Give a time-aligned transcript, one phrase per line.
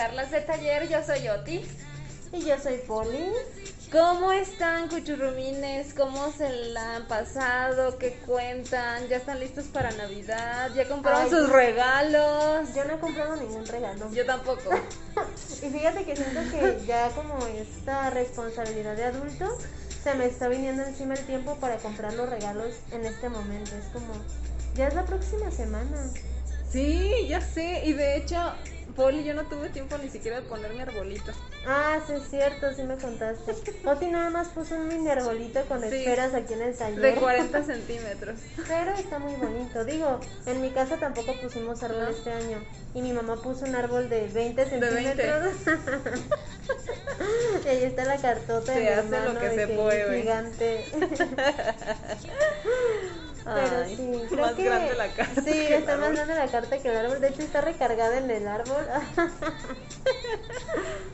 [0.00, 0.88] Charlas de Taller.
[0.88, 1.60] Yo soy Oti.
[2.32, 3.32] Y yo soy Poli.
[3.92, 5.92] ¿Cómo están cuchurrumines?
[5.92, 7.98] ¿Cómo se la han pasado?
[7.98, 9.08] ¿Qué cuentan?
[9.08, 10.70] ¿Ya están listos para Navidad?
[10.74, 12.74] ¿Ya compraron Ay, sus regalos?
[12.74, 14.10] Yo no he comprado ningún regalo.
[14.14, 14.70] Yo tampoco.
[15.62, 19.58] Y fíjate que siento que ya como esta responsabilidad de adulto
[20.02, 23.72] se me está viniendo encima el tiempo para comprar los regalos en este momento.
[23.76, 24.14] Es como,
[24.74, 26.10] ya es la próxima semana.
[26.72, 27.82] Sí, ya sé.
[27.84, 28.36] Y de hecho,
[28.96, 31.32] Poli, yo no tuve tiempo ni siquiera de poner mi arbolito.
[31.66, 33.54] Ah, sí es cierto, sí me contaste.
[33.84, 35.86] Oti nada más puso un mini arbolito con Sí.
[35.88, 37.00] esferas aquí en el taller.
[37.00, 38.38] De 40 centímetros.
[38.68, 39.84] Pero está muy bonito.
[39.84, 42.08] Digo, en mi casa tampoco pusimos árbol No.
[42.10, 42.58] este año.
[42.94, 45.14] Y mi mamá puso un árbol de 20 De 20.
[45.14, 45.54] centímetros.
[47.64, 50.20] y ahí está la cartota de mi hace lo hermano que de se que puede.
[50.22, 50.84] gigante.
[53.44, 56.78] Pero Ay, sí, creo más que grande la carta Sí, está más grande la carta
[56.78, 57.20] que el árbol.
[57.20, 58.84] De hecho, está recargada en el árbol.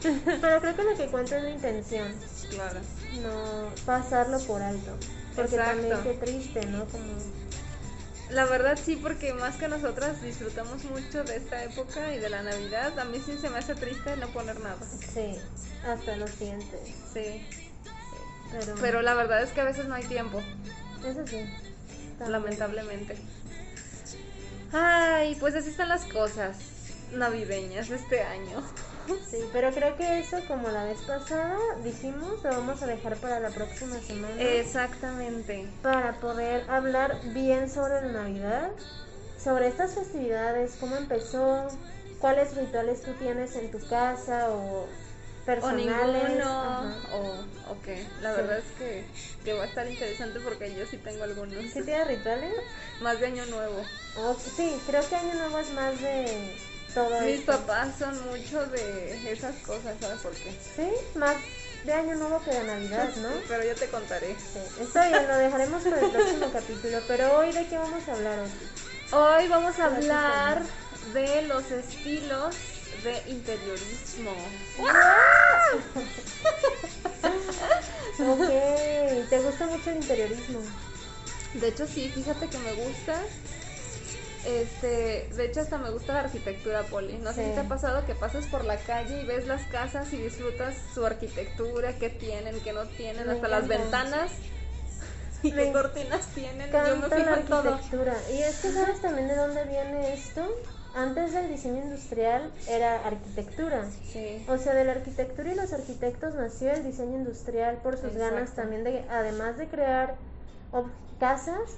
[0.03, 2.15] Pero creo que lo que cuenta es la intención,
[2.51, 2.81] Claro.
[3.23, 4.97] no pasarlo por alto.
[5.35, 6.11] Porque también Exacto.
[6.11, 6.85] qué triste, ¿no?
[6.87, 7.05] Como
[8.31, 12.43] La verdad sí, porque más que nosotras disfrutamos mucho de esta época y de la
[12.43, 14.79] Navidad, a mí sí se me hace triste no poner nada.
[15.15, 15.39] Sí,
[15.87, 16.81] hasta los dientes.
[17.13, 17.47] Sí.
[18.53, 20.41] Pero, Pero la verdad es que a veces no hay tiempo,
[21.05, 21.45] eso sí.
[22.21, 23.17] Lamentablemente.
[24.73, 26.57] Ay, pues así están las cosas
[27.13, 28.63] navideñas de este año.
[29.31, 33.39] Sí, pero creo que eso, como la vez pasada dijimos, lo vamos a dejar para
[33.39, 34.41] la próxima semana.
[34.41, 35.69] Exactamente.
[35.83, 38.71] Para poder hablar bien sobre la Navidad,
[39.39, 41.69] sobre estas festividades, cómo empezó,
[42.21, 44.87] cuáles rituales tú tienes en tu casa o
[45.47, 45.77] O personales.
[46.33, 46.95] ninguno, Ajá.
[47.13, 47.87] o ok.
[48.21, 48.37] La Sí.
[48.41, 49.05] verdad es que,
[49.45, 51.63] que va a estar interesante porque yo sí tengo algunos.
[51.73, 52.53] ¿Sí tienes rituales?
[53.01, 53.81] Más de año nuevo.
[54.17, 56.55] Oh, sí, creo que Año Nuevo es más de
[56.95, 57.53] todo Mis esto.
[57.53, 60.51] papás son mucho de esas cosas, ¿sabes por qué?
[60.75, 61.37] Sí, más
[61.85, 63.29] de Año Nuevo que de Navidad, ¿no?
[63.29, 64.29] Sí, pero yo te contaré.
[64.29, 66.99] Sí, está bien, lo dejaremos para el próximo capítulo.
[67.07, 68.39] Pero hoy, ¿de qué vamos a hablar?
[68.39, 69.15] Oti?
[69.15, 70.63] Hoy vamos a hablar
[71.13, 72.55] de los estilos
[73.07, 74.33] de interiorismo.
[78.19, 80.61] Ok, ¿te gusta mucho el interiorismo?
[81.55, 83.21] De hecho, sí, fíjate que me gusta.
[84.45, 87.15] Este, de hecho hasta me gusta la arquitectura, Poli.
[87.19, 87.49] No sé Sí.
[87.49, 90.75] si te ha pasado que pasas por la calle y ves las casas y disfrutas
[90.95, 94.31] su arquitectura, qué tienen, qué no tienen, Me hasta las ventanas
[95.43, 96.71] y Me qué cortinas tienen.
[96.71, 97.79] Yo me fijo la en todo.
[98.33, 100.47] Y es que sabes también de dónde viene esto.
[100.97, 103.85] Antes del diseño industrial era arquitectura.
[104.13, 104.43] Sí.
[104.49, 108.55] O sea, de la arquitectura y los arquitectos nació el diseño industrial por sus ganas
[108.55, 110.15] también de, además de crear
[111.21, 111.77] casas,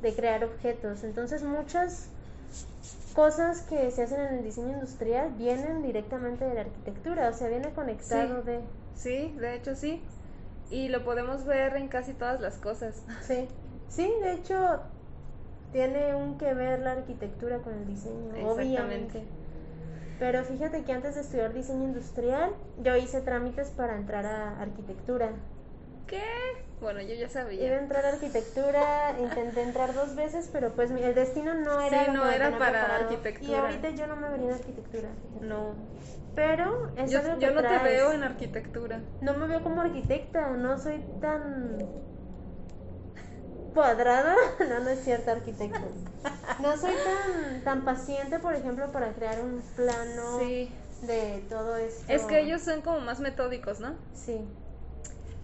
[0.00, 1.04] de crear objetos.
[1.04, 2.06] Entonces muchas
[3.14, 7.48] cosas que se hacen en el diseño industrial vienen directamente de la arquitectura, o sea,
[7.48, 8.46] viene conectado Sí.
[8.46, 8.60] de...
[8.96, 10.02] Sí, de hecho sí.
[10.70, 12.94] Y lo podemos ver en casi todas las cosas.
[13.26, 13.46] Sí,
[13.90, 14.80] sí, de hecho
[15.74, 19.24] tiene un que ver la arquitectura con el diseño, obviamente.
[20.20, 25.30] Pero fíjate que antes de estudiar diseño industrial, yo hice trámites para entrar a arquitectura.
[26.06, 26.22] ¿Qué?
[26.80, 27.78] Bueno, yo ya Iba a sabía.
[27.80, 32.30] entrar a arquitectura, intenté entrar dos veces, pero pues el destino no era Sí, no
[32.30, 33.02] era para preparado.
[33.08, 33.50] arquitectura.
[33.50, 35.08] Y ahorita yo no me vería en arquitectura.
[35.28, 35.46] fíjate.
[35.46, 35.74] No.
[36.36, 39.00] Pero es Yo, algo yo que no te veo en arquitectura.
[39.20, 41.78] No me veo como arquitecta, no soy tan
[43.74, 45.80] cuadrada, no, no es cierto arquitecto.
[46.60, 50.70] No soy tan tan paciente, por ejemplo, para crear un plano Sí.
[51.02, 52.04] de todo esto.
[52.12, 53.94] Es que ellos son como más metódicos, ¿no?
[54.14, 54.40] Sí.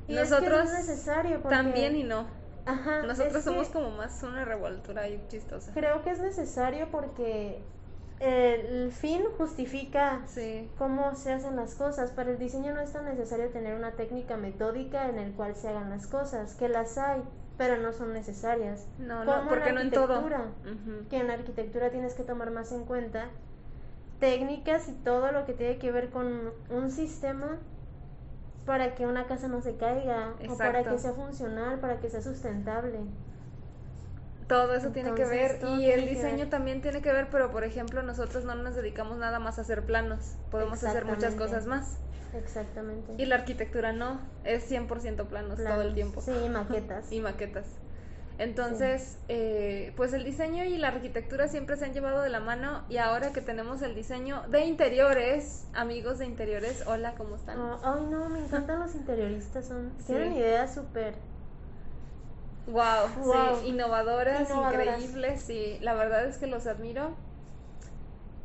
[0.09, 1.57] Y Nosotros es que es necesario porque...
[1.57, 2.27] También y no.
[2.67, 5.73] Ajá, Nosotros somos como más una revoltura ahí chistosa.
[5.73, 7.63] Creo que es necesario porque
[8.21, 10.71] el fin justifica Sí.
[10.79, 12.11] cómo se hacen las cosas.
[12.11, 15.69] Para el diseño no es tan necesario tener una técnica metódica en el cual se
[15.69, 17.23] hagan las cosas, que las hay,
[17.61, 18.87] pero no son necesarias.
[18.97, 20.15] No, Como no, porque no en todo.
[20.15, 21.09] arquitectura, Ujú.
[21.11, 23.27] Que en la arquitectura tienes que tomar más en cuenta
[24.19, 27.59] técnicas y todo lo que tiene que ver con un sistema
[28.65, 32.23] para que una casa no se caiga o para que sea funcional, para que sea
[32.23, 33.01] sustentable.
[34.49, 38.03] Todo eso tiene que ver y el diseño también tiene que ver, pero por ejemplo
[38.03, 41.99] nosotros no nos dedicamos nada más a hacer planos, podemos hacer muchas cosas más.
[42.35, 43.15] Exactamente.
[43.19, 45.95] Y la arquitectura no, es 100% planos todo el Planos.
[45.95, 46.21] tiempo.
[46.21, 47.11] Sí, maquetas.
[47.13, 47.67] y maquetas.
[48.39, 52.85] Entonces, eh, pues el diseño y la arquitectura siempre se han llevado de la mano
[52.89, 57.59] y ahora que tenemos el diseño de interiores, amigos de interiores, hola, ¿cómo están?
[57.61, 59.67] Ah, ay, no, me encantan los interioristas.
[59.67, 60.07] Son, Sí.
[60.07, 61.17] Tienen ideas súper.
[62.67, 63.61] Wow, Wow.
[63.61, 64.87] sí, innovadoras, Innovadoras.
[65.01, 67.11] increíbles, sí, la verdad es que los admiro,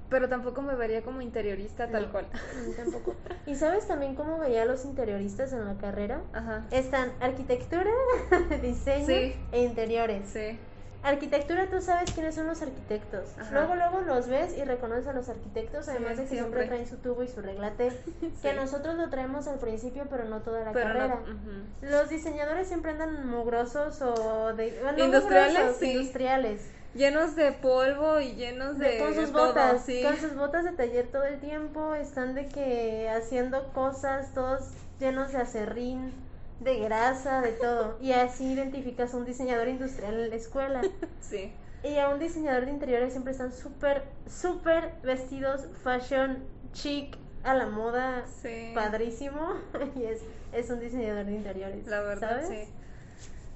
[0.10, 2.28] pero tampoco me vería como interiorista tal No, cual.
[2.78, 3.16] tampoco.
[3.46, 6.22] ¿Y sabes también cómo veía a los interioristas en la carrera?
[6.34, 7.90] Ajá, Están arquitectura,
[8.62, 9.36] diseño Sí.
[9.52, 10.30] e interiores.
[10.30, 10.60] sí,
[11.04, 13.38] Arquitectura, tú sabes quiénes son los arquitectos.
[13.38, 13.52] Ajá.
[13.52, 16.62] Luego, luego los ves y reconoces a los arquitectos, Sí, además de que siempre.
[16.64, 18.34] siempre traen su tubo y su reglate, Sí.
[18.42, 21.20] que nosotros lo traemos al principio, pero no toda la pero no, carrera.
[21.22, 21.86] ujú.
[21.92, 25.92] Los diseñadores siempre andan mugrosos o de, bueno, no Industriales, mugrosos, sí.
[25.92, 26.72] industriales.
[26.96, 30.02] Llenos de polvo y llenos de, De- con sus botas, sí.
[30.02, 34.70] con sus botas de taller todo el tiempo, están de que haciendo cosas, todos
[35.00, 36.14] llenos de acerrín,
[36.62, 37.98] de grasa, de todo.
[38.02, 40.82] Y así identificas a un diseñador industrial en la escuela.
[41.22, 41.54] sí.
[41.84, 46.44] Y a un diseñador de interiores siempre están súper, súper vestidos, fashion,
[46.74, 48.72] chic, a la moda, Sí.
[48.74, 49.54] padrísimo.
[49.96, 50.22] Y es,
[50.54, 51.86] es un diseñador de interiores.
[51.86, 52.48] La verdad, ¿sabes?
[52.48, 52.74] sí.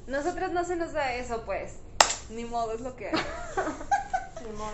[0.07, 1.79] Nosotras no se nos da eso, pues.
[2.29, 3.13] Ni modo, es lo que hay.
[4.45, 4.71] Ni modo.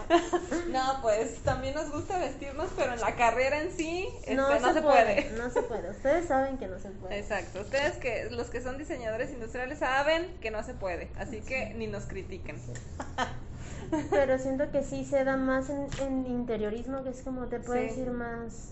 [0.71, 4.67] No, pues también nos gusta vestirnos, pero en la carrera en sí este, No, no,
[4.67, 5.37] se, se puede, puede.
[5.37, 5.89] No se puede.
[5.89, 7.17] Ustedes saben que no se puede.
[7.17, 7.61] Exacto.
[7.61, 11.87] Ustedes que los que son diseñadores industriales saben que no se puede, así que ni
[11.87, 12.57] nos critiquen.
[14.11, 17.79] Pero siento que sí se da más en, en interiorismo, que es como te puedo
[17.81, 17.87] Sí.
[17.87, 18.71] decir más,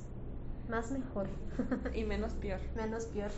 [0.69, 1.27] más mejor,
[1.94, 2.59] Y menos peor.
[2.75, 3.31] menos peor.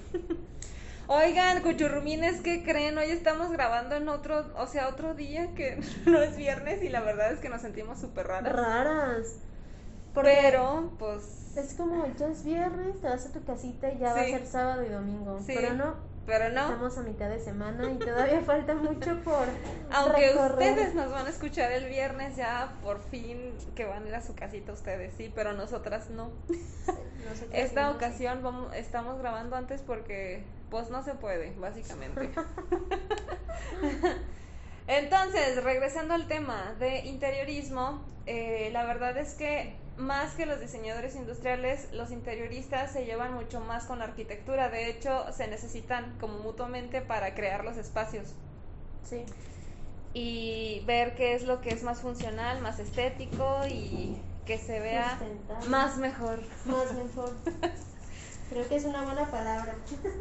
[1.08, 2.98] Oigan, cuchurrumines, ¿qué creen?
[2.98, 7.02] Hoy estamos grabando en otro, o sea, otro día que no es viernes y la
[7.02, 8.52] verdad es que nos sentimos súper raras.
[8.52, 9.36] Raras.
[10.16, 14.22] Pero, pues, es como ya es viernes, te vas a tu casita y ya va
[14.22, 15.38] a ser sábado y domingo.
[15.40, 15.54] Sí.
[15.56, 16.62] Pero no, pero no.
[16.62, 19.46] estamos a mitad de semana y todavía falta mucho por
[19.92, 20.72] Aunque recorrer.
[20.72, 24.22] ustedes nos van a escuchar el viernes ya, por fin que van a ir a
[24.22, 26.32] su casita ustedes, sí, pero nosotras no.
[26.48, 32.30] Nosotras Esta ocasión vamos, estamos grabando antes porque pues no se puede, básicamente.
[34.88, 41.16] Entonces, regresando al tema de interiorismo, eh, la verdad es que más que los diseñadores
[41.16, 44.70] industriales, los interioristas se llevan mucho más con la arquitectura.
[44.70, 48.34] De hecho, se necesitan como mutuamente para crear los espacios
[49.04, 49.24] Sí.
[50.14, 55.18] y ver qué es lo que es más funcional, más estético y que se vea
[55.68, 56.40] más mejor.
[56.66, 57.34] Más mejor.
[58.50, 59.74] Creo que es una buena palabra.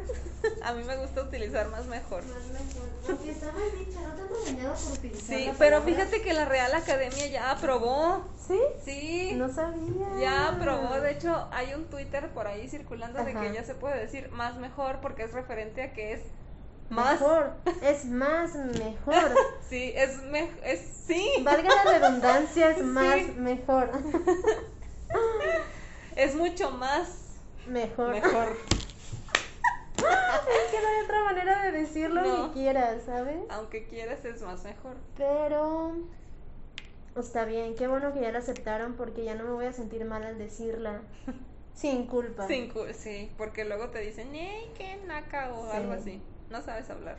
[0.63, 2.23] A mí me gusta utilizar más mejor.
[2.23, 2.89] Más mejor.
[3.09, 5.81] Aunque está mal dicha, no te regañado por utilizar Sí, la pero palabra?
[6.05, 8.25] fíjate que la Real Academia ya aprobó.
[8.47, 8.59] ¿Sí?
[8.83, 10.07] Sí, No sabía.
[10.19, 10.99] ya aprobó.
[10.99, 14.57] De hecho, hay un Twitter por ahí circulando de que ya se puede decir más
[14.57, 16.21] mejor porque es referente a que es
[16.89, 17.19] más.
[17.21, 17.53] Mejor.
[17.83, 19.35] Es más mejor.
[19.69, 20.53] Sí, es mejor.
[20.63, 22.83] Es, sí, Valga la redundancia, es Sí.
[22.83, 23.89] más mejor.
[26.15, 27.07] es mucho más
[27.67, 28.11] Mejor.
[28.13, 28.57] mejor.
[29.97, 32.47] Es que no hay otra manera de decirlo No.
[32.47, 33.39] ni quieras, ¿sabes?
[33.49, 34.97] Aunque quieras, es más mejor.
[35.17, 35.95] Pero
[37.17, 40.05] está bien, qué bueno que ya la aceptaron porque ya no me voy a sentir
[40.05, 41.01] mal al decirla.
[41.73, 42.47] Sin culpa.
[42.47, 45.51] Sin cu- sí, porque luego te dicen, ¡Ey, qué naca!
[45.53, 45.77] o Sí.
[45.77, 46.21] algo así.
[46.49, 47.17] No sabes hablar.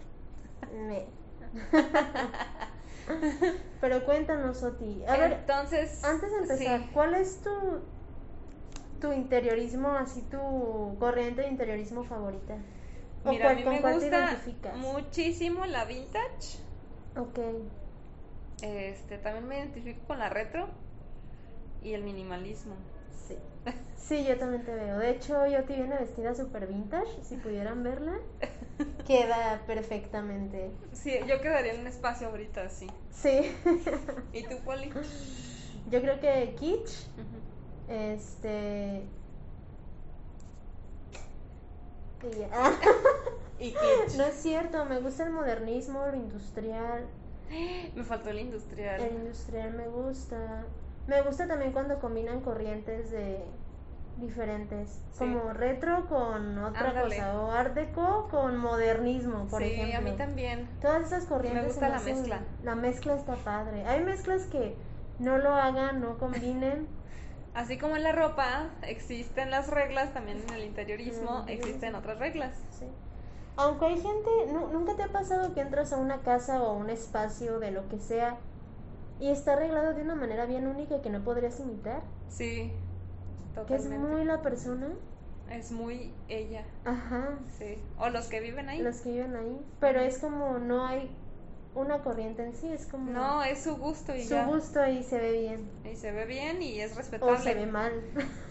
[0.72, 1.06] Me.
[3.80, 5.02] Pero cuéntanos, Oti.
[5.06, 6.02] A ver, Entonces.
[6.04, 6.90] antes de empezar, sí.
[6.92, 7.50] ¿cuál es tu
[9.00, 12.54] tu interiorismo, así tu corriente de interiorismo favorita?
[13.24, 14.76] ¿O Mira, a cuál- mí con me cuál te gusta identificas?
[14.76, 16.58] muchísimo la vintage.
[17.16, 17.38] Ok.
[18.62, 20.68] Este, también me identifico con la retro
[21.82, 22.74] y el minimalismo.
[23.28, 23.36] Sí.
[23.96, 24.98] Sí, yo también te veo.
[24.98, 27.10] De hecho, yo te viene vestida super vintage.
[27.24, 28.14] Si pudieran verla,
[29.06, 30.70] queda perfectamente.
[30.92, 32.86] Sí, yo quedaría en un espacio ahorita así.
[33.10, 33.52] Sí.
[34.32, 34.92] ¿Y tú, Poli?
[35.90, 37.08] Yo creo que kitsch.
[37.88, 39.02] Este.
[42.22, 42.48] y ya.
[42.52, 42.72] Ah,
[43.58, 44.16] Y kitsch.
[44.18, 47.06] no es cierto, me gusta el modernismo, lo industrial.
[47.94, 49.00] Me faltó el industrial.
[49.00, 50.64] El industrial me gusta.
[51.06, 53.42] Me gusta también cuando combinan corrientes de
[54.18, 55.18] diferentes, Sí.
[55.20, 57.16] como retro con otra Ándale.
[57.16, 59.98] cosa, o art deco con modernismo, por sí, ejemplo.
[59.98, 60.68] a mí también.
[60.82, 61.62] Todas esas corrientes.
[61.62, 62.40] Me gusta la hacen- mezcla.
[62.62, 63.86] La mezcla está padre.
[63.86, 64.74] Hay mezclas que
[65.18, 66.88] no lo hagan, no combinen.
[67.56, 72.52] Así como en la ropa existen las reglas, también en el interiorismo existen otras reglas.
[72.78, 72.84] Sí.
[73.56, 76.72] Aunque hay gente, nu- ¿nunca te ha pasado que entras a una casa o a
[76.74, 78.36] un espacio de lo que sea
[79.18, 82.02] y está arreglado de una manera bien única que no podrías imitar?
[82.28, 82.74] Sí,
[83.66, 83.98] Que es totalmente.
[84.06, 84.88] muy la persona.
[85.50, 87.38] Es muy ella, Ajá.
[87.56, 87.78] sí.
[87.98, 88.82] O los que viven ahí.
[88.82, 89.64] Los que viven ahí.
[89.80, 91.08] Pero es como no hay
[91.76, 94.46] una corriente en sí, es como No, es su gusto y su ya.
[94.46, 95.70] gusto y se ve bien.
[95.90, 97.38] Y se ve bien y es O respetable.
[97.38, 97.92] se ve mal.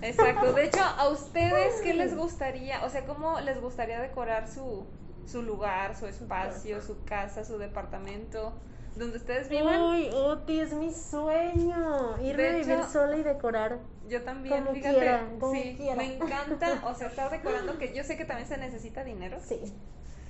[0.01, 0.53] Exacto.
[0.53, 2.83] De hecho, ¿a ustedes qué les gustaría?
[2.85, 4.85] O sea, ¿cómo les gustaría decorar su,
[5.25, 8.53] su lugar, su espacio, su casa, su departamento,
[8.95, 9.81] donde ustedes vivan?
[9.81, 12.17] Uy, Oti, es mi sueño.
[12.21, 13.79] Ir De a vivir sola y decorar.
[14.07, 14.95] Yo también, Como fíjate.
[14.97, 15.95] quiera, como sí, quiera.
[15.95, 19.37] me encanta, o sea, estar decorando, que yo sé que también se necesita dinero.
[19.43, 19.59] Sí,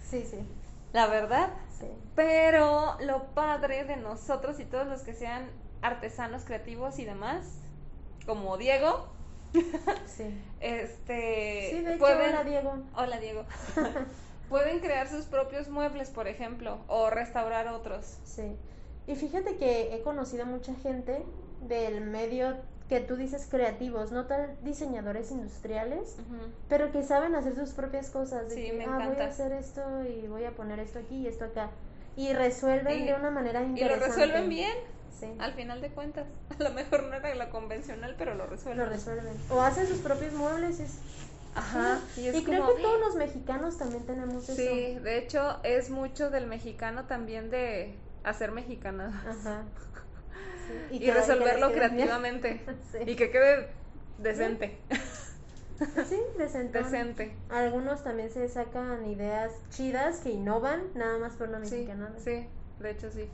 [0.09, 0.37] sí, sí.
[0.95, 1.49] La verdad.
[1.77, 1.87] sí.
[2.15, 5.49] Pero lo padre de nosotros y todos los que sean
[5.81, 7.59] artesanos creativos y demás,
[8.25, 9.09] como Diego,
[10.05, 10.23] Sí,
[10.61, 12.77] este sí de hecho, pueden hola Diego.
[12.95, 13.45] Hola, Diego.
[14.49, 18.17] pueden crear sus propios muebles, por ejemplo, o restaurar otros.
[18.23, 18.55] Sí.
[19.05, 21.25] Y fíjate que he conocido mucha gente
[21.61, 22.55] del medio
[22.89, 26.17] que tú dices creativos, no tal diseñadores industriales,
[26.69, 28.49] pero que saben hacer sus propias cosas.
[28.49, 29.23] De Sí, que, me ah, voy encanta.
[29.25, 31.69] a hacer esto y voy a poner esto aquí y esto acá.
[32.15, 34.07] Y resuelven Y- de una manera Y lo interesante.
[34.07, 34.73] resuelven bien,
[35.19, 36.27] Sí, al final de cuentas.
[36.59, 38.85] A lo mejor no era lo convencional, pero lo resuelven.
[38.85, 39.33] lo resuelven.
[39.49, 40.79] O hacen sus propios muebles.
[40.79, 40.99] Es,
[41.55, 41.99] Ajá.
[42.13, 42.21] sí.
[42.21, 42.75] Y es creo como...
[42.75, 44.55] que todos los mexicanos también tenemos eso.
[44.55, 49.63] Sí, de hecho es mucho del mexicano también de hacer mexicana Ajá.
[50.89, 52.99] Sí, y, resolverlo creativamente Sí.
[53.05, 53.69] y que quede
[54.17, 54.79] decente,
[56.07, 57.35] Sí, decente.
[57.49, 62.11] Algunos también se sacan ideas chidas que innovan, nada más por una Sí, mexicana.
[62.17, 62.47] sí,
[62.79, 63.29] de hecho sí.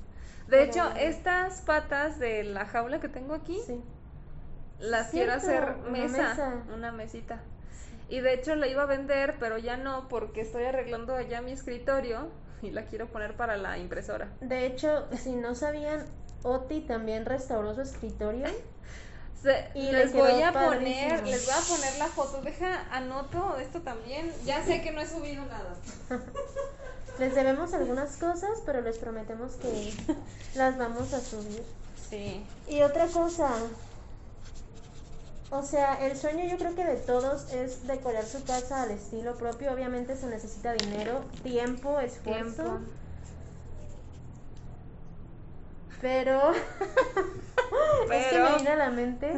[0.47, 3.57] De hecho, estas patas de la jaula que tengo aquí
[4.79, 6.63] las quiero hacer una mesa, mesa.
[6.73, 7.39] una mesita.
[8.09, 11.51] Y de hecho la iba a vender, pero ya no porque estoy arreglando allá mi
[11.51, 12.29] escritorio
[12.61, 14.27] y la quiero poner para la impresora.
[14.41, 16.05] De hecho, si no sabían,
[16.43, 18.47] Oti también restauró su escritorio.
[19.43, 21.31] Se- Y les voy a poner, padrísimo.
[21.31, 22.41] les voy a poner la foto.
[22.41, 24.31] Deja, anoto esto también.
[24.45, 25.75] Ya sé que no he subido nada.
[27.19, 29.93] Les debemos algunas cosas, pero les prometemos que
[30.55, 31.61] las vamos a subir.
[32.09, 32.43] Sí.
[32.69, 33.49] Y otra cosa,
[35.51, 39.35] o sea, el sueño yo creo que de todos es decorar su casa al estilo
[39.35, 39.71] propio.
[39.73, 42.63] Obviamente se necesita dinero, tiempo, esfuerzo.
[42.63, 42.79] Tiempo.
[46.01, 46.51] Pero,
[48.11, 49.33] es que me viene a la mente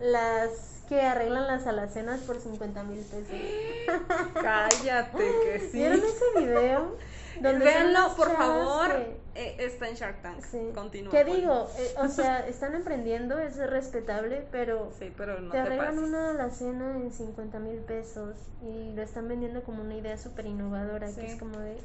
[0.00, 0.50] las
[0.88, 3.34] que arreglan las alacenas por 50 mil pesos.
[4.34, 5.78] Cállate, que sí.
[5.78, 6.96] ¿Vieron ese video?
[7.42, 8.88] son Véanlo, por favor.
[8.92, 10.44] que- Eh, está en Shark Tank.
[10.44, 10.70] sí.
[10.72, 11.10] Continúa.
[11.10, 11.40] ¿Qué Poli.
[11.40, 11.68] digo?
[11.76, 16.08] Eh, o sea, están emprendiendo, es respetable, pero Sí, pero no te te, arreglan pases.
[16.08, 21.08] una alacena en 50 mil pesos y lo están vendiendo como una idea súper innovadora,
[21.08, 21.20] Sí.
[21.22, 21.76] que es como de...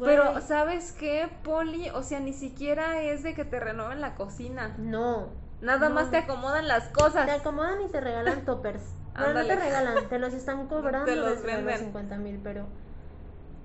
[0.00, 1.90] Pero, ¿sabes qué, Poli?
[1.90, 4.74] O sea, ni siquiera es de que te renueven la cocina.
[4.78, 5.40] no.
[5.60, 5.94] Nada no.
[5.94, 7.24] más te acomodan las cosas.
[7.24, 8.82] Te acomodan y te regalan toppers.
[9.16, 11.66] Bueno, no te regalan, te los están cobrando Te los desde venden.
[11.66, 12.66] los 50 mil, pero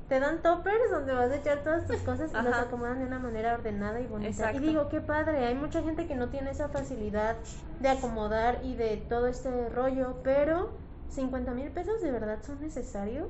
[0.08, 2.62] te dan toppers donde vas a echar todas tus cosas y los Ajá.
[2.62, 4.30] acomodan de una manera ordenada y bonita.
[4.30, 4.58] Exacto.
[4.62, 7.36] Y digo, qué padre, hay mucha gente que no tiene esa facilidad
[7.80, 10.70] de acomodar y de todo este rollo, pero
[11.10, 13.28] 50 mil pesos de verdad son necesarios.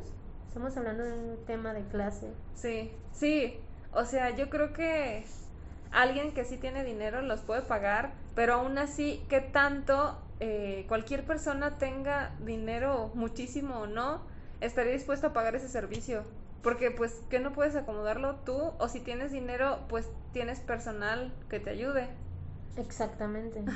[0.58, 2.34] Estamos hablando de un tema de clase.
[2.56, 3.60] Sí, sí.
[3.94, 5.24] O sea, yo creo que
[5.92, 11.28] alguien que sí tiene dinero los puede pagar, pero aún así, ¿qué tanto eh, cualquier
[11.28, 14.20] persona tenga dinero muchísimo o no,
[14.60, 16.24] estaría dispuesto a pagar ese servicio?
[16.64, 21.60] Porque pues que no puedes acomodarlo tú o si tienes dinero, pues tienes personal que
[21.60, 22.08] te ayude.
[22.78, 23.62] Exactamente.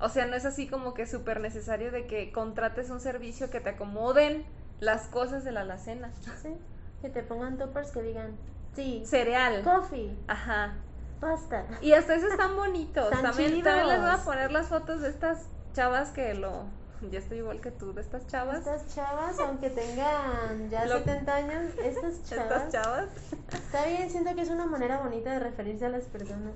[0.00, 3.60] O sea, no es así como que súper necesario de que contrates un servicio que
[3.60, 4.44] te acomoden
[4.84, 6.10] las cosas de la alacena.
[6.42, 6.54] Sí.
[7.02, 8.36] Que te pongan toppers que digan,
[8.74, 9.62] sí, Cereal.
[9.62, 10.74] coffee, Ajá.
[11.20, 11.66] pasta.
[11.82, 13.04] Y hasta esos están bonitos.
[13.06, 16.64] Están también, también les voy a poner las fotos de estas chavas que lo.
[17.10, 18.58] Ya estoy igual que tú, de estas chavas.
[18.60, 23.08] Estas chavas, aunque tengan ya Lo- 70 años, estas chavas, Estas chavas.
[23.52, 26.54] está bien, siento que es una manera bonita de referirse a las personas.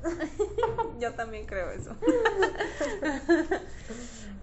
[1.00, 1.94] Yo también creo eso.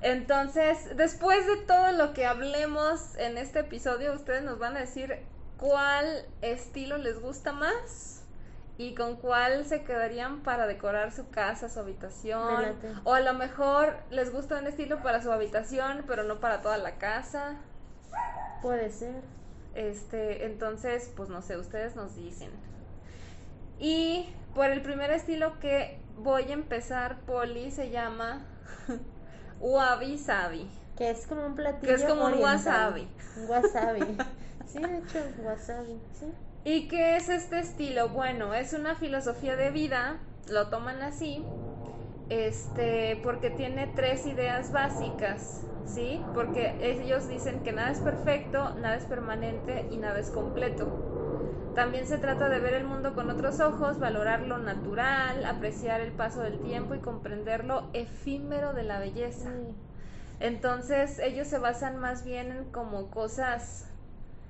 [0.06, 5.18] Entonces, después de todo lo que hablemos en este episodio, ustedes nos van a decir
[5.58, 8.24] cuál estilo les gusta más
[8.78, 12.76] y con cuál se quedarían para decorar su casa, su habitación.
[13.04, 16.78] O a lo mejor les gusta un estilo para su habitación, pero no para toda
[16.78, 17.56] la casa.
[18.62, 19.24] Puede ser.
[19.74, 22.52] Este, entonces, pues no sé, ustedes nos dicen.
[23.80, 28.46] Y por el primer estilo que voy a empezar, Poli, se llama
[29.60, 30.70] Wabi Sabi.
[30.98, 31.88] Que es como un platillo.
[31.88, 33.08] Que es como un wasabi.
[33.38, 34.18] Un wasabi.
[34.66, 36.00] Sí, de hecho, wasabi.
[36.14, 36.34] Sí.
[36.64, 38.10] ¿Y qué es este estilo?
[38.10, 40.18] Bueno, es una filosofía de vida,
[40.50, 41.46] lo toman así,
[42.30, 46.24] este, porque tiene tres ideas básicas, ¿sí?
[46.34, 50.88] Porque ellos dicen que nada es perfecto, nada es permanente y nada es completo.
[51.76, 56.14] También se trata de ver el mundo con otros ojos, valorar lo natural, apreciar el
[56.14, 59.52] paso del tiempo y comprender lo efímero de la belleza.
[60.40, 63.88] Entonces ellos se basan más bien en como cosas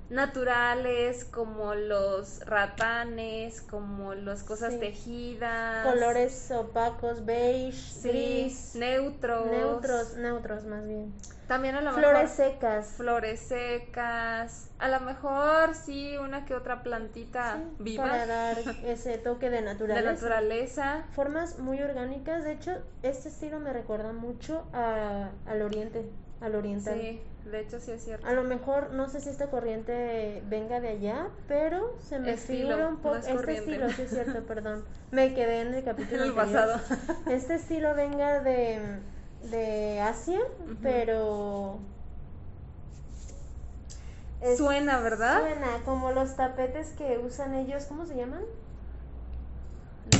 [0.10, 4.80] naturales, como los ratanes, como las cosas Sí.
[4.80, 5.84] tejidas.
[5.84, 9.50] Colores opacos, beige, sí, gris, neutros.
[9.50, 11.12] neutros, neutros más bien.
[11.48, 12.88] También a lo Flores mejor secas.
[12.98, 14.72] flores secas.
[14.80, 19.58] A lo mejor sí una que otra plantita Sí, viva Para dar ese toque de
[19.58, 20.12] de naturaleza.
[20.12, 21.04] naturaleza.
[21.12, 22.44] Formas muy orgánicas.
[22.44, 22.72] De hecho,
[23.04, 26.10] este estilo me recuerda mucho a- al oriente,
[26.42, 26.96] al oriental.
[27.00, 28.26] Sí, de hecho sí es cierto.
[28.28, 32.70] A lo mejor, no sé si esta corriente venga de allá, pero se me Estilo,
[32.70, 33.16] figura un no poco.
[33.18, 33.72] es este corriente.
[33.72, 34.84] estilo, sí es cierto, perdón.
[35.12, 36.80] Me quedé en el capítulo En el anterior.
[36.82, 37.00] pasado.
[37.30, 38.80] Este estilo venga de,
[39.52, 40.40] de Asia,
[40.82, 41.80] pero.
[44.42, 45.40] es- Suena, ¿verdad?
[45.42, 48.42] Suena, como los tapetes que usan ellos, ¿cómo se llaman?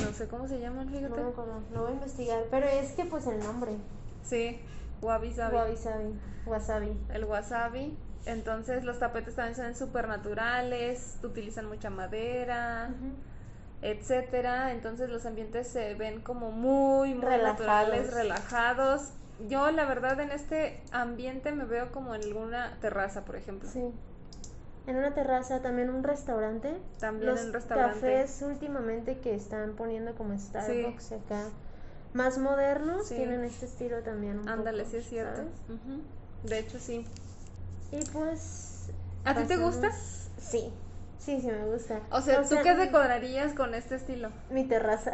[0.02, 1.22] No sé cómo se llaman, No fíjate.
[1.22, 2.44] me acuerdo, lo voy a investigar.
[2.50, 3.74] Pero es que, pues, el nombre:
[4.24, 4.60] Sí,
[5.02, 5.56] wabi sabi.
[5.56, 6.98] Wabi sabi, wasabi.
[7.14, 7.98] El wasabi.
[8.26, 13.14] Entonces los tapetes también son súper naturales, utilizan mucha madera, Ujú.
[13.82, 14.72] Etcétera.
[14.72, 17.60] Entonces los ambientes se ven como muy, muy Relajados.
[17.60, 19.02] naturales, relajados.
[19.50, 23.70] Yo la verdad en este ambiente me veo como en alguna terraza, por ejemplo.
[23.70, 23.92] Sí.
[24.88, 26.78] En una terraza, también un restaurante.
[27.00, 27.96] También Los en restaurante.
[27.96, 31.42] cafés últimamente que están poniendo como Starbucks acá,
[32.14, 33.16] más modernos, Sí.
[33.16, 34.48] tienen este estilo también.
[34.48, 35.42] Ándale, sí es cierto.
[36.44, 37.06] De hecho sí.
[37.92, 38.90] Y pues.
[39.26, 39.92] ¿A ti te gusta?
[40.38, 40.72] Sí,
[41.26, 42.00] sí, sí me gusta.
[42.12, 44.30] O sea, ¿tú qué decorarías con este estilo?
[44.50, 45.12] Mi terraza.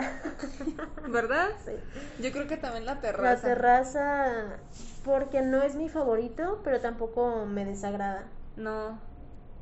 [1.08, 1.48] ¿Verdad?
[1.66, 1.72] Sí.
[2.22, 3.48] Yo creo que también la La terraza.
[3.48, 4.26] terraza,
[5.06, 8.26] porque no es mi favorito, pero tampoco me desagrada.
[8.58, 9.00] No,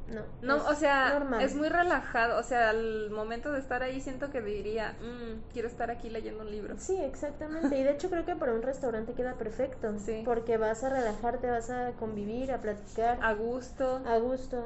[0.10, 0.24] No.
[0.42, 1.40] No, o sea, normal.
[1.44, 2.40] es muy relajado.
[2.40, 6.42] O sea, al momento de estar ahí siento que diría, "Mm, quiero estar aquí leyendo
[6.44, 6.76] un libro.
[6.80, 7.78] Sí, exactamente.
[7.78, 9.94] Y de hecho creo que para un restaurante queda perfecto.
[10.00, 10.24] Sí.
[10.26, 14.02] Porque vas a relajarte, vas a convivir, a platicar A gusto.
[14.04, 14.66] a gusto.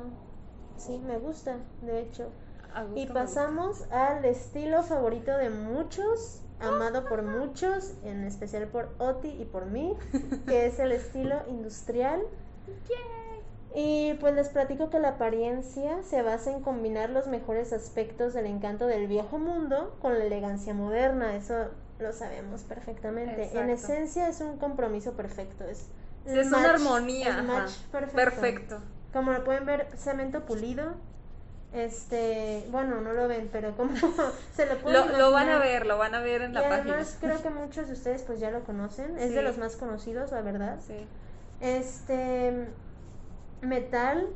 [0.86, 2.30] Sí, me gusta, de hecho.
[2.89, 9.30] gusto Y pasamos al estilo favorito de muchos, amado por muchos, en especial por Oti
[9.30, 9.96] y por mí,
[10.48, 12.22] que es el estilo industrial.
[13.76, 18.46] Y pues les platico que la apariencia se basa en combinar los mejores aspectos del
[18.46, 23.58] encanto del viejo mundo con la elegancia moderna, eso lo sabemos perfectamente.
[23.58, 25.88] En esencia es un compromiso perfecto, es,
[26.26, 27.41] es una armonía.
[27.41, 27.72] match.
[27.91, 28.80] Perfecto.
[29.13, 30.95] Como lo pueden ver, cemento pulido.
[31.73, 33.93] Este, bueno, no lo ven, pero como
[34.56, 36.62] se lo pueden Lo, lo van a ver, lo van a ver en Y la
[36.69, 36.93] página.
[36.93, 39.34] además creo que muchos de ustedes pues ya lo conocen, es Sí.
[39.36, 40.78] de los más conocidos, la verdad.
[40.86, 41.08] Sí.
[41.62, 42.67] Este
[43.62, 44.28] metal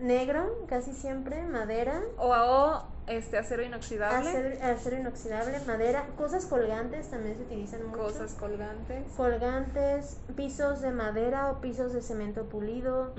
[0.00, 4.28] negro, casi siempre, madera, O, o este acero inoxidable.
[4.28, 7.98] acero, acero inoxidable, madera, cosas colgantes también se utilizan mucho.
[8.02, 9.04] Cosas colgantes.
[9.16, 13.14] colgantes, pisos de madera o pisos de cemento pulido,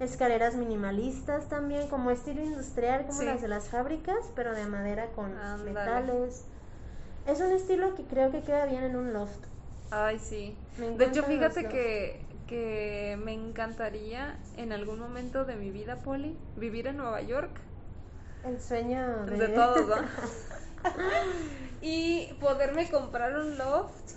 [0.00, 3.26] escaleras minimalistas también, como estilo industrial, como Sí.
[3.26, 5.32] las de las fábricas, pero de madera con
[5.64, 6.44] metales.
[7.26, 9.46] Es un estilo que creo que queda bien en un loft.
[9.90, 10.56] Ay, sí.
[10.78, 16.36] Me De hecho, fíjate que, que me encantaría en algún momento de mi vida, Poli,
[16.56, 17.50] vivir en Nueva York.
[18.44, 19.96] El sueño de, De todos, ¿no?
[21.80, 24.12] y poderme comprar un loft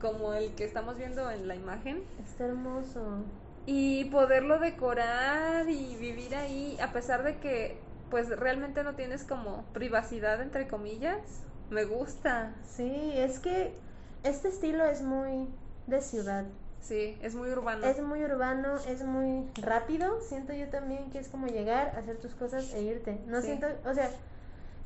[0.00, 3.24] como el que estamos viendo en la imagen Está hermoso.
[3.66, 7.78] y poderlo decorar y vivir ahí a pesar de que
[8.10, 11.42] pues realmente no tienes como privacidad entre comillas.
[11.68, 12.54] Me gusta.
[12.64, 13.74] Sí, es que
[14.22, 15.48] este estilo es muy
[15.86, 16.46] de ciudad.
[16.82, 17.86] Sí, es muy urbano.
[17.86, 20.20] Es muy urbano, es muy rápido.
[20.22, 23.20] Siento yo también que es como llegar, hacer tus cosas e irte.
[23.26, 23.46] No Sí.
[23.48, 24.10] siento, o sea,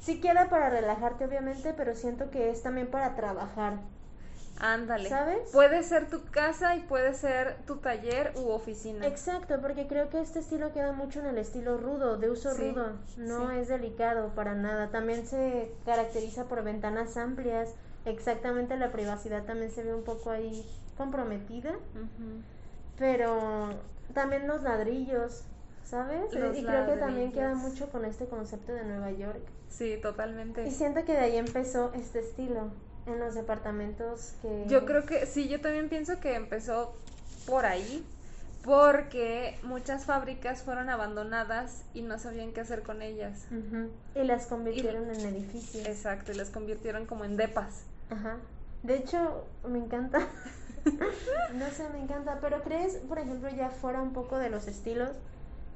[0.01, 3.75] sí queda para relajarte obviamente, pero siento que es también para trabajar.
[4.59, 5.09] Ándale.
[5.09, 5.51] ¿Sabes?
[5.53, 9.07] Puede ser tu casa y puede ser tu taller u oficina.
[9.07, 12.71] Exacto, porque creo que este estilo queda mucho en el estilo rudo, de uso Sí,
[12.71, 12.93] rudo.
[13.17, 13.57] No sí.
[13.59, 14.89] es delicado para nada.
[14.91, 17.75] También se caracteriza por ventanas amplias.
[18.05, 20.65] Exactamente, la privacidad también se ve un poco ahí
[20.97, 21.75] comprometida.
[22.99, 23.71] Pero
[24.15, 25.45] también los ladrillos,
[25.85, 26.33] ¿sabes?
[26.35, 29.43] Los y creo que también queda mucho con este concepto de Nueva York.
[29.69, 30.67] Sí, totalmente.
[30.67, 32.71] Y siento que de ahí empezó este estilo
[33.07, 34.65] en los departamentos que...
[34.69, 36.95] Yo creo que sí, yo también pienso que empezó
[37.47, 38.07] por ahí,
[38.65, 43.47] porque muchas fábricas fueron abandonadas y no sabían qué hacer con ellas.
[44.15, 45.87] Y las convirtieron en edificios.
[45.87, 47.83] Exacto, y las convirtieron como en depas.
[48.11, 48.37] Ajá.
[48.83, 50.21] De hecho, me encanta.
[51.55, 52.39] no sé, me encanta.
[52.41, 55.11] Pero crees, por ejemplo, ya fuera un poco de los estilos,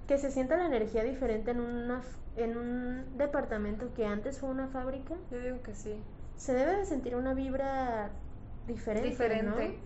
[0.09, 2.03] que se sienta la energía diferente en, una,
[2.37, 5.15] en un departamento que antes fue una fábrica.
[5.31, 6.01] Yo digo que sí.
[6.37, 8.11] Se debe de sentir una vibra
[8.67, 9.09] diferente.
[9.09, 9.79] Diferente.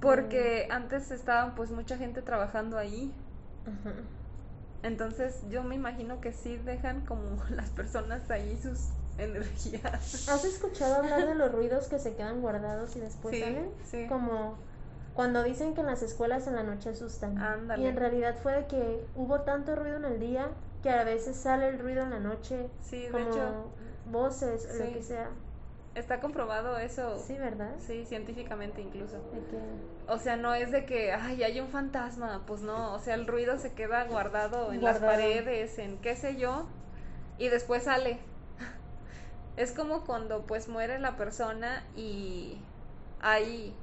[0.00, 3.12] Porque antes estaban pues mucha gente trabajando ahí.
[4.82, 8.88] Entonces yo me imagino que sí dejan como las personas ahí sus
[9.18, 10.28] energías.
[10.28, 13.70] ¿Has escuchado hablar de los ruidos que se quedan guardados y después Sí, salen?
[13.90, 14.06] sí.
[14.08, 14.56] Como
[15.18, 17.38] cuando dicen que en las escuelas en la noche asustan.
[17.38, 17.82] Ándale.
[17.82, 20.46] Y en realidad fue de que hubo tanto ruido en el día
[20.80, 22.70] que a veces sale el ruido en la noche.
[22.82, 23.72] Sí, de como hecho
[24.12, 24.78] voces o sí.
[24.78, 25.30] lo que sea.
[25.96, 27.18] está comprobado eso.
[27.18, 27.72] Sí, ¿verdad?
[27.80, 29.16] Sí, científicamente incluso.
[29.32, 29.58] De que
[30.06, 33.26] O sea, no es de que, ay, hay un fantasma, pues no, o sea, el
[33.26, 36.68] ruido se queda guardado en las paredes, en qué sé yo,
[37.38, 38.20] y después sale.
[39.56, 42.60] Es como cuando pues muere la persona y
[43.20, 43.74] hay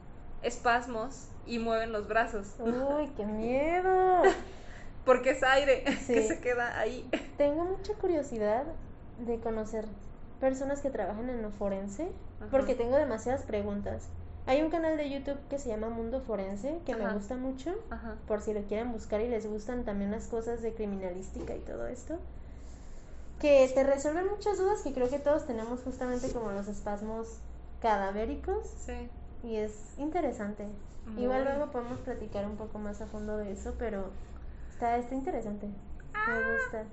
[0.46, 4.22] espasmos y mueven los brazos, ¡Uy, qué miedo!
[5.06, 7.08] porque es aire que se queda ahí.
[7.38, 8.64] Tengo mucha curiosidad
[9.26, 9.86] de conocer
[10.40, 12.04] personas que trabajan en lo forense,
[12.40, 12.48] Ajá.
[12.52, 14.08] porque tengo demasiadas preguntas.
[14.48, 18.16] Hay un canal de YouTube que se llama Mundo Forense, que me gusta mucho, Ajá.
[18.28, 21.88] por si lo quieren buscar y les gustan también las cosas de criminalística y todo
[21.88, 22.20] esto.
[23.40, 27.40] Que te resuelven muchas dudas que creo que todos tenemos justamente como los espasmos
[27.82, 29.10] cadavéricos Sí.
[29.46, 30.68] Y es interesante.
[31.08, 31.24] Muy.
[31.24, 34.10] Igual luego podemos platicar un poco más a fondo de eso, pero
[34.72, 35.68] está, está interesante.
[35.68, 36.84] Me gusta.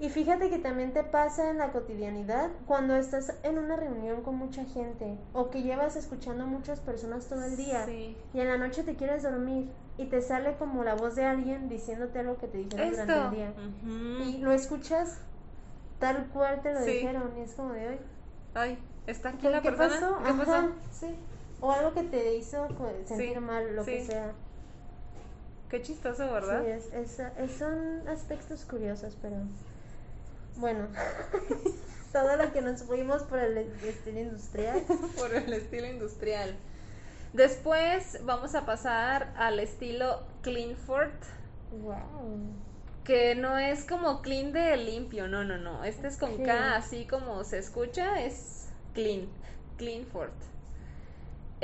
[0.00, 4.34] Y fíjate que también te pasa en la cotidianidad cuando estás en una reunión con
[4.36, 8.16] mucha gente o que llevas escuchando a muchas personas todo el día Sí.
[8.32, 11.68] y en la noche te quieres dormir y te sale como la voz de alguien
[11.68, 13.52] diciéndote algo que te dijeron durante el día.
[14.26, 15.20] Y lo escuchas
[16.00, 16.90] tal cual te lo Sí.
[16.90, 17.98] dijeron y es como de hoy.
[18.54, 20.00] Ay, está aquí ¿Qué, la qué persona.
[20.16, 20.24] pasó?
[20.24, 20.68] ¿Qué pasó?
[20.90, 21.16] Sí.
[21.64, 22.68] O algo que te hizo
[23.06, 24.32] sentir Sí, mal, lo que sea.
[25.70, 26.62] Qué chistoso, ¿verdad?
[26.62, 29.36] Sí, es, es- es- son aspectos curiosos, pero
[30.56, 30.88] bueno,
[32.12, 34.82] todo lo que nos fuimos por el estilo industrial.
[35.18, 36.54] por el estilo industrial.
[37.32, 41.10] Después vamos a pasar al estilo Cleanford,
[41.82, 41.96] Wow.
[43.04, 45.82] que no es como clean de limpio, no, no, no.
[45.82, 46.36] Este es con.
[46.44, 49.26] K, así como se escucha, es clean,
[49.78, 50.30] Cleanford.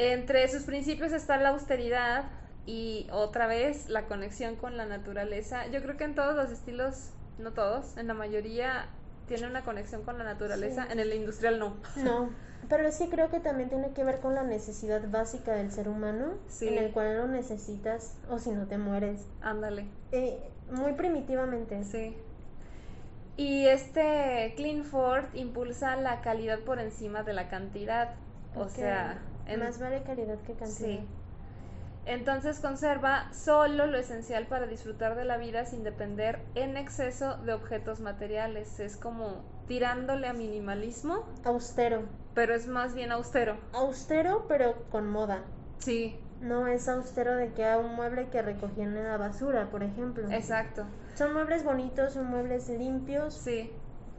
[0.03, 2.25] Entre sus principios está la austeridad
[2.65, 5.67] y otra vez la conexión con la naturaleza.
[5.67, 8.87] Yo creo que en todos los estilos, no todos, en la mayoría
[9.29, 10.93] tiene una conexión con la naturaleza, Sí.
[10.93, 11.77] en el industrial no.
[11.97, 12.31] No,
[12.71, 16.33] pero que creo que también tiene que ver con la necesidad básica del ser humano,
[16.49, 16.69] Sí.
[16.69, 19.27] en el cual lo necesitas o si no te mueres.
[19.43, 19.85] Ándale.
[20.13, 20.39] Eh,
[20.73, 21.85] muy primitivamente.
[21.85, 22.17] Sí.
[23.37, 28.15] Y este Cleanford impulsa la calidad por encima de la cantidad.
[28.57, 29.21] O sea,
[29.53, 30.69] en- Más vale calidad que cantidad.
[30.89, 31.07] sí.
[32.07, 37.53] Entonces conserva solo lo esencial para disfrutar de la vida sin depender en exceso de
[37.53, 38.81] objetos materiales.
[38.81, 42.03] Es como tirándole a minimalismo, Austero.
[42.35, 43.59] pero es más bien austero.
[43.73, 45.43] Austero, pero con moda.
[45.79, 49.83] Sí, No es austero de que a un mueble que recogían en la basura, por
[49.83, 50.27] ejemplo.
[50.31, 50.87] exacto.
[51.15, 53.71] Son muebles bonitos, son muebles limpios, Sí,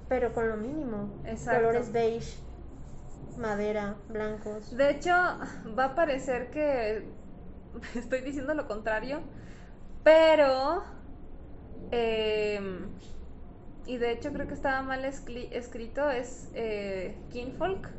[0.07, 1.09] pero con lo mínimo.
[1.25, 1.61] Exacto.
[1.65, 2.37] Colores beige,
[3.37, 4.75] madera, blancos.
[4.75, 5.11] De hecho,
[5.77, 7.03] va a parecer que
[7.95, 9.21] estoy diciendo lo contrario,
[10.03, 10.83] pero...
[11.91, 12.87] em,
[13.85, 17.89] y de hecho creo que estaba mal escri- escrito, es eh, Kinfolk.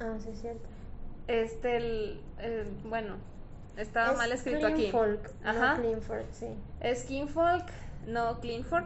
[0.00, 0.68] Ah, sí, es cierto.
[1.28, 3.16] Este, el, el- bueno,
[3.76, 4.90] estaba Es mal escrito aquí.
[4.90, 5.74] folk, Ajá.
[5.76, 6.46] no Cleanford, sí.
[6.80, 7.66] Es Kinfolk,
[8.06, 8.84] no Cleanford.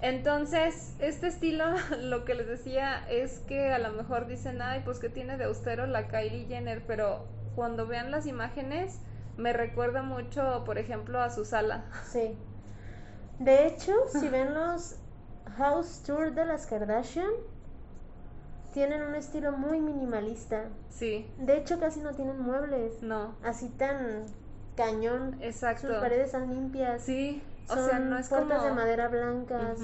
[0.00, 1.64] Entonces, este estilo,
[2.00, 5.44] lo que les decía es que a lo mejor dicen, ay, pues que tiene de
[5.44, 8.98] austero la Kylie Jenner, pero cuando vean las imágenes,
[9.36, 11.84] me recuerda mucho, por ejemplo, a Susala.
[12.10, 12.36] Sí.
[13.38, 14.96] De hecho, si ven los
[15.56, 17.30] house tour de las Kardashian,
[18.72, 20.64] tienen un estilo muy minimalista.
[20.90, 23.02] Sí, De hecho, casi no tienen muebles.
[23.02, 24.26] no, Así tan
[24.76, 25.36] cañón.
[25.40, 25.86] exacto.
[25.88, 27.02] Sus paredes están limpias.
[27.02, 28.42] Sí, o Son sea, no es como...
[28.46, 29.78] puertas de madera blancas.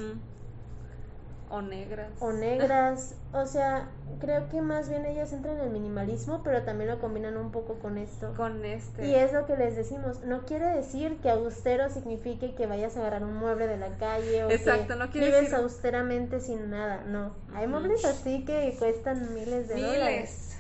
[1.53, 2.11] O negras.
[2.21, 3.15] o negras.
[3.33, 3.89] O sea,
[4.21, 7.75] creo que más bien ellas entran en el minimalismo, pero también lo combinan un poco
[7.81, 8.33] con esto.
[8.37, 9.05] Con este...
[9.09, 13.01] Y es lo que les decimos, no quiere decir que austero signifique que vayas a
[13.01, 16.71] agarrar un mueble de la calle o Exacto, que no quiere vives decir- austeramente sin
[16.71, 17.33] nada, no.
[17.53, 19.99] Hay muebles así que cuestan miles de dólares.
[19.99, 20.57] Miles.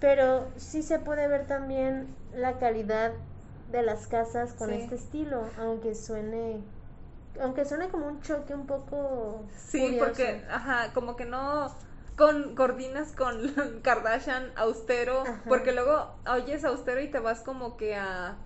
[0.00, 3.12] Pero sí se puede ver también la calidad
[3.78, 4.76] de las casas con Sí.
[4.76, 6.62] este estilo, aunque suene
[7.40, 10.04] aunque suene como un choque un poco Sí, curioso.
[10.06, 11.74] porque, ajá, como que no
[12.16, 13.36] con coordinas con
[13.82, 15.42] Kardashian austero, Ajá.
[15.48, 18.36] porque luego oyes austero y te vas como que a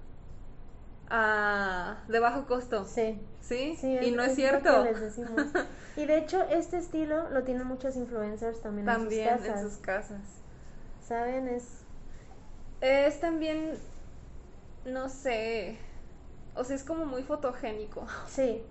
[1.10, 2.84] a de bajo costo.
[2.86, 3.20] Sí.
[3.40, 3.76] ¿Sí?
[3.80, 4.84] Sí, y no es, cierto.
[5.96, 9.62] Y de hecho, este estilo lo tienen muchos influencers también, También en sus casas.
[9.62, 10.20] en sus casas.
[11.06, 11.48] ¿Saben?
[11.48, 11.64] Es.
[12.82, 13.72] Es también,
[14.88, 15.76] no sé,
[16.54, 18.06] o sea, es como muy fotogénico.
[18.26, 18.62] Sí.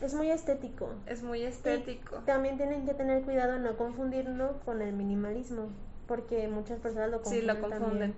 [0.00, 0.90] es muy estético.
[1.06, 2.18] Es muy estético.
[2.22, 5.68] Y también tienen que tener cuidado en no confundirlo con el minimalismo.
[6.06, 7.46] Porque muchas personas lo Sí, confunden.
[7.46, 8.12] lo confunden.
[8.12, 8.14] también.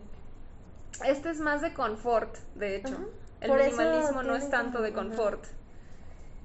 [1.16, 2.94] Este es más de confort, de hecho.
[2.94, 3.04] Ajá.
[3.42, 5.44] El Por minimalismo no es tanto de confort.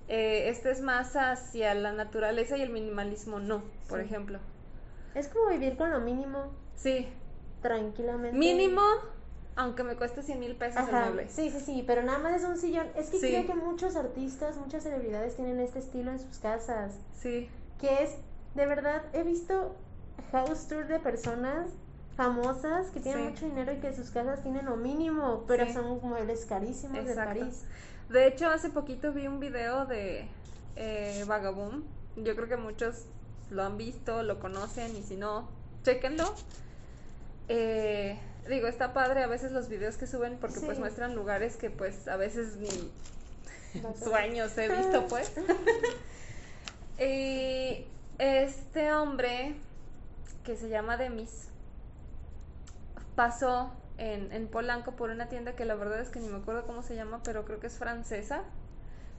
[0.08, 4.06] Eh, este es más hacia la naturaleza y el minimalismo no, por Sí.
[4.06, 4.40] ejemplo.
[5.16, 7.08] Es como vivir con lo mínimo, Sí,
[7.62, 8.38] tranquilamente.
[8.38, 8.82] mínimo,
[9.56, 11.30] aunque me cueste 100 mil pesos el Ajá, mueble.
[11.30, 12.88] sí, sí, sí, pero nada más es un sillón.
[12.96, 13.28] Es que Sí.
[13.28, 16.94] creo que muchos artistas, muchas celebridades tienen este estilo en sus casas.
[17.20, 18.12] Sí, Que es,
[18.56, 19.76] de verdad, he visto
[20.32, 21.72] house tour de personas
[22.16, 23.30] famosas que tienen Sí.
[23.30, 25.74] mucho dinero y que sus casas tienen lo mínimo, pero Sí.
[25.74, 27.34] son muebles carísimos Exacto.
[27.34, 27.64] de París.
[28.10, 30.28] De hecho, hace poquito vi un video de
[30.76, 31.84] eh, Vagaboom.
[32.18, 33.06] Yo creo que muchos
[33.50, 35.50] lo han visto, lo conocen y si no,
[35.84, 36.34] chéquenlo.
[37.48, 41.70] Eh, digo, está padre a veces los videos que suben porque pues muestran lugares que
[41.70, 42.70] pues a veces ni
[44.04, 45.32] sueños he visto pues.
[47.00, 47.86] y
[48.18, 49.56] este hombre
[50.44, 51.48] que se llama Demis
[53.16, 56.66] pasó en, en Polanco por una tienda que la verdad es que ni me acuerdo
[56.66, 58.44] cómo se llama, pero creo que es francesa,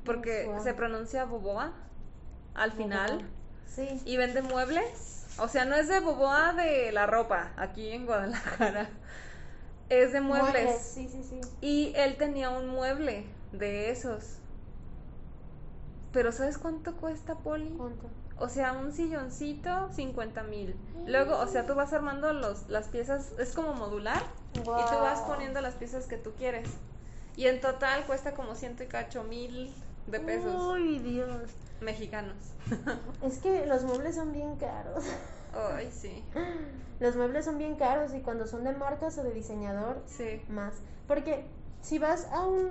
[0.04, 1.72] porque se pronuncia Boboa
[2.54, 3.24] al final
[3.66, 4.00] Sí.
[4.04, 5.21] y vende muebles.
[5.38, 8.88] O sea, no es de Boboa de la ropa aquí en Guadalajara,
[9.88, 10.80] es de muebles.
[10.80, 11.40] Sí, sí, sí.
[11.60, 14.36] Y él tenía un mueble de esos.
[16.12, 17.70] Pero ¿sabes cuánto cuesta, Poli?
[17.70, 18.06] ¿Cuánto?
[18.38, 20.76] O sea, un silloncito, 50 mil.
[21.06, 24.22] Luego, o sea, tú vas armando los, las piezas, es como modular,
[24.54, 26.68] y tú vas poniendo las piezas que tú quieres.
[27.36, 29.74] Y en total cuesta como ciento y cacho mil
[30.06, 31.50] de pesos Uy, Dios.
[31.80, 32.36] mexicanos.
[33.22, 35.04] Es que los muebles son bien caros.
[35.54, 36.24] Ay, sí.
[37.00, 40.40] Los muebles son bien caros y cuando son de marcas o de diseñador, Sí.
[40.48, 40.74] más.
[41.06, 41.44] Porque
[41.82, 42.70] si vas a un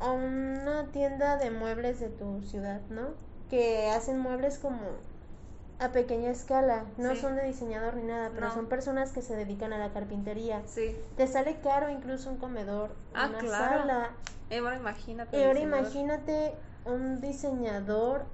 [0.00, 3.10] a una tienda de muebles de tu ciudad, ¿no?
[3.50, 4.80] Que hacen muebles como
[5.82, 7.20] a pequeña escala, no Sí.
[7.20, 8.54] son de diseñador ni nada, pero No.
[8.54, 10.62] son personas que se dedican a la carpintería.
[10.66, 10.96] Sí.
[11.16, 13.80] Te sale caro incluso un comedor, Ah, una claro.
[13.80, 14.10] sala.
[14.50, 15.44] Ahora imagínate.
[15.44, 18.24] Ahora imagínate un diseñador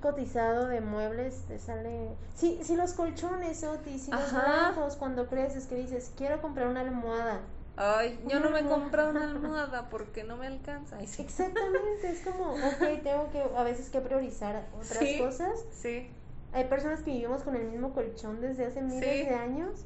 [0.00, 5.66] cotizado de muebles te sale si si los colchones Otis si los brazos cuando creces
[5.66, 7.40] que dices quiero comprar una almohada
[7.76, 9.62] Ay, yo no me he comprado una almohada.
[9.64, 10.96] almohada porque no me alcanza.
[10.98, 11.22] Ay, sí.
[11.22, 15.18] exactamente es como ok tengo que a veces que priorizar otras Sí.
[15.18, 16.10] cosas Sí.
[16.54, 19.24] Hay personas que vivimos con el mismo colchón desde hace miles Sí.
[19.28, 19.84] de años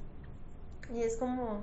[0.93, 1.63] y es como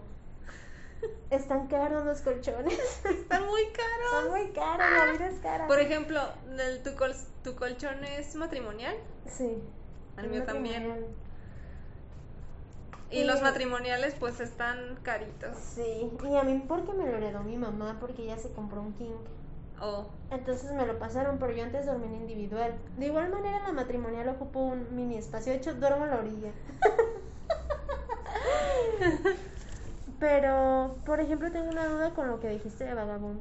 [1.29, 4.11] están caros los colchones Están muy caros.
[4.11, 6.19] son muy caros la vida es cara Por ejemplo,
[6.57, 8.95] el- tu, col- tu colchón es matrimonial
[9.27, 9.61] sí
[10.17, 11.05] El mío también.
[13.11, 15.55] y los matrimoniales pues están caritos.
[15.57, 18.93] Sí, y a mí porque me lo heredó mi mamá porque ella se compró un
[18.93, 19.13] king.
[19.81, 22.73] Oh, Entonces me lo pasaron, pero yo antes dormí en individual.
[22.97, 26.51] De igual manera la matrimonial ocupo un mini espacio, de hecho duermo en la orilla.
[30.19, 33.39] pero, por ejemplo, tengo una duda con lo que dijiste de Vagabond.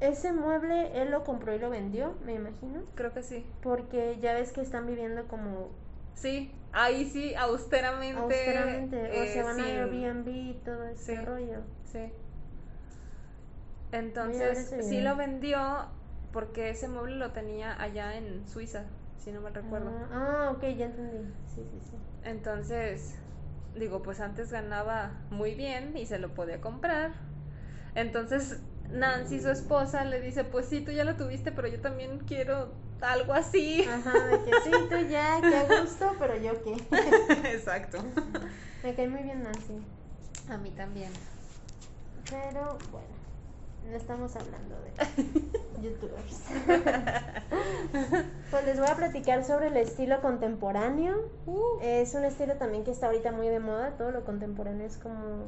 [0.00, 3.46] Ese mueble él lo compró y lo vendió, me imagino, creo que sí.
[3.62, 5.68] porque ya ves que están viviendo como
[6.14, 8.18] Sí, ahí sí, austeramente.
[8.20, 11.24] austeramente, o eh, se van a sin- Airbnb y todo ese Sí.
[11.24, 11.60] rollo.
[11.90, 12.12] Sí.
[13.92, 15.86] Entonces, sí lo vendió
[16.32, 18.84] porque ese mueble lo tenía allá en Suiza,
[19.18, 19.90] si no me recuerdo.
[19.90, 21.32] Ah, ah, ok, ya entendí.
[21.54, 21.96] Sí, sí, sí.
[22.22, 23.16] Entonces,
[23.74, 27.12] digo, pues antes ganaba muy bien y se lo podía comprar.
[27.94, 32.18] Entonces, Nancy, su esposa, le dice, pues sí, tú ya lo tuviste, pero yo también
[32.20, 33.84] quiero algo así.
[33.88, 36.74] Ajá, de que sí, tú ya, qué gusto, pero yo qué.
[37.52, 37.98] Exacto.
[38.82, 39.78] Me cae muy bien Nancy.
[40.48, 41.12] A mí también.
[42.30, 43.15] Pero bueno,
[43.90, 46.42] no estamos hablando de youtubers.
[48.50, 51.28] pues les voy a platicar sobre el estilo contemporáneo.
[51.46, 53.96] Uh, Es un estilo también que está ahorita muy de moda.
[53.96, 55.44] Todo lo contemporáneo es como.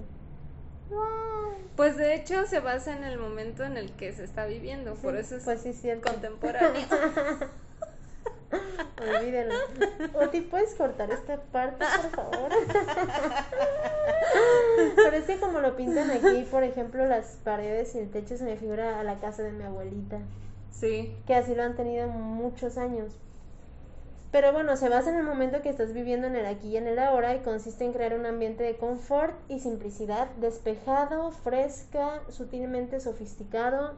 [0.91, 1.55] ¡Wow!
[1.77, 5.17] Pues de hecho se basa en el momento en el que se está viviendo, por
[5.17, 5.73] eso es Pues sí,
[6.03, 6.81] contemporáneo.
[9.01, 9.55] Olvídenlo.
[10.15, 12.51] Oti, ¿puedes cortar esta parte, por favor?
[14.97, 18.45] Pero es que como lo pintan aquí, por ejemplo, las paredes y el techo se
[18.45, 20.19] me figura a la casa de mi abuelita,
[20.71, 23.17] Sí, que así lo han tenido muchos años.
[24.31, 26.87] Pero bueno, se basa en el momento que estás viviendo en el aquí y en
[26.87, 33.01] el ahora y consiste en crear un ambiente de confort y simplicidad, despejado, fresca, sutilmente
[33.01, 33.95] sofisticado.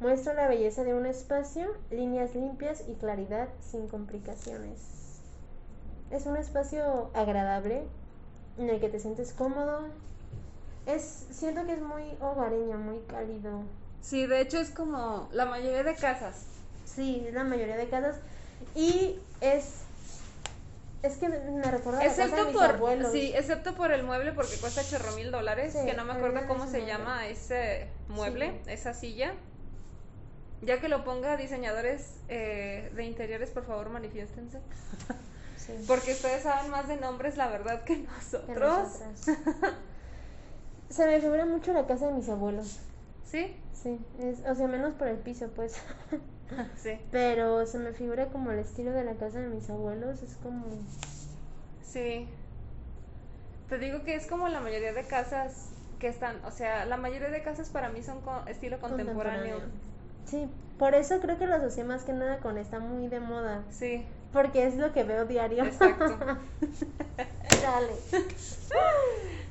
[0.00, 4.78] Muestra la belleza de un espacio, líneas limpias y claridad sin complicaciones.
[6.10, 7.82] Es un espacio agradable
[8.58, 9.88] en el que te sientes cómodo.
[10.86, 13.62] Es, siento que es muy hogareño, muy cálido.
[14.00, 16.44] Sí, de hecho es como la mayoría de casas.
[16.86, 18.16] Sí, es la mayoría de casas.
[18.76, 19.82] Y es.
[21.02, 23.12] Es que me recuerda a la casa de Excepto mis por, abuelos.
[23.12, 26.40] sí, excepto por el mueble porque cuesta chorro mil dólares, Sí, que no me acuerdo
[26.48, 29.32] cómo se llama ese mueble, esa silla.
[30.62, 34.60] Ya que lo ponga diseñadores eh, de interiores, por favor manifiéstense.
[35.58, 39.00] Sí, Porque ustedes saben más de nombres, la verdad, que nosotros.
[40.88, 42.78] Se me figura mucho la casa de mis abuelos.
[43.24, 43.54] ¿Sí?
[43.74, 45.82] Sí, es, o sea, menos por el piso, pues.
[46.78, 46.98] Sí.
[47.10, 50.22] Pero se me figura como el estilo de la casa de mis abuelos.
[50.22, 50.64] Es como.
[51.82, 52.26] Sí.
[53.68, 55.68] Te digo que es como la mayoría de casas
[55.98, 59.60] que están, o sea, la mayoría de casas para mí son con estilo contemporáneo.
[60.28, 63.62] Sí, por eso creo que lo asocié más que nada con está muy de moda.
[63.70, 65.64] Sí, Porque es lo que veo diario.
[65.64, 66.18] exacto.
[67.62, 67.92] Dale.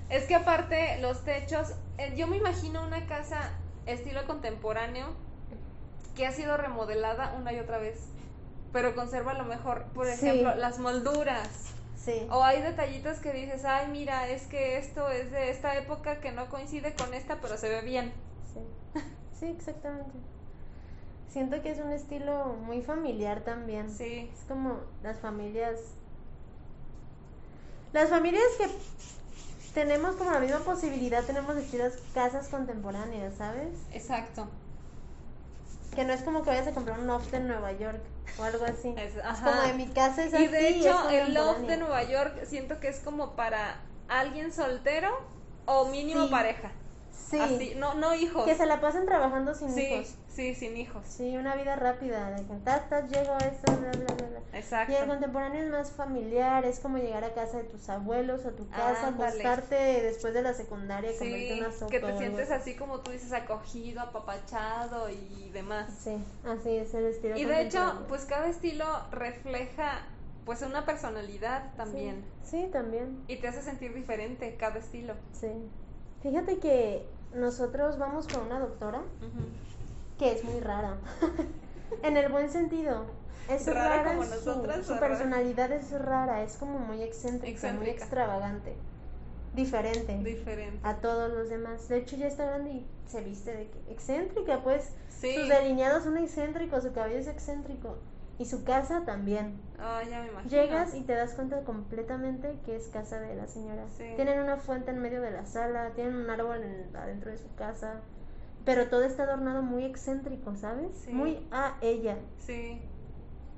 [0.09, 3.51] Es que aparte los techos, eh, yo me imagino una casa
[3.85, 5.07] estilo contemporáneo
[6.15, 8.07] que ha sido remodelada una y otra vez,
[8.71, 10.13] pero conserva lo mejor, por Sí.
[10.27, 11.73] ejemplo, las molduras.
[11.95, 12.25] Sí.
[12.31, 16.31] O hay detallitos que dices, ay, mira, es que esto es de esta época que
[16.31, 18.13] no coincide con esta, pero se ve bien.
[18.53, 18.59] Sí.
[19.39, 20.17] Sí, exactamente.
[21.31, 23.91] Siento que es un estilo muy familiar también.
[23.91, 25.77] Sí, Es como las familias.
[27.93, 28.67] Las familias que
[29.73, 33.69] tenemos como la misma posibilidad, tenemos estilos casas contemporáneas, ¿sabes?
[33.91, 34.47] exacto.
[35.95, 38.01] Que no es como que vayas a comprar un loft en Nueva York
[38.39, 38.93] o algo así.
[38.97, 40.43] Es- como de mi casa es así.
[40.43, 41.77] Y de hecho, el loft de.
[41.77, 45.09] Nueva York siento que es como para alguien soltero
[45.65, 46.31] o mínimo Sí.
[46.31, 46.71] pareja.
[47.29, 47.39] Sí.
[47.39, 48.45] Así, no, no hijos.
[48.45, 50.15] Que se la pasen trabajando sin sí, hijos.
[50.29, 51.05] sí, sin hijos.
[51.07, 54.39] Sí, una vida rápida, de que tas, tas, llego a esto, bla, bla, bla, bla.
[54.57, 54.93] Exacto.
[54.93, 58.51] Y el contemporáneo es más familiar, es como llegar a casa de tus abuelos a
[58.51, 59.31] tu casa, Ándale.
[59.31, 61.91] acostarte después de la secundaria, comerte Sí, una sopa.
[61.91, 62.75] que te sientes así.
[62.75, 65.89] como tú dices, acogido, apapachado y demás.
[66.01, 70.01] Sí, así es el estilo Y de hecho, pues cada estilo refleja
[70.45, 72.23] pues una personalidad también.
[72.41, 73.21] Sí, sí, también.
[73.27, 75.13] Y te hace sentir diferente cada estilo.
[75.33, 75.49] Sí.
[76.27, 79.01] Fíjate que nosotros vamos con una doctora
[80.19, 80.97] que es muy rara.
[82.03, 83.05] en el buen sentido.
[83.49, 85.07] Es Rara rara, como su- nosotras, su, rara?
[85.07, 88.75] personalidad es rara, es como muy excéntrica, muy extravagante,
[89.55, 90.79] diferente Diferente.
[90.83, 91.87] a todos los demás.
[91.87, 95.33] De hecho ya está grande y se viste de que excéntrica, pues Sí.
[95.33, 97.95] sus delineados son excéntricos, su cabello es excéntrico
[98.39, 99.59] y su casa también.
[99.79, 100.49] Ah, ya me imagino.
[100.51, 103.85] Llegas y te das cuenta completamente que es casa de la señora.
[103.97, 104.05] Sí.
[104.15, 107.53] Tienen una fuente en medio de la sala, tienen un árbol en- adentro de su
[107.55, 108.01] casa,
[108.65, 110.89] pero todo está adornado muy excéntrico, ¿sabes?
[111.05, 111.11] Sí.
[111.13, 112.17] Muy a ella.
[112.45, 112.81] Sí.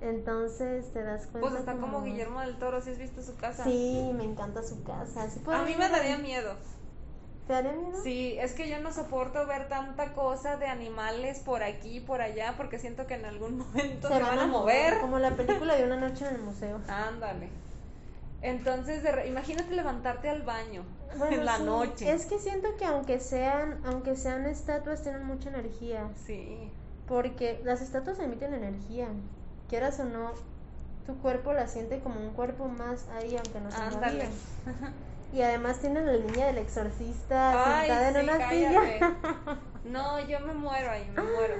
[0.01, 1.49] Entonces te das cuenta.
[1.49, 3.65] Pues está como Guillermo del Toro, si has visto su casa.
[3.65, 5.29] Sí, me encanta su casa.
[5.29, 6.53] ¿Sí A mí me daría miedo.
[7.49, 7.97] ¿Te miedo?
[8.03, 12.21] Sí, es que yo no soporto ver tanta cosa de animales por aquí y por
[12.21, 14.99] allá porque siento que en algún momento se, van a mover.
[14.99, 16.79] Como la película de una noche en el museo.
[16.87, 17.49] Ándale.
[18.43, 20.83] Entonces, de re- imagínate levantarte al baño
[21.17, 22.13] Bueno, en la sí, noche.
[22.13, 26.07] Es que siento que aunque sean, aunque sean estatuas, tienen mucha energía.
[26.27, 26.69] Sí,
[27.07, 29.07] Porque las estatuas emiten energía.
[29.69, 30.33] Quieras o no,
[31.07, 34.29] tu cuerpo la siente como un cuerpo más ahí, aunque no se ándale.
[35.31, 38.93] Y además tienen la línea del exorcista Ay, sentada en sí, una cállate.
[38.99, 39.59] silla.
[39.85, 41.55] No, yo me muero ahí, me muero.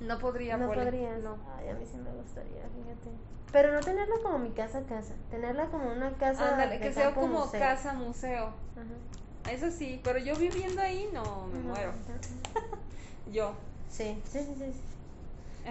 [0.00, 0.80] No podría, no Poli.
[0.80, 1.22] podrías.
[1.22, 1.36] No.
[1.58, 3.10] Ay, a mí sí me gustaría, fíjate.
[3.52, 7.06] Pero no tenerla como mi casa casa, tenerla como una casa Ándale, de que sea
[7.06, 7.60] campo como museo.
[7.60, 8.46] casa museo.
[8.46, 9.50] Ajá.
[9.52, 11.90] Eso sí, pero yo viviendo ahí no me muero.
[11.90, 12.66] ajá.
[13.32, 13.52] Yo.
[13.90, 14.80] Sí, sí, sí, sí.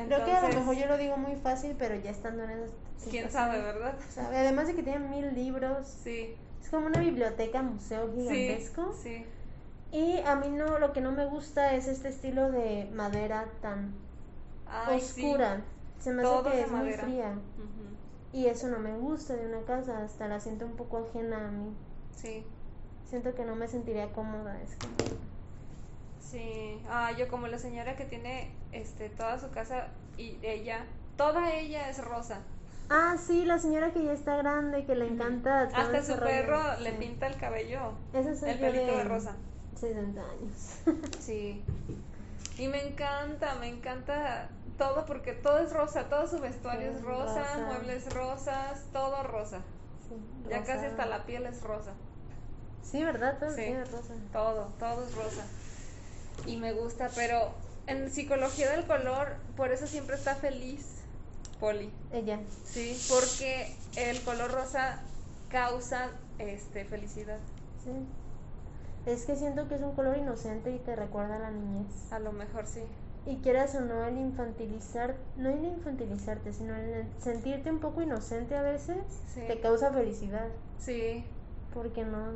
[0.07, 2.69] Creo que a lo mejor yo lo digo muy fácil, pero ya estando en esas
[3.09, 3.95] quién situaciones, sabe, ¿verdad?
[4.09, 4.37] sabe.
[4.37, 6.35] Además de que tienen mil libros, Sí.
[6.61, 8.93] Es como una biblioteca museo gigantesco.
[9.01, 9.25] Sí.
[9.91, 13.93] Y a mí no, lo que no me gusta es este estilo de madera tan
[14.67, 15.23] Ay, sí.
[15.23, 15.61] oscura.
[15.99, 17.35] Se me hace Todo que es muy fría.
[18.33, 21.51] Y eso no me gusta de una casa, hasta la siento un poco ajena a
[21.51, 21.73] mí.
[22.15, 22.43] Sí.
[23.05, 24.93] Siento que no me sentiría cómoda, es como...
[26.19, 26.81] Sí.
[26.89, 29.87] Ah, yo como la señora que tiene este toda su casa
[30.17, 30.85] y ella,
[31.15, 32.41] toda ella es rosa.
[32.89, 35.63] Ah, sí, la señora que ya está grande, que le encanta.
[35.63, 36.97] Hasta su rollo, perro le sí.
[36.97, 37.93] pinta el cabello.
[38.13, 39.35] Ese soy el pelito de rosa.
[39.75, 40.79] 60 años.
[41.19, 41.63] Sí.
[42.57, 47.03] Y me encanta, me encanta todo porque todo es rosa, todo su vestuario Sí, es
[47.03, 47.65] rosa, rosa.
[47.67, 49.59] muebles rosas, todo rosa.
[50.07, 50.15] Sí,
[50.49, 51.91] Ya casi hasta la piel es rosa.
[52.83, 53.37] Sí, ¿verdad?
[53.39, 53.57] Todo Sí.
[53.57, 54.13] tiene rosa.
[54.31, 55.45] Todo, todo es rosa.
[56.45, 57.51] Y me gusta, pero
[57.85, 60.96] en psicología del color, por eso siempre está feliz
[61.59, 61.91] Poli.
[62.11, 62.39] Ella.
[62.63, 64.99] Sí, porque el color rosa
[65.49, 67.39] causa este felicidad.
[67.83, 67.91] Sí.
[69.05, 72.11] Es que siento que es un color inocente y te recuerda a la niñez.
[72.11, 72.83] A lo mejor sí.
[73.25, 78.55] Y quieras o no, el infantilizar, no el infantilizarte, sino el sentirte un poco inocente
[78.55, 78.97] a veces,
[79.33, 79.41] Sí.
[79.47, 80.47] te causa felicidad.
[80.79, 81.25] Sí.
[81.73, 82.27] Porque no.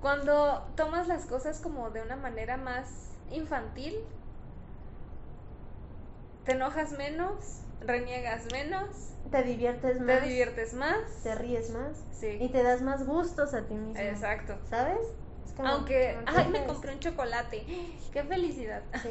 [0.00, 2.88] Cuando tomas las cosas como de una manera más
[3.32, 3.94] infantil,
[6.44, 8.88] te enojas menos, reniegas menos,
[9.30, 10.20] Te diviertes más.
[10.20, 10.98] te diviertes más.
[11.22, 11.96] Te ríes más.
[12.12, 12.36] Sí.
[12.40, 14.00] Y te das más gustos a ti mismo.
[14.02, 14.56] Exacto.
[14.68, 14.98] ¿Sabes?
[15.46, 17.64] Es como- Aunque, como ay, me compré un chocolate.
[18.12, 18.82] ¡Qué felicidad!
[19.02, 19.10] Sí.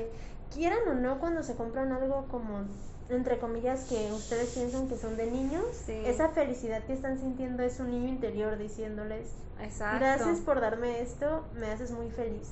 [0.54, 2.66] Quieran o no, cuando se compran algo como,
[3.10, 6.02] entre comillas, que ustedes piensan que son de niños, Sí.
[6.06, 9.28] esa felicidad que están sintiendo es un niño interior diciéndoles,
[9.62, 10.00] Exacto.
[10.00, 12.50] gracias por darme esto, me haces muy feliz.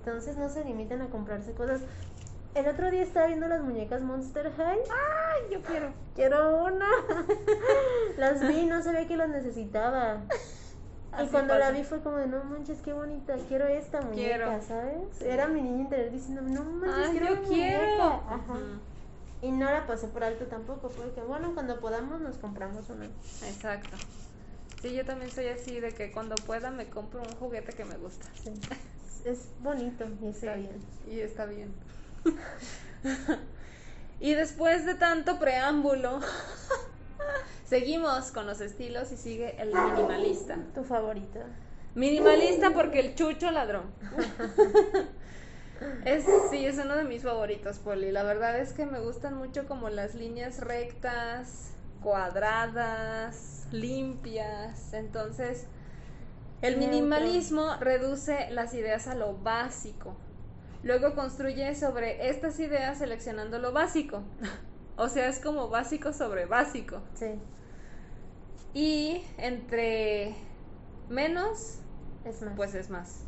[0.00, 1.80] Entonces no se limiten a comprarse cosas.
[2.54, 4.78] El otro día estaba viendo las muñecas Monster High.
[4.90, 5.92] Ay, yo quiero.
[6.14, 6.86] Quiero una.
[8.16, 10.22] las vi, no sabía que las necesitaba.
[11.22, 14.62] Y cuando la vi fue como de, no manches, qué bonita, quiero esta muñeca, Quiero.
[14.62, 15.20] ¿sabes?
[15.22, 17.80] Era mi niña interior diciéndome, no manches, Ay, quiero yo quiero.
[17.80, 18.06] muñeca.
[18.34, 18.58] Ajá.
[19.40, 23.06] Y no la pasé por alto tampoco, porque bueno, cuando podamos nos compramos una.
[23.06, 23.96] Exacto.
[24.82, 27.96] Sí, yo también soy así de que cuando pueda me compro un juguete que me
[27.96, 28.26] gusta.
[28.42, 28.52] Sí.
[29.24, 30.80] Es bonito y está Sí, bien.
[31.10, 31.72] Y está bien.
[34.20, 36.20] y después de tanto preámbulo,
[37.64, 40.56] seguimos con los estilos y sigue el minimalista.
[40.74, 41.40] Tu favorito.
[41.94, 43.92] Minimalista porque el chucho ladrón.
[46.04, 48.10] Es, sí, es uno de mis favoritos, Poli.
[48.10, 51.70] La verdad es que me gustan mucho como las líneas rectas,
[52.02, 54.92] cuadradas, limpias.
[54.92, 55.66] Entonces,
[56.62, 60.16] el minimalismo reduce las ideas a lo básico.
[60.82, 64.22] Luego construye sobre estas ideas seleccionando lo básico.
[65.00, 67.00] O sea, es como básico sobre básico.
[67.14, 67.26] Sí,
[68.74, 70.34] Y entre
[71.08, 71.78] menos
[72.24, 72.56] es más.
[72.56, 73.20] pues es más.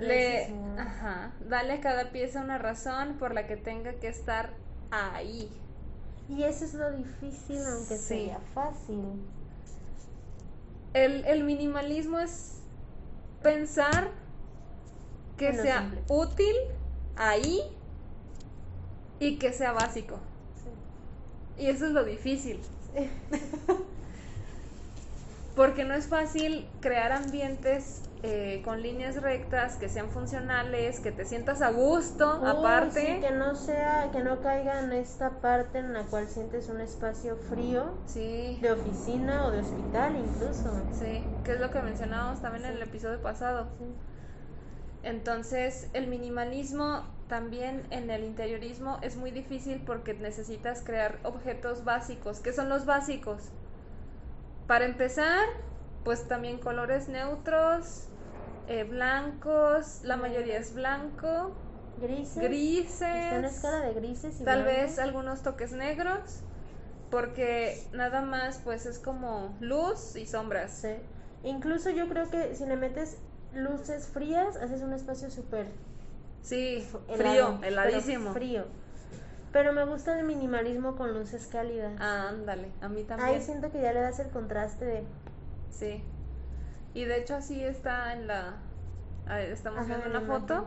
[0.00, 0.48] Le,
[0.78, 4.50] ajá, dale a cada pieza una razón por la que tenga que estar
[4.90, 5.48] ahí.
[6.28, 8.08] Y eso es lo difícil, aunque Sí.
[8.08, 9.04] sería fácil.
[10.94, 12.60] El, el minimalismo es
[13.42, 14.10] pensar
[15.50, 16.02] que sea simple.
[16.08, 16.56] útil
[17.16, 17.60] ahí
[19.20, 20.18] y que sea básico.
[20.62, 21.62] Sí.
[21.64, 22.60] Y eso es lo difícil.
[22.94, 23.10] Sí.
[25.54, 31.26] Porque no es fácil crear ambientes eh, con líneas rectas que sean funcionales, que te
[31.26, 33.00] sientas a gusto, Uy, aparte.
[33.16, 36.80] sí, que no sea, que no caiga en esta parte en la cual sientes un
[36.80, 40.72] espacio frío Sí, de oficina o de hospital incluso.
[40.98, 43.66] sí, que es lo que mencionábamos también en el episodio pasado.
[43.78, 43.84] Sí.
[45.02, 52.40] Entonces, el minimalismo también en el interiorismo es muy difícil porque necesitas crear objetos básicos.
[52.40, 53.50] ¿Qué son los básicos?
[54.66, 55.44] Para empezar,
[56.04, 58.06] pues también colores neutros,
[58.68, 61.52] eh, blancos, la mayoría es blanco,
[62.00, 62.42] Grises.
[62.42, 62.92] grises.
[63.02, 64.82] Está en la escala de grises y Tal blancos.
[64.82, 66.40] vez algunos toques negros,
[67.10, 70.70] porque nada más pues es como luz y sombras.
[70.72, 70.94] Sí.
[71.44, 73.18] Incluso yo creo que si le metes
[73.54, 75.66] luces frías, haces un espacio súper
[76.42, 78.32] Sí, helado, frío, pero heladísimo.
[78.32, 78.64] Frío.
[79.52, 81.92] Pero me gusta el minimalismo con luces cálidas.
[82.00, 83.28] Ah, ándale, a mí también.
[83.28, 85.04] Ahí siento que ya le das el contraste de
[85.70, 86.02] Sí.
[86.94, 88.56] Y de hecho así está en la...
[89.26, 90.66] ah, Estamos Ajá, viendo en una foto.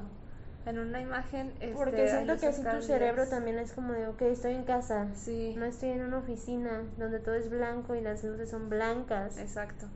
[0.65, 1.53] En una imagen.
[1.75, 4.63] Porque este, siento hay que así tu cerebro también es como de, ok, estoy en
[4.63, 5.07] casa.
[5.13, 9.37] Sí, No estoy en una oficina donde todo es blanco y las luces son blancas.
[9.37, 9.87] exacto.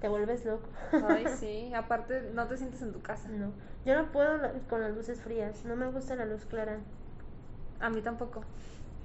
[0.00, 0.68] Te vuelves loco.
[1.08, 1.72] Ay, sí.
[1.76, 3.28] Aparte, no te sientes en tu casa.
[3.28, 3.52] no.
[3.84, 4.38] Yo no puedo
[4.70, 5.64] con las luces frías.
[5.64, 6.78] No me gusta la luz clara.
[7.80, 8.42] A mí tampoco.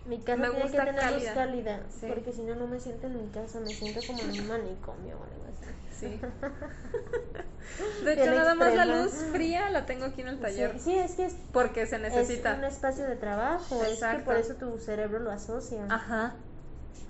[0.06, 1.20] Mi casa Me tiene que tener cálida.
[1.20, 1.80] luz cálida.
[1.90, 2.06] Sí.
[2.08, 3.60] Porque si no, no me siento en mi casa.
[3.60, 5.66] Me siento como en un manicomio o algo así.
[5.92, 6.22] Sí.
[8.06, 10.74] De hecho, nada más la luz fría la tengo aquí en el taller.
[10.74, 12.56] Sí, sí, es que es, Porque se es necesita.
[12.56, 13.82] un espacio de trabajo.
[13.84, 14.26] Es que Exacto.
[14.26, 15.86] por eso tu cerebro lo asocia.
[15.90, 16.36] Ajá.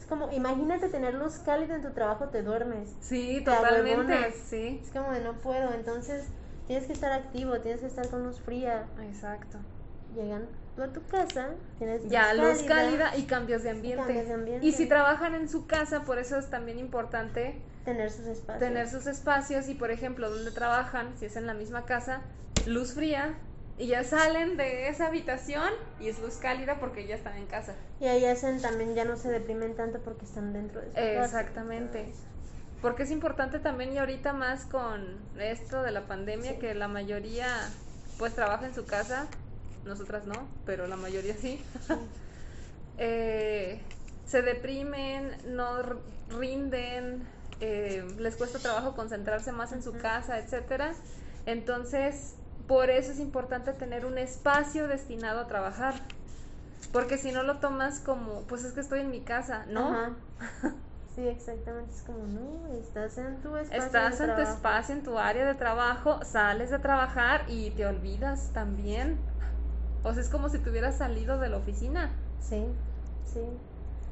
[0.09, 2.95] Como, imagínate tener luz cálida en tu trabajo, te duermes.
[2.99, 4.31] Sí, Te totalmente.
[4.31, 4.81] Sí.
[4.83, 6.25] Es como de no puedo, entonces
[6.67, 8.87] tienes que estar activo, tienes que estar con luz fría.
[9.07, 9.59] Exacto.
[10.15, 14.03] Llegan tú a tu casa, tienes luz Ya, luz cálida y cambios de ambiente.
[14.03, 14.65] cambios de ambiente.
[14.65, 18.59] Y si trabajan en su casa, por eso es también importante tener sus espacios.
[18.59, 22.21] tener sus espacios y, por ejemplo, donde trabajan, si es en la misma casa,
[22.65, 23.35] luz fría
[23.79, 25.69] y ya salen de esa habitación
[25.99, 27.75] y es luz cálida porque ya están en casa.
[28.01, 31.23] Y ahí hacen también, ya no se deprimen tanto porque están dentro de su casa.
[31.23, 32.13] Exactamente.
[32.81, 36.59] Porque es importante también y ahorita más con esto de la pandemia Sí.
[36.59, 37.47] que la mayoría
[38.17, 39.27] pues trabaja en su casa,
[39.85, 41.65] nosotras no, pero la mayoría sí.
[43.01, 43.79] Eh,
[44.25, 45.81] se deprimen, no
[46.37, 47.25] rinden,
[47.61, 49.99] eh, les cuesta trabajo concentrarse más en su Ujú.
[49.99, 50.91] casa, etcétera.
[51.45, 52.35] Entonces,
[52.69, 55.95] por eso es importante tener un espacio destinado a trabajar.
[56.93, 59.89] Porque si no lo tomas como, pues es que estoy en mi casa, ¿no?
[59.89, 60.11] Ajá.
[61.15, 61.93] Sí, exactamente.
[61.93, 63.85] Es como, no, estás en tu espacio.
[63.85, 67.87] Estás de en tu espacio, en tu área de trabajo, sales de trabajar y te
[67.87, 69.17] olvidas también.
[70.03, 72.11] O sea, es como si te hubieras salido de la oficina.
[72.39, 72.63] Sí,
[73.25, 73.41] sí.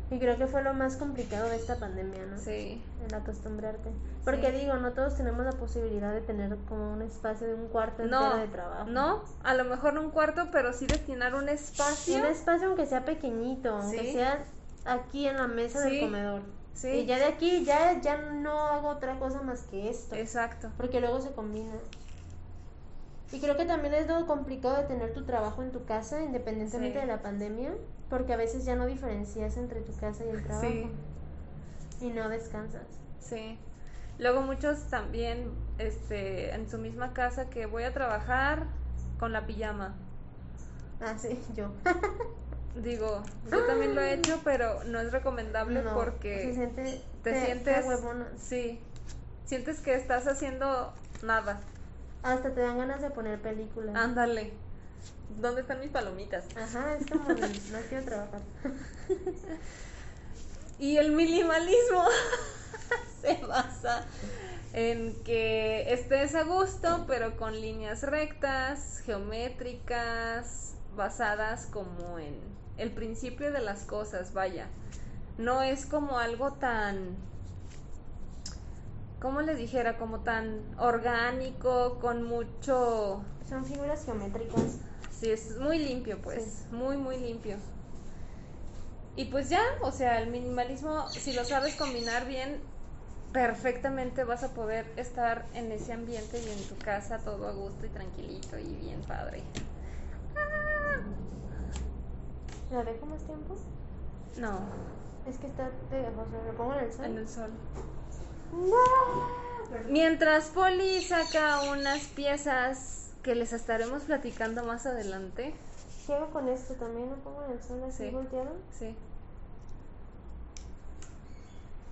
[0.10, 2.38] Y creo que fue lo más complicado de esta pandemia, ¿no?
[2.38, 2.82] Sí.
[3.06, 3.90] El acostumbrarte.
[4.24, 4.58] Porque Sí.
[4.60, 8.22] digo, no todos tenemos la posibilidad de tener como un espacio de un cuarto entero
[8.22, 8.90] No, de trabajo.
[8.90, 12.26] no, a lo mejor no un cuarto, pero sí destinar un Un espacio.
[12.26, 14.12] espacio aunque sea pequeñito, aunque Sí.
[14.14, 14.46] sea
[14.86, 15.90] aquí en la mesa Sí.
[15.92, 16.42] del comedor.
[16.74, 16.90] Sí.
[16.90, 20.16] Y ya de aquí ya, ya no hago otra cosa más que esto.
[20.16, 20.70] Exacto.
[20.78, 21.74] Porque luego se combina.
[23.34, 27.00] Y creo que también es lo complicado de tener tu trabajo en tu casa, independientemente
[27.00, 27.72] de la pandemia,
[28.10, 30.68] porque a veces ya no diferencias entre tu casa y el trabajo.
[30.68, 30.92] Sí.
[32.02, 32.86] Y no descansas.
[33.20, 33.58] Sí.
[34.20, 38.64] Luego muchos también, este, en su misma casa que voy a trabajar
[39.20, 39.96] con la pijama.
[41.02, 41.70] Ah, sí, yo.
[42.76, 46.84] Digo, yo también lo he hecho, pero no es recomendable No, porque se siente,
[47.24, 48.80] te, te- sientes te sí
[49.46, 50.94] sientes que estás haciendo
[51.24, 51.60] nada
[52.22, 53.96] Hasta te dan ganas de poner películas.
[53.96, 54.52] ándale
[55.42, 58.42] dónde están mis palomitas Ajá, es como de, no quiero trabajar.
[60.80, 62.06] y el minimalismo
[63.22, 64.06] se basa
[64.74, 72.36] en que estés a gusto pero con líneas rectas geométricas basadas como en
[72.78, 74.68] el principio de las cosas vaya
[75.38, 77.18] no es como algo tan
[79.20, 79.98] ¿cómo le dijera?
[79.98, 83.22] Como tan orgánico, con mucho...
[83.48, 84.80] Son figuras geométricas.
[85.20, 86.76] Sí, es muy limpio, pues, Sí.
[86.76, 87.58] muy, muy limpio.
[89.16, 92.60] Y pues ya, o sea, el minimalismo, si lo sabes combinar bien,
[93.34, 97.86] perfectamente vas a poder estar en ese ambiente y en tu casa todo a gusto
[97.86, 99.42] y tranquilito y bien padre.
[102.72, 103.56] ¿La dejo más tiempo?
[104.38, 104.60] No,
[105.28, 106.04] Es que está de
[106.56, 107.06] pongo en el sol.
[107.06, 107.52] en el sol.
[108.52, 109.88] ¡No!
[109.90, 115.54] Mientras Poli saca unas piezas que les estaremos platicando más adelante.
[116.06, 116.74] ¿Qué hago con esto?
[116.76, 118.10] ¿También lo pongo en el sol así Sí.
[118.12, 118.52] volteado?
[118.78, 118.96] Sí.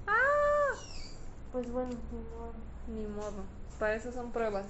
[0.07, 0.75] ¡Ah!
[1.51, 2.53] Pues bueno, ni modo.
[2.87, 3.43] Ni modo.
[3.79, 4.65] Para eso son pruebas.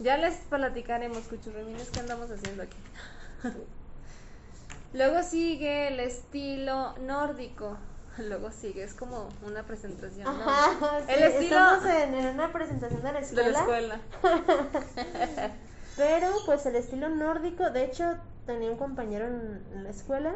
[0.00, 2.76] Ya les platicaremos, cuchurrumines, qué andamos haciendo aquí.
[4.92, 7.76] Luego sigue el estilo nórdico.
[8.28, 10.24] Luego sigue, es como una presentación.
[10.24, 10.30] ¿no?
[10.30, 13.50] Ajá, sí, El estilo estamos en, en una presentación de la de escuela.
[13.50, 14.00] la escuela.
[15.96, 18.16] Pero pues el estilo nórdico, de hecho
[18.46, 20.34] tenía un compañero en, la escuela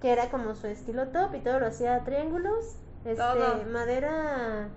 [0.00, 3.64] que era como su estilo top y todo lo hacía a triángulos, este, Todo.
[3.72, 4.68] madera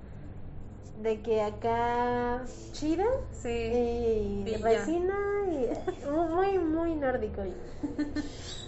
[1.02, 2.42] de que acá
[2.74, 3.06] chida
[3.42, 4.44] Sí.
[4.46, 5.68] y resina y
[6.10, 7.42] muy muy nórdico.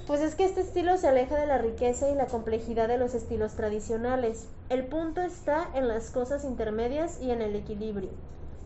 [0.08, 3.14] Pues es que este estilo se aleja de la riqueza y la complejidad de los
[3.14, 4.48] estilos tradicionales.
[4.70, 8.10] El punto está en las cosas intermedias y en el equilibrio.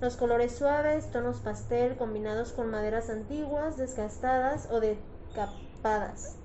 [0.02, 6.36] Los colores suaves, tonos pastel combinados con maderas antiguas, desgastadas o decapadas.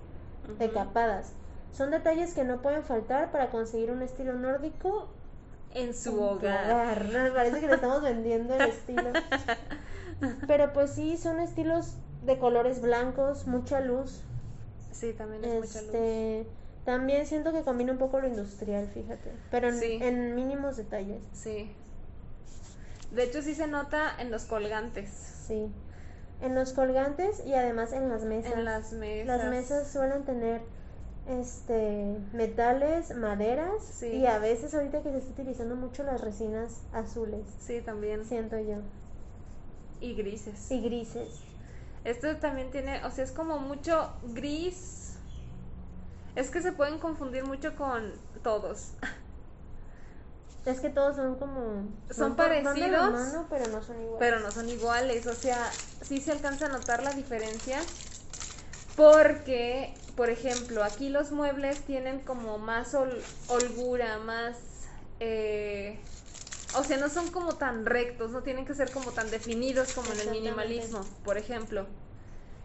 [0.59, 1.33] Decapadas.
[1.73, 5.09] Son detalles que no pueden faltar para conseguir un estilo nórdico
[5.75, 7.07] En su hogar.
[7.35, 9.11] Parece que le estamos vendiendo el estilo.
[10.47, 11.95] Pero pues sí, son estilos
[12.25, 14.21] de colores blancos, mucha luz.
[14.93, 15.95] Sí, también es mucha luz.
[15.95, 16.47] Este,
[16.85, 19.99] también siento que combina un poco lo industrial, fíjate, pero en, Sí.
[20.01, 21.23] en mínimos detalles.
[21.33, 21.73] Sí.
[23.11, 25.11] De hecho, sí se nota en los colgantes.
[25.47, 25.71] Sí.
[26.41, 28.53] En los colgantes y además en las mesas.
[28.53, 29.27] En las mesas.
[29.27, 30.61] Las mesas suelen tener
[31.27, 34.07] este metales, maderas Sí.
[34.09, 38.25] y a veces ahorita que se está utilizando mucho las resinas azules, Sí, también.
[38.25, 38.79] siento yo,
[40.01, 40.71] Y grises.
[40.71, 41.41] y grises.
[42.05, 45.15] Esto también tiene, o sea, es como mucho gris.
[46.35, 48.13] Es que se pueden confundir mucho con
[48.43, 48.93] todos.
[50.65, 54.17] Es que todos son como Son parecidos, mano, pero no son iguales.
[54.21, 57.83] Pero no son iguales, o sea, sí se alcanza a notar la diferencia.
[58.97, 64.89] Porque, por ejemplo, aquí los muebles tienen como más hol- holgura, más...
[65.21, 65.99] eh,
[66.75, 70.13] o sea, no son como tan rectos, no tienen que ser como tan definidos como
[70.13, 71.87] en el minimalismo, por ejemplo.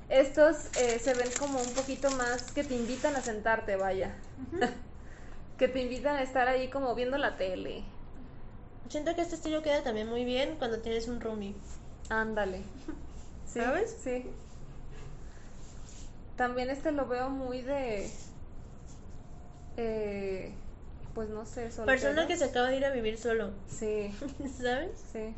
[0.09, 4.15] Estos eh, se ven como un poquito más que te invitan a sentarte, vaya.
[5.57, 7.83] que te invitan a estar ahí como viendo la tele.
[8.89, 11.55] Siento que este estilo queda también muy bien cuando tienes un roomie.
[12.09, 12.61] Ándale.
[13.45, 13.97] Sí, ¿Sabes?
[14.03, 14.29] Sí.
[16.37, 18.09] También este lo veo muy de...
[19.77, 20.51] eh,
[21.13, 21.85] pues no sé, soltero.
[21.87, 24.11] Persona que se acaba de ir a vivir solo, Sí,
[24.61, 24.91] ¿sabes?
[25.11, 25.33] sí.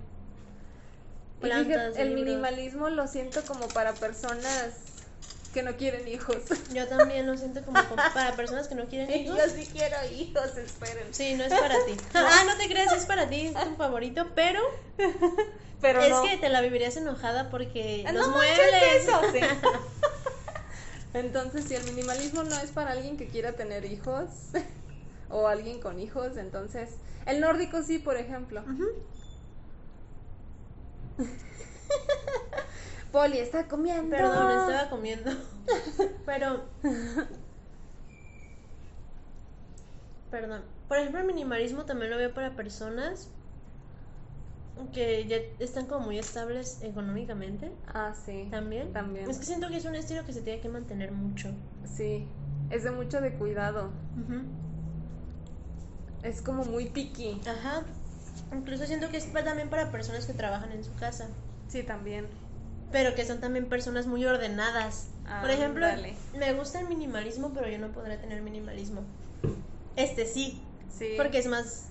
[1.39, 2.25] Plantas, el libros.
[2.25, 4.73] minimalismo lo siento como para personas
[5.53, 6.43] que no quieren hijos.
[6.73, 9.37] Yo también lo siento como com- para personas que no quieren hijos.
[9.37, 11.13] Yo sí quiero hijos, esperen.
[11.13, 11.93] Sí, no es para ti.
[12.13, 14.59] Ah, no te creas, es para ti, es tu favorito, pero
[15.81, 16.23] Pero es no.
[16.23, 19.03] que te la vivirías enojada porque Ah, los no muebles.
[19.07, 19.39] eso, sí.
[21.13, 24.51] Entonces, si el minimalismo no es para alguien que quiera tener hijos
[25.29, 28.61] o alguien con hijos, entonces el nórdico sí, por ejemplo.
[28.61, 28.85] Ujú.
[33.11, 34.15] Poli está comiendo.
[34.15, 35.31] Perdón, estaba comiendo.
[36.25, 36.65] Pero.
[40.29, 40.63] Perdón.
[40.87, 43.29] Por ejemplo, el minimalismo también lo veo para personas
[44.87, 47.71] que ya están como muy estables económicamente.
[47.87, 48.47] Ah, sí.
[48.49, 48.93] También.
[48.93, 49.29] También.
[49.29, 51.49] Es que siento que es un estilo que se tiene que mantener mucho.
[51.85, 52.25] Sí.
[52.69, 53.91] Es de mucho de cuidado.
[56.23, 57.41] Es como muy picky.
[57.47, 57.83] Ajá.
[58.55, 61.27] Incluso siento que es también para personas que trabajan en su casa.
[61.67, 62.27] Sí, también.
[62.91, 65.09] Pero que son también personas muy ordenadas.
[65.41, 65.85] Por ejemplo,
[66.37, 69.01] me gusta el minimalismo, pero yo no podré tener minimalismo.
[69.95, 71.13] Este sí, Sí.
[71.17, 71.89] porque es más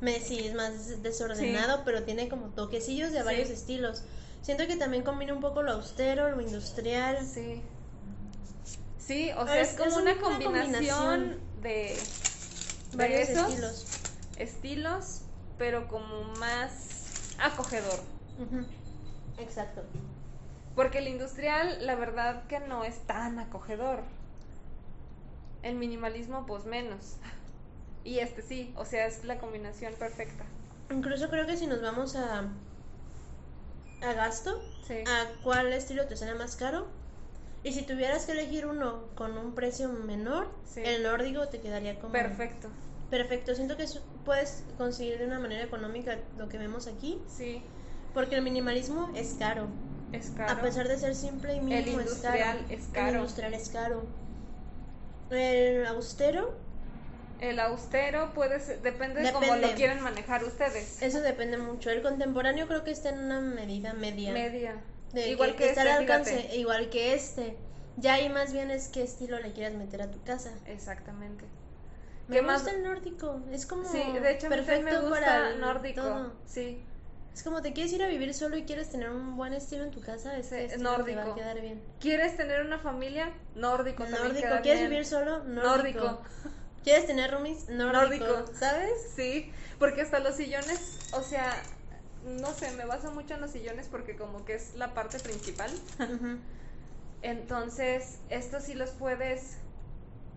[0.00, 3.24] messy, es más desordenado, pero tiene como toquecillos de Sí.
[3.24, 4.02] varios estilos.
[4.42, 7.18] Siento que también combina un poco lo austero, lo industrial.
[7.26, 7.62] Sí.
[8.98, 10.52] Sí, o sea, Ah, Es- es, como es una, una combinación,
[10.98, 11.40] combinación.
[11.62, 11.68] de,
[12.92, 13.86] de varios esos estilos.
[14.36, 15.20] estilos,
[15.58, 17.06] pero como más
[17.38, 18.00] acogedor.
[19.38, 19.82] Exacto.
[20.74, 24.00] Porque el industrial, la verdad que no es tan acogedor.
[25.62, 27.16] El minimalismo, pues menos.
[28.04, 30.44] Y este sí, o sea, es la combinación perfecta.
[30.90, 32.44] Incluso creo que si nos vamos a
[34.02, 34.94] a gasto, Sí.
[35.06, 36.86] a cuál estilo te sale más caro.
[37.62, 40.80] Y si tuvieras que elegir uno con un precio menor, Sí.
[40.82, 42.68] el nórdico te quedaría como Perfecto.
[43.10, 47.62] Perfecto, siento que es- puedes conseguir de una manera económica lo que vemos aquí, Sí,
[48.14, 49.66] porque el minimalismo es caro.
[50.12, 50.58] es caro.
[50.58, 52.80] A pesar de ser simple y mínimo industrial es caro.
[52.82, 53.08] es caro.
[53.10, 54.02] El industrial es caro.
[55.30, 56.54] El austero,
[57.40, 59.68] El austero puede ser, depende de cómo Depende.
[59.68, 61.00] lo quieren manejar ustedes.
[61.02, 61.90] eso depende mucho.
[61.90, 64.32] El contemporáneo creo que está en una medida media.
[64.32, 64.74] Media.
[65.12, 66.56] de Igual que, está al este, alcance, fíjate.
[66.56, 67.56] igual que este.
[67.96, 70.50] Ya ahí más bien es qué estilo le quieras meter a tu casa.
[70.66, 71.44] Exactamente.
[72.28, 72.66] Me ¿Qué gusta más?
[72.74, 76.00] el nórdico, es como Sí, de hecho también perfecto me gusta para el nórdico.
[76.02, 76.32] todo.
[76.46, 76.84] Sí,
[77.34, 79.90] Es como te quieres ir a vivir solo y quieres tener un buen estilo en
[79.90, 81.34] tu casa, Sí, este es estilo te va a nórdico.
[81.36, 81.82] quedar bien.
[81.98, 83.32] ¿Quieres tener una familia?
[83.56, 84.90] Nórdico también Nórdico, queda ¿quieres bien.
[84.90, 85.42] vivir solo?
[85.44, 86.04] Nórdico.
[86.04, 86.22] Nórdico.
[86.84, 87.68] ¿Quieres tener roomies?
[87.68, 88.24] Nórdico.
[88.26, 88.54] Nórdico.
[88.58, 88.92] ¿Sabes?
[89.14, 91.54] Sí, porque hasta los sillones, o sea,
[92.24, 95.70] no sé, me baso mucho en los sillones porque como que es la parte principal.
[97.22, 99.58] Entonces, estos sí los puedes,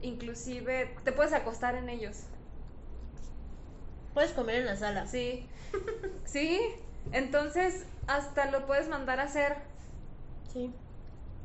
[0.01, 2.23] inclusive, te puedes acostar en ellos.
[4.13, 5.07] Puedes comer en la sala.
[5.07, 5.47] Sí,
[6.25, 6.59] sí.
[7.13, 9.55] Entonces, hasta lo puedes mandar a hacer
[10.51, 10.71] Sí.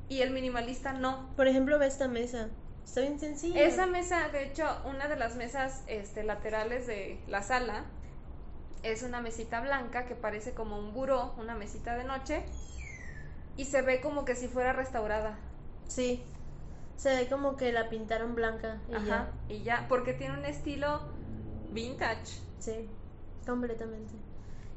[0.09, 1.31] y el minimalista no.
[1.37, 2.49] Por ejemplo, ve esta mesa.
[2.89, 3.61] Está bien sencilla.
[3.61, 7.84] Esa mesa, de hecho, una de las mesas este, laterales de la sala
[8.82, 12.45] es una mesita blanca que parece como un buró, una mesita de noche,
[13.59, 15.39] y se ve como que si fuera restaurada.
[15.86, 16.24] Sí.
[16.97, 19.55] Se ve como que la pintaron blanca y Ajá, ya.
[19.55, 21.03] y ya, porque tiene un estilo
[21.70, 22.41] vintage.
[22.59, 22.89] Sí,
[23.45, 24.14] completamente.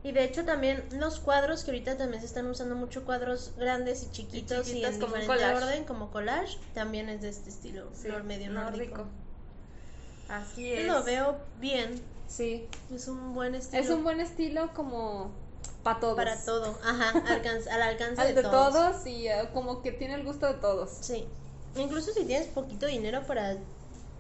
[0.04, 4.02] Y de hecho también los cuadros, que ahorita también se están usando mucho cuadros grandes
[4.04, 7.88] y chiquitos y, chiquitos en como diferente orden, como collage, también es de este estilo,
[7.94, 9.06] Sí, nor- medio nórdico.
[10.30, 10.88] Así es.
[10.88, 12.68] Lo veo bien, Sí.
[12.94, 13.84] es un buen estilo.
[13.84, 15.32] Es un buen estilo como
[15.84, 16.16] para todos.
[16.16, 18.74] para todo, ajá, alcanz- al alcance Al de, de todos.
[18.74, 20.90] todos y eh, como que tiene el gusto de todos.
[21.02, 21.28] Sí.
[21.76, 23.56] Incluso si tienes poquito dinero para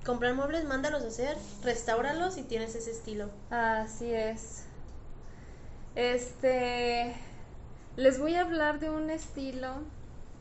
[0.06, 3.30] comprar muebles, mándalos a hacer, restauralos y tienes ese estilo.
[3.50, 4.64] Así es.
[5.96, 7.14] Este.
[7.98, 9.84] Les voy a hablar de un estilo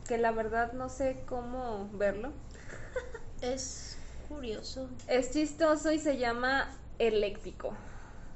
[0.07, 2.33] que la verdad no sé cómo verlo.
[3.43, 3.97] Es
[4.29, 4.89] curioso.
[5.09, 7.73] Es chistoso y se llama eléctrico.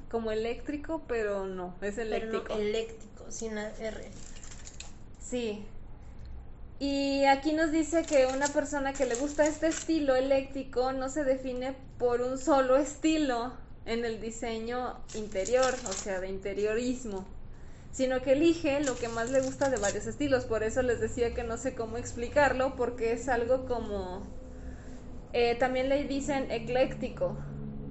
[0.09, 2.53] Como eléctrico, pero no, es Pero eléctrico.
[2.55, 4.11] no eléctrico, sin la R.
[5.21, 5.63] Sí.
[6.79, 11.23] Y aquí nos dice que una persona que le gusta este estilo eléctrico no se
[11.23, 13.53] define por un solo estilo
[13.85, 17.25] en el diseño interior, o sea, de interiorismo,
[17.91, 20.45] sino que elige lo que más le gusta de varios estilos.
[20.45, 24.27] Por eso les decía que no sé cómo explicarlo, porque es algo como...
[25.33, 27.37] eh, también le dicen ecléctico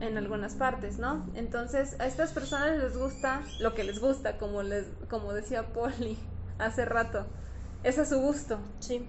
[0.00, 1.26] en algunas partes, ¿no?
[1.34, 6.18] Entonces a estas personas les gusta lo que les gusta, como, les, como decía Polly
[6.58, 7.26] hace rato.
[7.82, 9.06] Es a su gusto Sí.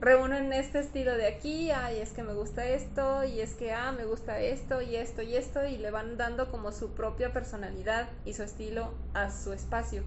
[0.00, 3.92] Reúnen este estilo de aquí, ay, es que me gusta esto, y es que, ah,
[3.92, 8.08] me gusta esto, y esto, y esto, y le van dando como su propia personalidad
[8.24, 10.02] y su estilo a su espacio.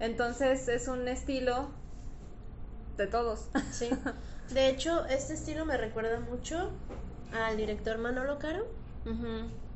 [0.00, 1.68] Entonces es un estilo
[2.96, 3.48] de todos.
[3.72, 3.90] Sí.
[4.50, 6.70] De hecho, este estilo me recuerda mucho
[7.34, 8.64] al director Manolo Caro,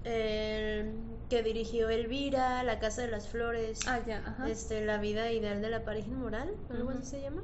[0.05, 0.95] el
[1.29, 4.49] que dirigió Elvira, La Casa de las Flores, Ah, ya, ajá.
[4.49, 7.43] este, La vida ideal de la pareja inmoral, algo así se llama.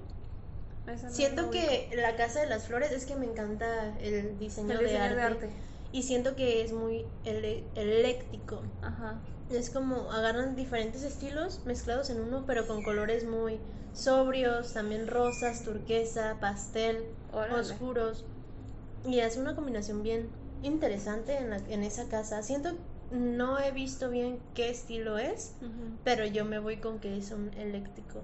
[0.92, 4.86] Esa Siento que La Casa de las Flores es que me encanta el diseño, el
[4.86, 5.48] de, arte, de arte.
[5.92, 8.62] y siento que es muy ele- eléctico.
[8.82, 9.20] Ajá.
[9.50, 13.58] Es como agarran diferentes estilos mezclados en uno, pero con colores muy
[13.94, 17.60] sobrios, también rosas, turquesa, pastel, Órale.
[17.60, 18.24] oscuros.
[19.06, 20.28] Y hace una combinación bien
[20.62, 22.42] interesante en, la- en esa casa.
[22.42, 22.72] Siento,
[23.10, 25.54] no he visto bien qué estilo es,
[26.04, 28.20] pero yo me voy con que es un eléctrico.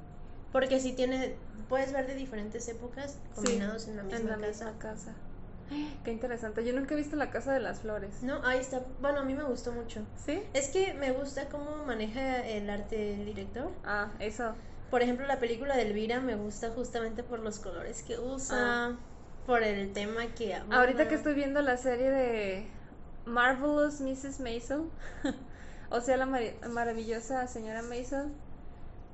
[0.54, 1.34] Porque si tiene,
[1.68, 4.46] puedes ver de diferentes épocas combinados Sí, en la misma casa.
[4.46, 5.12] misma casa.
[6.04, 6.64] Qué interesante.
[6.64, 8.22] Yo nunca he visto la casa de las flores.
[8.22, 8.82] No, ahí está.
[9.00, 10.02] Bueno, a mí me gustó mucho.
[10.24, 10.40] ¿Sí?
[10.52, 13.72] Es que me gusta cómo maneja el arte el director.
[13.84, 14.54] Ah, eso.
[14.92, 18.96] Por ejemplo, la película de Elvira me gusta justamente por los colores que usa, Ah.
[19.46, 20.78] por el tema que aborda.
[20.78, 22.68] Ahorita que estoy viendo la serie de
[23.26, 24.38] Marvelous Mrs.
[24.40, 24.82] Maisel,
[25.90, 28.32] o sea, la mari- maravillosa señora Maisel,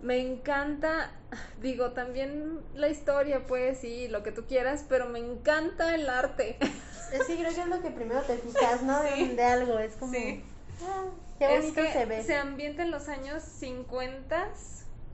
[0.03, 1.11] me encanta,
[1.61, 6.59] digo, también la historia, pues, y lo que tú quieras, pero me encanta el arte.
[7.11, 9.03] Que creo que es lo que primero te fijas, ¿no?
[9.03, 9.28] De- Sí.
[9.34, 10.12] De, algo, es como...
[10.12, 10.44] Sí.
[10.84, 11.07] "Ah,
[11.40, 12.22] qué Es bonito que se ve.
[12.22, 14.48] se ambienta en los años 50.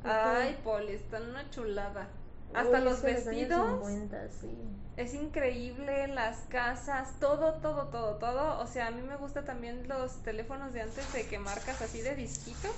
[0.05, 2.09] Ay, Poli, están una chulada.
[2.55, 3.87] Hasta Uy, los vestidos.
[3.87, 4.51] 50, sí.
[4.99, 8.59] Es increíble, las casas, todo, todo, todo, todo.
[8.61, 12.03] O sea, a mí me gusta también los teléfonos de antes de que marcas así
[12.03, 12.73] de disquitos.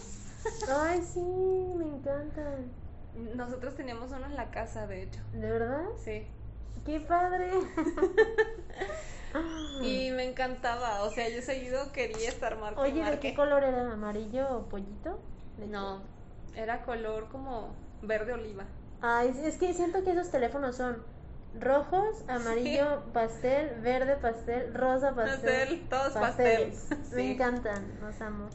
[0.68, 1.20] Ay, sí,
[1.76, 2.72] me encantan.
[3.34, 5.20] Nosotros teníamos uno en la casa, de hecho.
[5.32, 5.84] ¿De verdad?
[6.04, 6.26] Sí.
[6.84, 7.50] ¡Qué padre!
[9.82, 11.02] Y me encantaba.
[11.02, 12.82] O sea, yo seguido quería estar marcando.
[12.82, 13.92] Oye, ¿de qué color era?
[13.92, 15.18] ¿Amarillo o pollito?
[15.58, 16.00] No,
[16.54, 18.64] era color como verde oliva.
[19.00, 21.04] Ay, es que siento que esos teléfonos son
[21.54, 25.50] rojos, amarillo, pastel, verde, pastel, rosa, pastel.
[25.50, 26.86] Pastel, todos pasteles.
[26.88, 27.08] pastel.
[27.16, 28.48] Me encantan, los amo.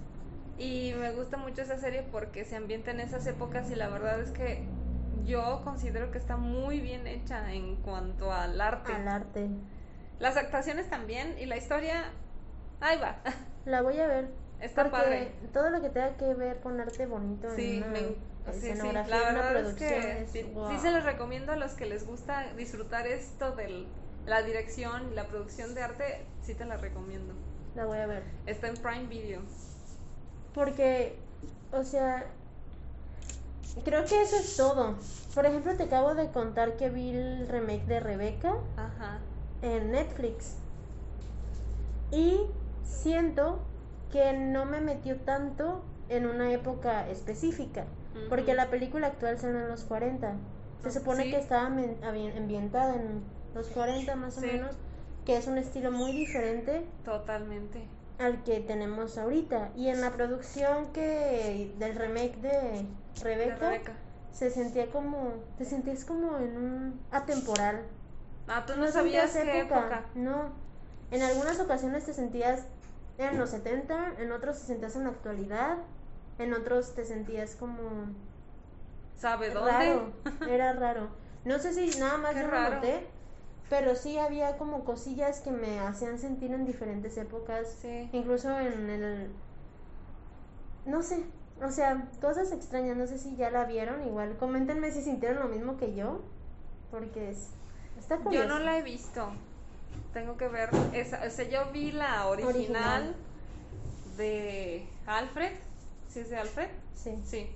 [0.58, 4.22] Y me gusta mucho esa serie porque se ambienta en esas épocas y la verdad
[4.22, 4.64] es que
[5.26, 8.94] yo considero que está muy bien hecha en cuanto al arte.
[8.94, 9.50] Al arte.
[10.20, 12.06] Las actuaciones también y la historia,
[12.82, 13.18] ahí va.
[13.66, 14.30] La voy a ver.
[14.60, 15.32] Está porque padre.
[15.52, 18.00] todo lo que tenga que ver con arte bonito Sí, en una me,
[18.54, 20.70] sí, sí, la verdad es que es sí, wow.
[20.70, 23.86] sí se los recomiendo a los que les gusta disfrutar esto de
[24.26, 27.34] la dirección y la producción de arte, sí te la recomiendo.
[27.76, 28.24] La voy a ver.
[28.46, 29.42] Está en Prime Video.
[30.54, 31.16] Porque,
[31.72, 32.26] o sea,
[33.84, 34.96] creo que eso es todo.
[35.34, 39.20] Por ejemplo, te acabo de contar que vi el remake de Rebeca Ajá.
[39.62, 40.56] en Netflix.
[42.12, 42.42] Y
[42.84, 43.60] siento
[44.12, 47.86] que no me metió tanto en una época específica.
[48.30, 50.34] Porque la película actual salió en los 40.
[50.84, 51.32] Se Ah, supone sí.
[51.32, 53.24] que estaba ambi- ambi- ambientada en
[53.56, 54.48] los 40 más o Sí.
[54.48, 54.76] menos.
[55.26, 57.82] Que es un estilo muy diferente Totalmente.
[58.20, 59.72] Al que tenemos ahorita.
[59.76, 62.86] Y en la producción que del remake de
[63.22, 63.80] Rebeca,
[64.32, 67.84] se sentía como, te sentías como en un atemporal.
[68.48, 70.06] Ah, tú no, sabías sentías qué época.
[70.16, 70.52] No.
[71.12, 72.66] En algunas ocasiones te sentías
[73.18, 75.78] en los 70, en otros te sentías en la actualidad,
[76.40, 78.08] en otros te sentías como
[79.16, 79.72] ¿Sabe dónde?
[79.72, 80.14] raro,
[80.50, 81.08] era raro.
[81.46, 83.08] No sé si nada más yo lo noté,
[83.70, 88.10] pero sí había como cosillas que me hacían sentir en diferentes épocas, Sí.
[88.14, 89.30] incluso en el
[90.86, 91.24] no sé,
[91.62, 95.48] o sea, cosas extrañas, no sé si ya la vieron, igual coméntenme si sintieron lo
[95.48, 96.20] mismo que yo,
[96.92, 97.48] porque es
[97.98, 98.48] está Yo curioso.
[98.50, 99.30] no la he visto.
[100.14, 101.24] Tengo que ver esa.
[101.26, 103.16] O sea, yo vi la original, Original.
[104.18, 105.54] de Alfred.
[106.10, 106.68] ¿Sí es de Alfred?
[106.96, 107.20] Sí.
[107.26, 107.50] Sí.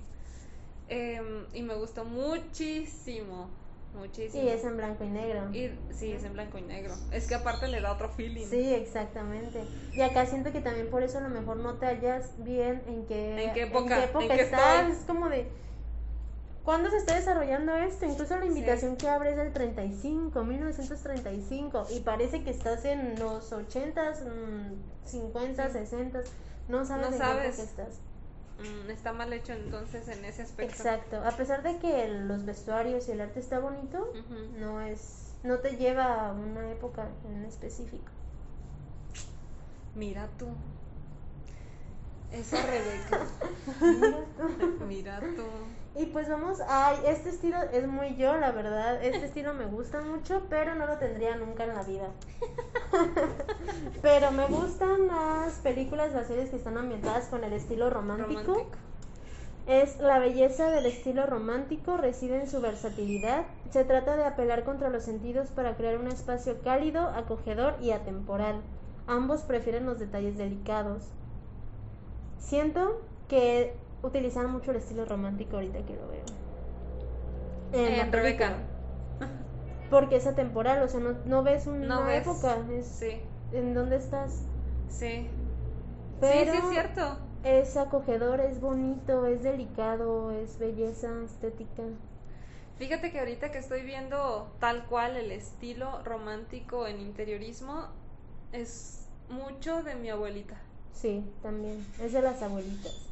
[0.88, 3.48] Em, y me gustó muchísimo.
[3.94, 4.42] Muchísimo.
[4.42, 5.50] Sí, es en blanco y negro.
[5.52, 6.94] Y, sí, es en blanco y negro.
[7.10, 8.46] Es que aparte le da otro feeling.
[8.46, 9.62] Sí, exactamente.
[9.94, 13.06] Y acá siento que también por eso a lo mejor no te hallas bien en
[13.06, 14.04] qué, ¿En qué época?
[14.04, 14.80] ¿En qué estás.
[14.88, 14.92] estoy?
[14.92, 15.48] Es como de,
[16.64, 18.04] ¿cuándo se está desarrollando esto?
[18.06, 21.86] Incluso la invitación que abre es del 35, 1935.
[21.90, 26.20] Y parece que estás en los 80s, mm, 50, 60.
[26.68, 27.58] No sabes No en qué sabes.
[27.58, 28.00] época estás.
[28.58, 30.74] Mm, está mal hecho entonces en ese aspecto.
[30.74, 31.22] Exacto.
[31.24, 34.12] A pesar de que los vestuarios y el arte está bonito,
[34.58, 38.10] no es, no te lleva a una época en específico.
[39.94, 40.48] Mira tú.
[42.32, 43.26] Esa Rebeca.
[44.86, 45.46] Mira tú.
[45.98, 49.02] Y pues vamos, ay, este estilo es muy yo, la verdad.
[49.02, 52.08] Este estilo me gusta mucho, pero no lo tendría nunca en la vida.
[54.02, 58.42] pero me gustan las películas, las series que están ambientadas con el estilo romántico.
[58.42, 58.78] Romántico.
[59.66, 63.44] Es la belleza del estilo romántico, reside en su versatilidad.
[63.70, 68.62] Se trata de apelar contra los sentidos para crear un espacio cálido, acogedor y atemporal.
[69.08, 71.02] Ambos prefieren los detalles delicados.
[72.38, 76.24] Siento que utilizan mucho el estilo romántico ahorita que lo veo.
[77.72, 78.56] En la En Rebeca.
[79.90, 82.26] Porque es atemporal, o sea, no, no ves una No ves.
[82.26, 82.56] época.
[82.72, 83.20] Es, Sí,
[83.52, 84.44] ¿En dónde estás?
[84.88, 85.28] sí.
[86.20, 87.16] Pero Sí, sí, es cierto.
[87.42, 91.84] es acogedor, es bonito, es delicado, es belleza estética.
[92.78, 97.88] Fíjate que ahorita que estoy viendo tal cual el estilo romántico en interiorismo,
[98.52, 100.56] es mucho de mi abuelita.
[100.92, 101.86] Sí, también.
[101.98, 103.07] Es de las abuelitas.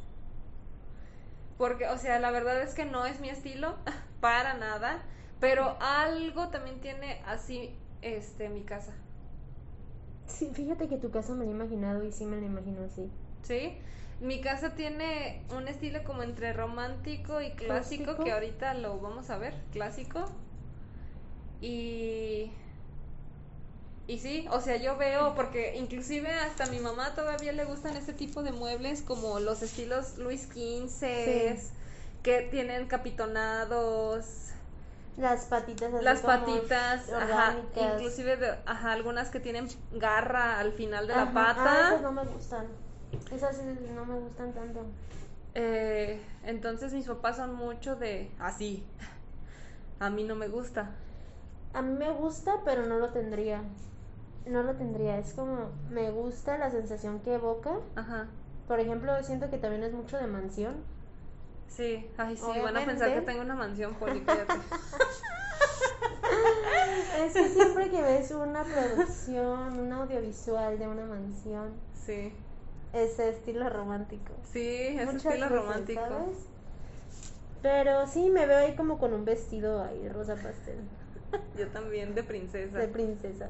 [1.57, 3.75] Porque, o sea, la verdad es que no es mi estilo,
[4.21, 5.01] para nada,
[5.39, 8.93] pero algo también tiene así, este, mi casa,
[10.27, 13.09] Sí, fíjate que tu casa me la he imaginado y sí me la imagino así.
[13.43, 13.77] ¿sí?
[14.19, 18.23] Mi casa tiene un estilo como entre romántico y clásico, Clásico.
[18.23, 20.25] que ahorita lo vamos a ver, clásico.
[21.61, 22.51] Y...
[24.07, 27.97] Y sí, o sea, yo veo, porque inclusive hasta a mi mamá todavía le gustan
[27.97, 31.69] este tipo de muebles como los estilos Luis XV, Sí.
[32.23, 34.51] que tienen capitonados,
[35.17, 41.07] Las patitas así las patitas, ajá, inclusive de, ajá, algunas que tienen garra al final
[41.07, 41.63] de la pata.
[41.65, 42.67] Ah, esas no me gustan.
[43.31, 43.57] Esas
[43.93, 44.85] no me gustan tanto.
[45.53, 48.85] Eh, entonces mis papás son mucho de así.
[49.99, 50.91] A mí no me gusta.
[51.73, 53.63] A mí me gusta, pero no lo tendría.
[54.47, 55.17] No lo tendría.
[55.19, 57.75] Es como, me gusta la sensación que evoca.
[57.95, 58.27] Ajá.
[58.67, 60.75] Por ejemplo, siento que también es mucho de mansión.
[61.69, 64.23] Sí, ay, sí, van a pensar que tengo una mansión, Poli.
[67.19, 71.71] Es que siempre que ves una producción, un audiovisual de una mansión,
[72.05, 72.31] Sí,
[72.93, 74.33] es estilo romántico.
[74.43, 76.01] sí, es Muchas estilo veces, romántico.
[76.01, 76.37] ¿sabes?
[77.61, 80.79] Pero sí, me veo ahí como con un vestido ahí rosa pastel,
[81.57, 82.77] Yo también, de princesa.
[82.77, 83.49] de princesa.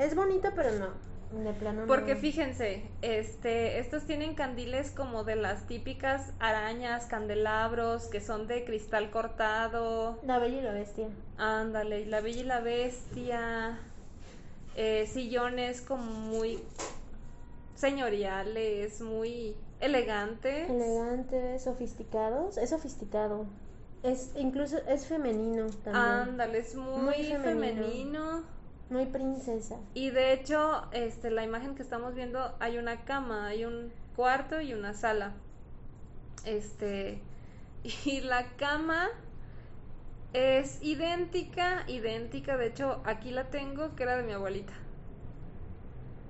[0.00, 2.20] Es bonito, pero no, de plano Porque no.
[2.20, 9.10] fíjense, este, estos tienen candiles como de las típicas arañas, candelabros, que son de cristal
[9.10, 10.18] cortado.
[10.22, 11.08] La Bella y la Bestia.
[11.36, 13.78] Ándale, la Bella y la Bestia.
[14.76, 16.58] eh, sillones como muy
[17.74, 20.68] señoriales, muy elegantes.
[20.70, 22.56] Elegante, sofisticados.
[22.58, 23.46] Es sofisticado.
[24.02, 25.94] Es incluso es femenino también.
[25.96, 27.42] Ándale, es muy, Muy femenino.
[27.42, 28.42] femenino.
[28.90, 29.76] Muy princesa.
[29.94, 34.60] Y de hecho, este, la imagen que estamos viendo, hay una cama, hay un cuarto
[34.60, 35.32] y una sala.
[36.44, 37.20] Este,
[38.04, 39.08] y la cama
[40.32, 42.56] es idéntica, idéntica.
[42.56, 44.72] De hecho, aquí la tengo, que era de mi abuelita.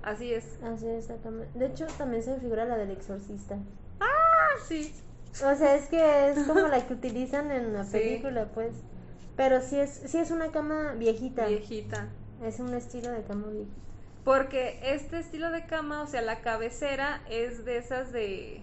[0.03, 0.59] Así es.
[0.63, 1.43] Así es la cama.
[1.53, 3.57] De hecho, también se me figura la del exorcista.
[3.99, 4.93] Ah, sí.
[5.35, 7.91] O sea, es que es como la que utilizan en la Sí.
[7.93, 8.73] película, pues.
[9.35, 11.47] Pero sí es, sí es una cama viejita.
[11.47, 12.09] Viejita.
[12.41, 13.75] Es un estilo de cama viejita.
[14.23, 18.61] Porque este estilo de cama, o sea, la cabecera es de esas de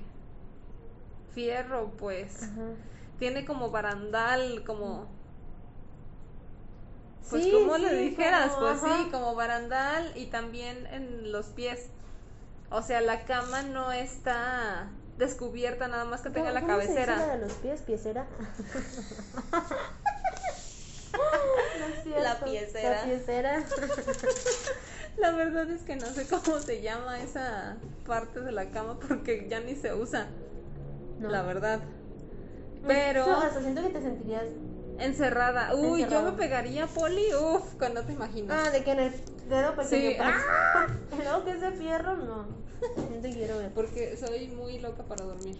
[1.34, 2.42] fierro, pues.
[2.44, 2.70] Ajá.
[3.18, 5.06] Tiene como barandal, como
[7.28, 8.96] Pues Sí, como le sí, dijeras, como, pues ajá.
[9.04, 11.88] sí, como barandal y también en los pies.
[12.70, 16.88] O sea, la cama no está descubierta, nada más que tenga ¿Cómo- la cómo se
[16.88, 17.26] dice cabecera.
[17.26, 18.26] la de los pies, piecera.
[22.04, 22.20] No.
[22.22, 22.96] La piecera.
[22.96, 23.64] La piecera.
[25.18, 29.46] La verdad es que no sé cómo se llama esa parte de la cama porque
[29.48, 30.28] ya ni se usa,
[31.18, 31.28] No.
[31.28, 31.80] la verdad.
[32.86, 34.44] Pero No, hasta siento que te sentirías.
[34.98, 35.74] encerrada.
[35.74, 38.66] Uy, yo me pegaría poli, uf, que no te imaginas.
[38.66, 39.12] Ah, de que en el
[39.48, 39.88] dedo pequeño.
[39.88, 40.16] Sí.
[40.20, 40.86] ¡Ah!
[41.22, 42.36] luego que es de fierro, no.
[42.46, 43.72] No te quiero ver.
[43.74, 45.58] Porque soy muy loca para dormir.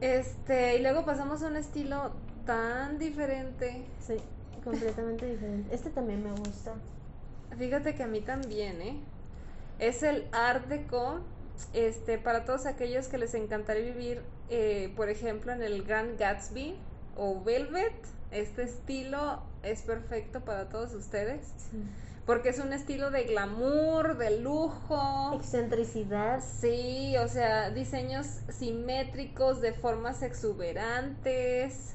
[0.00, 2.12] Este, y luego pasamos a un estilo
[2.44, 3.84] tan diferente.
[4.06, 4.16] Sí,
[4.64, 5.74] completamente diferente.
[5.74, 6.74] Este también me gusta.
[7.58, 8.96] Fíjate que a mí también, ¿eh?
[9.78, 11.20] Es el Art Deco.
[11.72, 16.76] Este, para todos aquellos que les encantaría vivir, eh, por ejemplo, en el Grand Gatsby
[17.16, 17.94] o velvet,
[18.30, 21.40] este estilo es perfecto para todos ustedes.
[22.26, 25.32] Porque es un estilo de glamour, de lujo.
[25.34, 26.42] Excentricidad.
[26.60, 31.92] Sí, o sea, diseños simétricos, de formas exuberantes.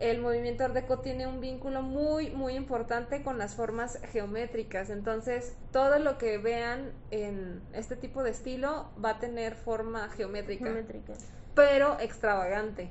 [0.00, 4.90] El movimiento Art Deco tiene un vínculo muy, muy importante con las formas geométricas.
[4.90, 10.64] Entonces, todo lo que vean en este tipo de estilo va a tener forma geométrica,
[10.66, 11.12] Geométrica.
[11.54, 12.90] pero extravagante.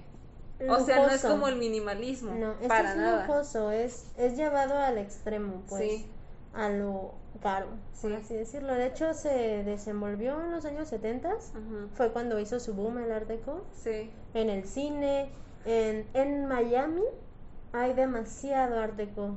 [0.69, 3.25] O sea, no es como el minimalismo, No, esto para es nada.
[3.27, 5.81] lujoso, es, es llevado al extremo, pues.
[5.81, 6.09] Sí.
[6.53, 7.67] A lo caro,
[8.01, 8.15] por Sí.
[8.15, 8.73] así decirlo.
[8.73, 11.89] De hecho, se desenvolvió en los años 70 Ujú.
[11.95, 13.63] Fue cuando hizo su boom el Art Deco.
[13.73, 14.11] Sí.
[14.35, 15.31] En el cine,
[15.65, 17.03] en, en Miami,
[17.71, 19.35] hay demasiado Art Deco.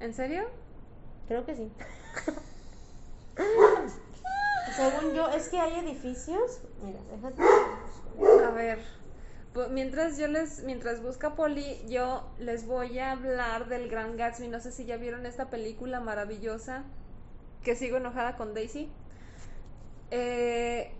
[0.00, 0.44] ¿En serio?
[1.28, 1.70] Creo que sí.
[4.76, 6.60] Según yo, es que hay edificios.
[6.82, 7.42] Mira, déjate.
[8.46, 8.78] A ver,
[9.70, 14.48] mientras yo les, mientras busca Poli, yo les voy a hablar del Gran Gatsby.
[14.48, 16.84] No sé si ya vieron esta película maravillosa
[17.64, 18.90] que sigo enojada con Daisy.
[20.10, 20.92] Eh,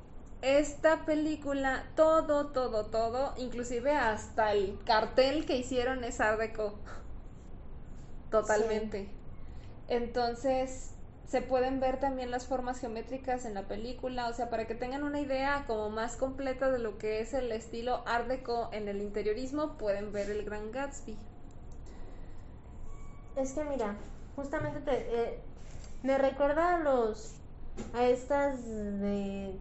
[0.43, 6.75] esta película, todo, todo, todo, inclusive hasta el cartel que hicieron es Art Deco.
[8.31, 9.09] Totalmente.
[9.89, 10.93] Entonces,
[11.31, 15.05] se pueden ver también las formas geométricas en la película, o sea, para que tengan
[15.05, 19.01] una idea como más completa de lo que es el estilo Art Deco en el
[19.01, 21.17] interiorismo, pueden ver el Gran Gatsby.
[23.37, 23.95] Es que mira,
[24.35, 25.39] justamente te, eh,
[26.03, 27.35] me recuerda a los.
[27.95, 29.55] a estas de.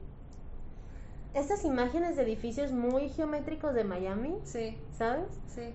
[1.35, 5.27] Estas imágenes de edificios muy geométricos de Miami, Sí, ¿sabes?
[5.53, 5.71] sí.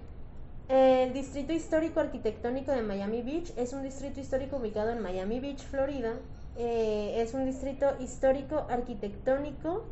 [0.68, 5.62] El Distrito Histórico Arquitectónico de Miami Beach es un distrito histórico ubicado en Miami Beach,
[5.62, 6.14] Florida.
[6.56, 9.84] Eh, es un distrito histórico arquitectónico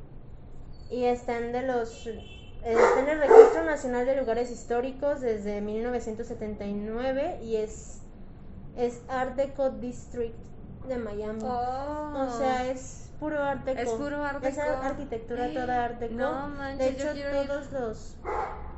[0.91, 7.41] y está en, de los, está en el Registro Nacional de Lugares Históricos desde 1979
[7.43, 8.01] y es,
[8.77, 10.37] es Art Deco District
[10.89, 11.43] de Miami.
[11.43, 12.29] Oh.
[12.29, 13.81] O sea, es puro Art Deco.
[13.81, 16.15] Es puro Art Esa arquitectura toda Art Deco.
[16.15, 18.17] No manches, de hecho, todos los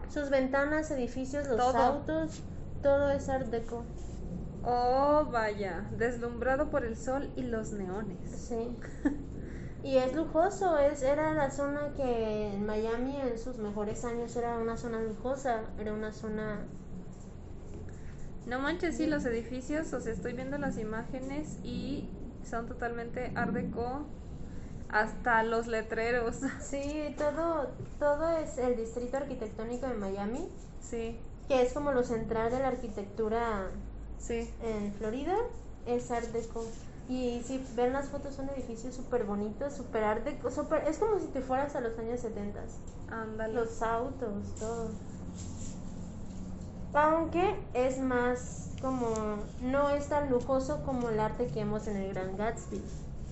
[0.08, 1.76] sus ventanas, edificios, los Todo.
[1.76, 2.42] autos,
[2.82, 3.84] todo es Art Deco.
[4.62, 8.48] Oh, vaya, deslumbrado por el sol y los neones.
[8.48, 8.76] Sí.
[9.82, 14.58] Y es lujoso, es era la zona que en Miami en sus mejores años era
[14.58, 16.66] una zona lujosa, era una zona
[18.46, 22.10] No manches, sí, los edificios, o sea, estoy viendo las imágenes y
[22.42, 24.06] son totalmente Art Deco,
[24.94, 26.36] hasta los letreros.
[26.60, 27.68] Sí, todo
[27.98, 30.48] todo es el distrito arquitectónico de Miami,
[30.80, 31.18] Sí,
[31.48, 33.68] que es como lo central de la arquitectura
[34.18, 34.48] sí.
[34.62, 35.34] en Florida,
[35.86, 36.64] es Art Deco.
[37.08, 41.18] Y si ven las fotos son edificios súper bonitos, súper Art Deco, súper- es como
[41.20, 42.60] si te fueras a los años 70.
[43.10, 43.52] Ándale.
[43.54, 44.88] Los autos, todo.
[46.94, 49.12] Aunque es más como,
[49.60, 52.80] no es tan lujoso como el arte que vemos en el Gran Gatsby.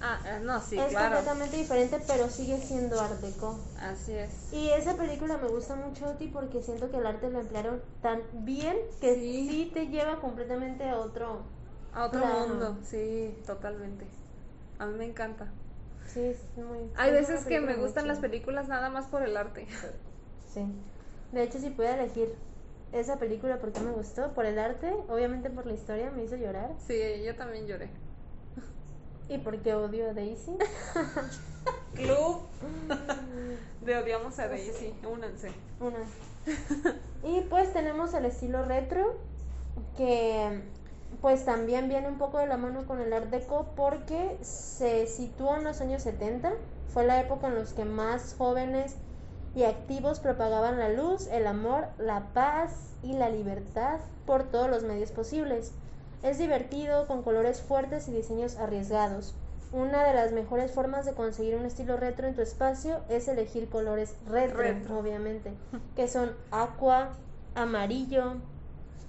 [0.05, 1.15] Ah, eh, no, sí, es claro.
[1.15, 3.57] completamente diferente, pero sigue siendo Art Deco.
[3.81, 4.53] Así es.
[4.53, 8.21] Y esa película me gusta mucho, Oti, porque siento que el arte lo emplearon tan
[8.45, 9.49] bien que Sí.
[9.49, 11.43] sí, te lleva completamente a otro.
[11.95, 14.05] A otro mundo, sí, totalmente.
[14.81, 15.47] A mí me encanta.
[16.09, 16.91] Sí, es muy.
[16.97, 19.69] Hay es veces que me gustan las películas nada más por el arte.
[20.53, 20.67] Sí.
[21.31, 22.35] De hecho, si pudiera elegir
[22.93, 26.71] esa película porque me gustó, por el arte, obviamente por la historia me hizo llorar.
[26.87, 27.89] Sí, yo también lloré.
[29.33, 30.53] Y porque odio a Daisy.
[31.95, 32.41] Club
[33.81, 35.53] de Odiamos a Daisy, únanse.
[35.81, 35.99] Una.
[37.25, 39.15] Y pues tenemos el estilo retro,
[39.97, 40.61] que
[41.21, 45.57] pues también viene un poco de la mano con el Art Deco porque se situó
[45.57, 46.53] en los años 70.
[46.93, 48.97] Fue la época en los que más jóvenes
[49.55, 52.73] y activos propagaban la luz, el amor, la paz
[53.05, 55.73] y la libertad por todos los medios posibles.
[56.23, 59.35] Es divertido, con colores fuertes y diseños arriesgados.
[59.73, 63.69] Una de las mejores formas de conseguir un estilo retro en tu espacio es elegir
[63.69, 64.99] colores retro, Retro.
[64.99, 65.53] obviamente,
[65.97, 67.11] que son aqua,
[67.55, 68.35] amarillo,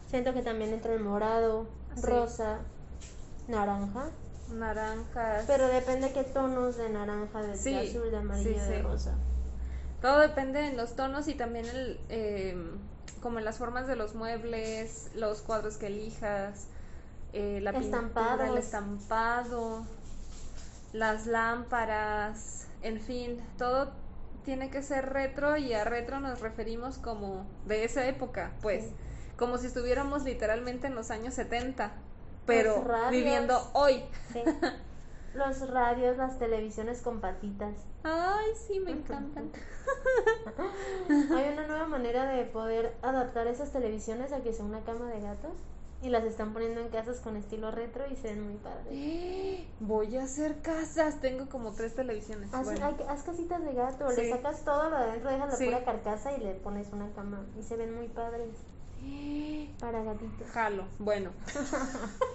[0.10, 2.02] siento que también entra el morado, Sí.
[2.08, 2.58] rosa,
[3.48, 4.06] naranja,
[4.52, 5.44] Naranjas.
[5.48, 9.14] pero depende qué tonos de naranja, de, de Sí, azul, de amarillo, sí, de rosa.
[10.02, 12.58] Todo depende en los tonos y también el, eh,
[13.22, 16.68] como en las formas de los muebles, los cuadros que elijas,
[17.34, 19.84] eh, la pintura, el estampado,
[20.94, 23.92] las lámparas, en fin, todo
[24.46, 28.94] tiene que ser retro y a retro nos referimos como de esa época, pues, Sí.
[29.38, 31.92] como si estuviéramos literalmente en los años 70,
[32.46, 33.12] pero radios.
[33.12, 34.04] viviendo hoy.
[34.32, 34.44] Sí.
[35.34, 37.74] los radios, las televisiones con patitas.
[38.04, 39.50] Ay, sí, me encantan.
[41.10, 45.22] Hay una nueva manera de poder adaptar esas televisiones a que sea una cama de
[45.22, 45.54] gatos
[46.04, 49.66] y las están poniendo en casas con estilo retro y se ven muy padres.
[49.80, 51.22] Voy a hacer casas.
[51.22, 52.54] Tengo como tres televisiones.
[52.54, 52.86] Haz, Bueno.
[52.86, 54.22] hay- haz casitas de gato, Sí.
[54.22, 55.66] le sacas todo lo de adentro, dejas la Sí.
[55.66, 58.50] pura carcasa y le pones una cama y se ven muy padres
[59.80, 60.50] para gatitos.
[60.52, 60.84] Jalo.
[61.00, 61.32] Bueno.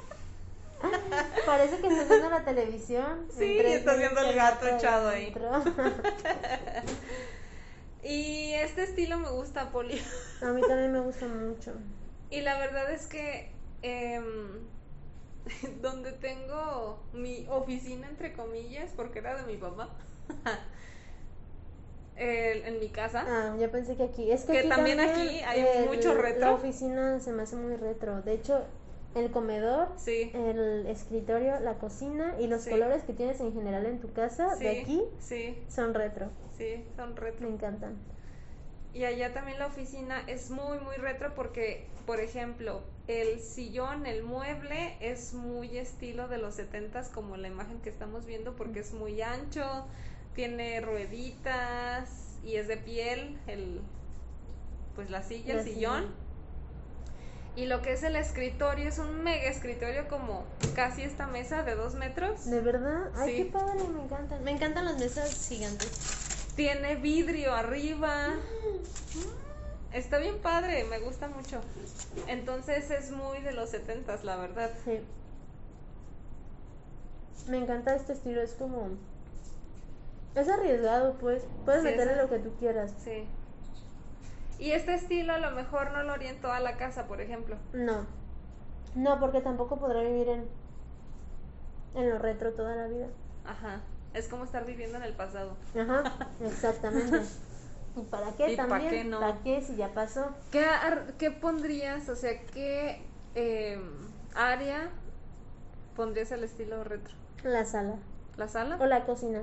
[1.47, 3.27] Parece que estás viendo la televisión.
[3.37, 5.35] Sí, y 3D, estás viendo el gato echado ahí.
[8.03, 10.01] Y este estilo me gusta, Poli.
[10.41, 11.73] A mí también me gusta mucho.
[12.31, 13.51] Y la verdad es que
[13.83, 14.69] em,
[15.83, 19.89] donde tengo mi oficina, entre comillas, porque era de mi papá,
[22.17, 24.31] el- en mi casa, Ah, ya pensé que aquí.
[24.31, 26.41] Es que, Que aquí también aquí hay mucho retro.
[26.41, 28.23] La oficina se me hace muy retro.
[28.23, 28.63] De hecho,
[29.15, 32.71] el comedor, sí, el escritorio, la cocina y los Sí.
[32.71, 36.29] colores que tienes en general en tu casa de aquí sí, son retro.
[36.57, 37.47] sí, son retro.
[37.49, 37.97] Me encantan.
[38.95, 44.23] Y allá también la oficina es muy, muy retro porque, por ejemplo, el sillón, el
[44.23, 48.95] mueble es muy estilo de los setentas como la imagen que estamos viendo porque es
[48.95, 49.85] muy ancho,
[50.35, 52.09] tiene rueditas
[52.43, 53.83] y es de piel, el,
[54.95, 56.05] pues la silla, el sillón.
[56.05, 56.15] silla.
[57.57, 61.75] Y lo que es el escritorio es un mega escritorio como casi esta mesa de
[61.75, 62.47] dos metros.
[62.49, 63.13] ¿De verdad?
[63.17, 63.37] Ay, Sí.
[63.37, 64.45] qué padre, me encantan.
[64.45, 65.91] Me encantan las mesas gigantes.
[66.57, 68.35] Tiene vidrio arriba.
[69.93, 71.61] Está bien padre, me gusta mucho.
[72.27, 74.71] Entonces es muy de los setentas, la verdad.
[74.85, 75.01] Sí.
[77.49, 78.89] Me encanta este estilo, es como...
[80.35, 81.43] Es arriesgado, pues.
[81.65, 82.93] Puedes Sí, meterle lo que tú quieras.
[83.03, 83.27] Sí.
[84.59, 87.57] Y este estilo a lo mejor no lo haría en toda la casa, por ejemplo.
[87.73, 88.07] No.
[88.95, 90.49] No, porque tampoco podrá vivir en,
[91.95, 93.07] en lo retro toda la vida.
[93.47, 93.81] Ajá.
[94.15, 95.57] Es como estar viviendo en el pasado.
[95.79, 97.21] Ajá, exactamente.
[98.01, 98.91] ¿Y para qué ¿Y pa' también?
[98.91, 99.21] qué no?
[99.21, 100.27] ¿Para qué si ya pasó?
[100.53, 102.09] ¿Qué, ar- qué pondrías?
[102.09, 103.01] O sea, ¿qué
[103.35, 103.81] eh,
[104.35, 104.91] área
[105.97, 107.15] pondrías el estilo retro?
[107.45, 107.97] La sala.
[108.37, 108.77] ¿La sala?
[108.81, 109.43] O la cocina.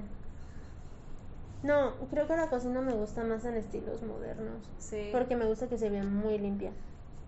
[1.64, 4.70] No, creo que la cocina me gusta más en estilos modernos.
[4.78, 5.10] Sí.
[5.12, 6.72] Porque me gusta que se vea muy limpia.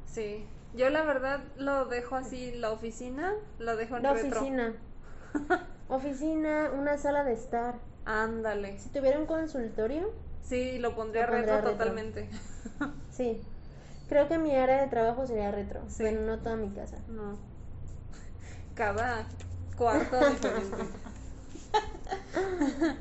[0.05, 0.45] Sí.
[0.73, 4.39] Yo la verdad lo dejo así, la oficina, lo dejo en La retro.
[4.39, 4.73] oficina.
[5.89, 7.75] Oficina, una sala de estar.
[8.05, 8.78] Ándale.
[8.78, 10.11] Si tuviera un consultorio,
[10.48, 11.72] Sí, lo pondría Lo pondría retro retro.
[11.72, 12.30] totalmente.
[13.12, 13.41] sí.
[14.10, 15.82] Creo que mi área de trabajo sería retro.
[15.89, 16.04] Sí.
[16.04, 16.98] Bueno, no toda mi casa.
[17.10, 17.38] No.
[18.76, 19.26] Cada
[19.78, 20.78] cuarto diferente.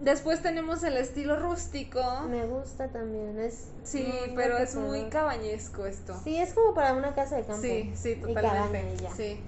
[0.00, 2.02] Después tenemos el estilo rústico.
[2.28, 3.38] Me gusta también.
[3.38, 6.20] Es Sí, pero es muy cabañesco esto.
[6.24, 7.62] Sí, es como para una casa de campo.
[7.62, 8.94] Sí, sí, totalmente.
[8.94, 9.16] y.
[9.16, 9.40] Sí.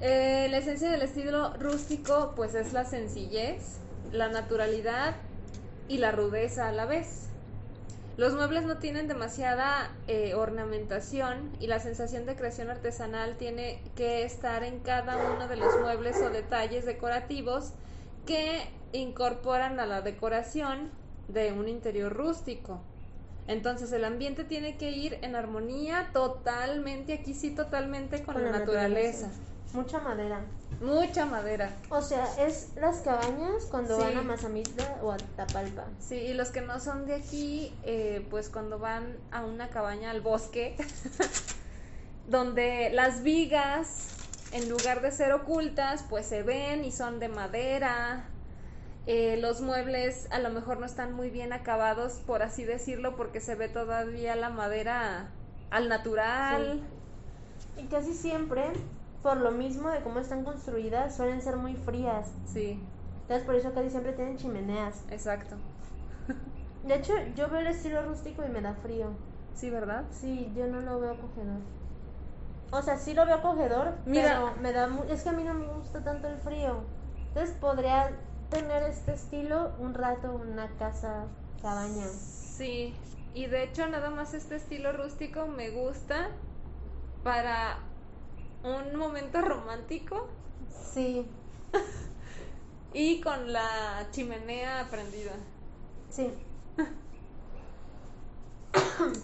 [0.00, 3.78] Eh, la esencia del estilo rústico, pues es la sencillez,
[4.12, 5.14] la naturalidad
[5.88, 7.28] y la rudeza a la vez.
[8.16, 14.24] Los muebles no tienen demasiada eh, ornamentación y la sensación de creación artesanal tiene que
[14.24, 17.74] estar en cada uno de los muebles o detalles decorativos
[18.26, 20.90] que incorporan a la decoración
[21.28, 22.80] de un interior rústico.
[23.46, 29.30] Entonces el ambiente tiene que ir en armonía totalmente, aquí sí totalmente con, la, naturaleza.
[29.74, 30.40] Mucha madera.
[30.80, 31.70] Mucha madera.
[31.90, 34.02] O sea, es las cabañas cuando Sí.
[34.02, 35.84] van a Mazamitla o a Tapalpa.
[36.00, 40.10] Sí, y los que no son de aquí, eh, pues cuando van a una cabaña
[40.10, 40.76] al bosque,
[42.28, 44.08] donde las vigas,
[44.52, 48.24] en lugar de ser ocultas, pues se ven y son de madera.
[49.06, 53.40] Eh, los muebles a lo mejor no están muy bien acabados, por así decirlo, porque
[53.40, 55.30] se ve todavía la madera
[55.70, 56.82] al natural.
[57.78, 58.64] Y casi siempre,
[59.22, 62.28] por lo mismo de cómo están construidas, suelen ser muy frías.
[62.52, 62.80] Sí,
[63.22, 65.02] Entonces por eso casi siempre tienen chimeneas.
[65.10, 65.56] exacto.
[66.84, 69.10] De hecho, yo veo el estilo rústico y me da frío.
[69.54, 70.04] Sí, ¿verdad?
[70.12, 71.60] Sí, yo no lo veo acogedor.
[72.70, 74.40] O sea, sí lo veo acogedor, Mira.
[74.40, 76.76] pero me da mu- es que a mí no me gusta tanto el frío.
[77.28, 78.10] Entonces podría
[78.50, 81.24] tener este estilo un rato una casa,
[81.60, 82.06] cabaña.
[82.06, 82.94] Sí,
[83.34, 86.28] y de hecho nada más este estilo rústico me gusta
[87.24, 87.78] para
[88.68, 90.28] un momento romántico
[90.70, 91.26] Sí,
[92.92, 95.32] y con la chimenea prendida.
[96.10, 96.30] sí.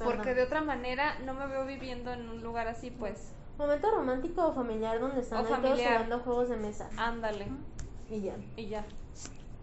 [0.04, 3.32] Porque de otra manera no me veo viviendo en un lugar así, pues.
[3.58, 6.88] Momento romántico o familiar donde están todos jugando juegos de mesa.
[6.96, 7.46] Ándale,
[8.10, 8.84] Y ya, y ya.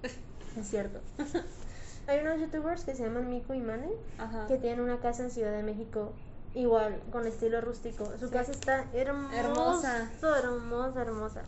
[0.04, 1.00] es cierto.
[2.08, 4.48] Hay unos youtubers que se llaman Miko y Mane Ajá.
[4.48, 6.14] que tienen una casa en Ciudad de México
[6.56, 8.06] igual, con estilo rústico.
[8.20, 8.34] Su Sí.
[8.34, 9.40] casa está hermosa.
[9.40, 10.10] Hermosa.
[10.40, 11.42] Hermosa, hermosa.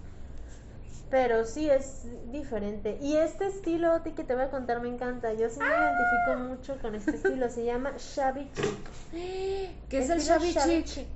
[1.10, 2.98] Pero sí es diferente.
[3.00, 5.32] Y este estilo, Oti, que te voy a contar, me encanta.
[5.34, 7.50] Yo sí me identifico mucho con este estilo.
[7.50, 8.90] Se llama Shabby Chic.
[9.90, 11.08] ¿Qué es el Estilo shabby chic?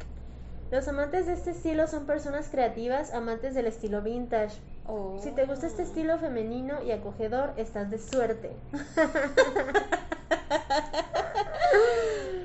[0.70, 4.58] Los amantes de este estilo son personas creativas, amantes del estilo vintage.
[4.86, 5.18] Oh.
[5.24, 8.52] Si te gusta este estilo femenino y acogedor, estás de suerte.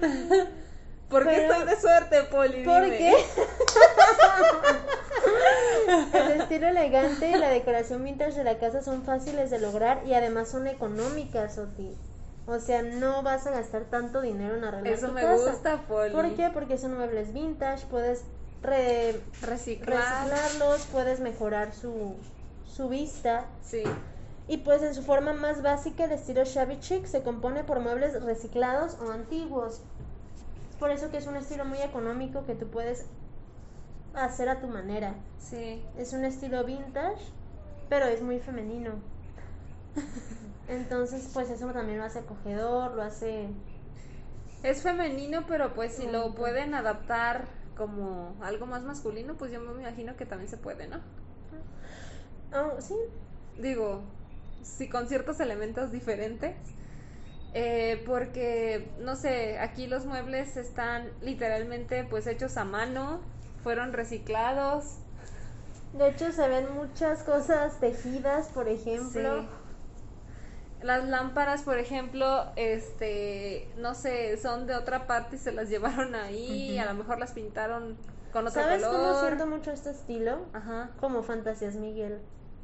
[1.13, 2.65] ¿Por qué Pero- estoy de suerte, Poli?
[2.65, 2.99] ¿Por Dime.
[2.99, 3.15] qué?
[6.13, 10.15] El estilo elegante y la decoración vintage de la casa son fáciles de lograr y
[10.15, 11.95] además son económicas, Oti.
[12.47, 15.51] O sea, no vas a gastar tanto dinero en arreglar Eso tu me casa.
[15.51, 16.13] gusta, Poli.
[16.13, 16.51] ¿Por qué?
[16.53, 18.23] Porque son muebles vintage, puedes
[18.63, 20.27] re- Reciclar.
[20.29, 22.17] reciclarlos, puedes mejorar su,
[22.67, 23.45] su vista.
[23.63, 23.85] Sí.
[24.49, 28.21] Y pues en su forma más básica, el estilo shabby chic se compone por muebles
[28.25, 29.81] reciclados o antiguos.
[30.83, 33.07] Por eso que es un estilo muy económico que tú puedes
[34.15, 35.15] hacer a tu manera.
[35.39, 35.81] Sí.
[35.97, 37.23] Es un estilo vintage,
[37.89, 38.95] pero es muy femenino.
[40.69, 43.47] Entonces, pues eso también lo hace acogedor, lo hace...
[44.65, 47.45] Es femenino, pero pues si lo pueden adaptar
[47.77, 50.97] como algo más masculino, pues yo me imagino que también se puede, ¿no?
[52.53, 52.97] Oh, sí,
[53.57, 54.03] Digo,
[54.65, 56.57] sí con ciertos elementos diferentes.
[57.55, 63.21] Eh, porque, no sé, aquí los muebles están literalmente pues hechos a mano,
[63.63, 64.97] fueron reciclados.
[65.93, 69.43] de hecho se ven muchas cosas tejidas, por ejemplo.
[69.43, 69.49] Sí.
[70.83, 76.15] Las lámparas, por ejemplo, este, no sé, son de otra parte y se las llevaron
[76.15, 76.81] ahí, Ujú.
[76.89, 77.97] a lo mejor las pintaron
[78.33, 78.97] con otro ¿Sabes color.
[79.01, 80.47] cómo siento mucho este estilo?
[80.55, 82.19] Ajá, Como Fantasías Miguel.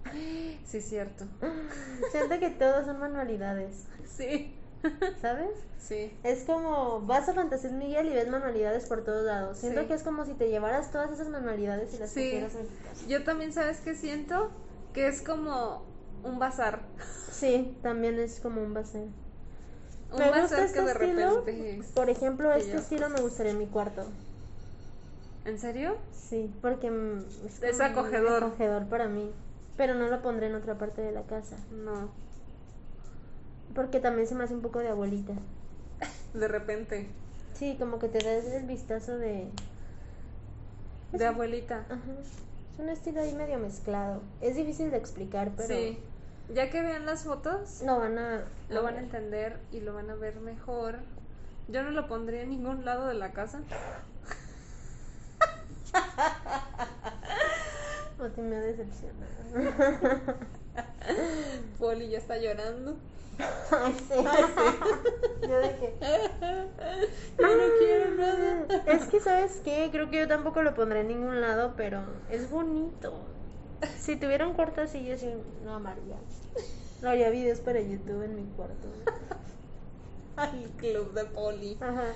[0.64, 1.26] sí, cierto.
[2.10, 3.86] Siento que todos son manualidades,
[4.16, 4.57] Sí,
[5.20, 5.50] ¿sabes?
[5.80, 6.12] sí.
[6.22, 9.58] Es como vas a Fantasías Miguel y ves manualidades por todos lados.
[9.58, 9.86] Siento Sí.
[9.86, 12.24] que es como si te llevaras todas esas manualidades y las Sí.
[12.24, 13.06] pusieras en tu casa.
[13.08, 14.50] Yo también, ¿sabes qué siento?
[14.92, 15.82] Que es como
[16.24, 16.80] un bazar.
[17.30, 19.02] Sí, también es como un bazar.
[20.10, 21.36] Un me gusta este que de estilo.
[21.40, 21.82] repente.
[21.94, 24.04] Por ejemplo, este yo- estilo me gustaría en mi cuarto.
[25.44, 25.96] ¿En serio?
[26.12, 28.44] Sí, porque mm, es, Es acogedor.
[28.44, 29.30] acogedor para mí.
[29.76, 31.56] Pero no lo pondré en otra parte de la casa.
[31.70, 32.10] No,
[33.78, 35.34] Porque también se me hace un poco de abuelita.
[36.34, 37.06] de repente.
[37.54, 39.46] Sí, como que te das el vistazo de...
[41.12, 41.84] De abuelita.
[41.88, 42.00] Ajá.
[42.74, 44.20] Es un estilo ahí medio mezclado.
[44.40, 45.96] Es difícil de explicar, pero Sí.
[46.52, 48.42] Ya que vean las fotos, lo van a...
[48.68, 50.96] lo van a entender y lo van a ver mejor.
[51.68, 53.60] Yo no lo pondría en ningún lado de la casa.
[58.20, 59.30] O te me ha decepcionado.
[61.78, 62.96] Poli ya está llorando.
[63.38, 64.14] Ay, sí.
[65.42, 65.94] Yo que...
[67.38, 68.66] Yo no quiero nada.
[68.86, 69.88] Es que, ¿sabes qué?
[69.92, 73.12] Creo que yo tampoco lo pondré en ningún lado, pero es bonito.
[73.98, 75.32] Si tuviera un cuarto así, yo sí
[75.64, 76.16] lo amaría.
[77.00, 78.88] Lo haría videos para YouTube en mi cuarto.
[80.36, 81.76] Ay, club de Poli.
[81.80, 82.14] Ajá.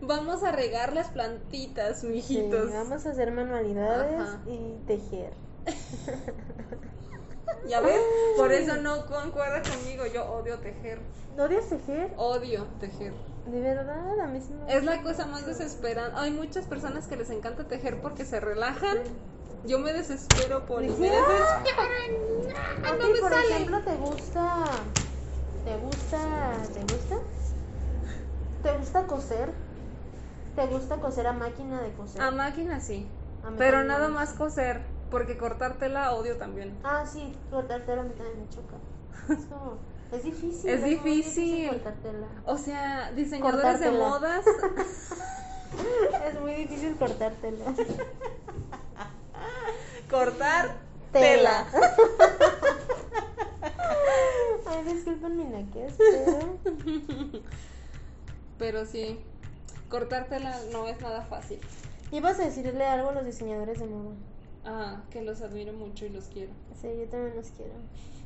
[0.00, 2.72] Vamos a regar las plantitas, Sí, mijitos.
[2.72, 4.40] vamos a hacer manualidades Ajá.
[4.46, 5.32] y tejer.
[7.68, 8.00] Ya ves,
[8.36, 10.04] por eso no concuerda conmigo.
[10.06, 11.00] Yo odio tejer.
[11.38, 12.12] ¿Odias tejer?
[12.16, 13.12] Odio tejer.
[13.46, 16.12] De verdad, a mí sí me Es la cosa más desesperante.
[16.18, 18.98] Hay muchas personas que les encanta tejer porque se relajan.
[19.66, 20.88] Yo me desespero, Poli.
[20.88, 21.20] Me ¿Decía?
[21.20, 22.86] desespero.
[22.86, 23.48] A no me por sale.
[23.48, 24.64] ejemplo, ¿te gusta?
[25.64, 26.52] ¿Te gusta?
[26.74, 27.16] ¿Te gusta?
[28.62, 29.52] ¿Te gusta coser?
[30.56, 32.22] ¿Te gusta coser a máquina de coser?
[32.22, 33.06] A máquina sí.
[33.44, 34.82] A Pero nada me más coser.
[35.10, 36.76] Porque cortártela odio también.
[36.82, 38.76] Ah, sí, cortártela a mí también me choca.
[39.28, 39.78] Es como,
[40.12, 40.70] es difícil.
[40.70, 41.68] Es difícil.
[41.70, 42.26] cortártela.
[42.46, 44.08] O sea, diseñadores de Cortártela.
[44.08, 44.44] modas.
[46.24, 47.64] Es muy difícil cortártela.
[50.10, 50.76] cortar
[51.12, 51.66] Tela.
[51.70, 51.88] tela.
[54.66, 56.58] Ay, disculpen mi naquez, pero...
[58.58, 59.18] Pero sí,
[59.88, 61.60] cortártela no es nada fácil.
[62.12, 64.14] Ibas a decirle algo a los diseñadores de moda.
[64.64, 66.52] Ah, que los admiro mucho y los quiero.
[66.80, 67.74] Sí, yo también los quiero.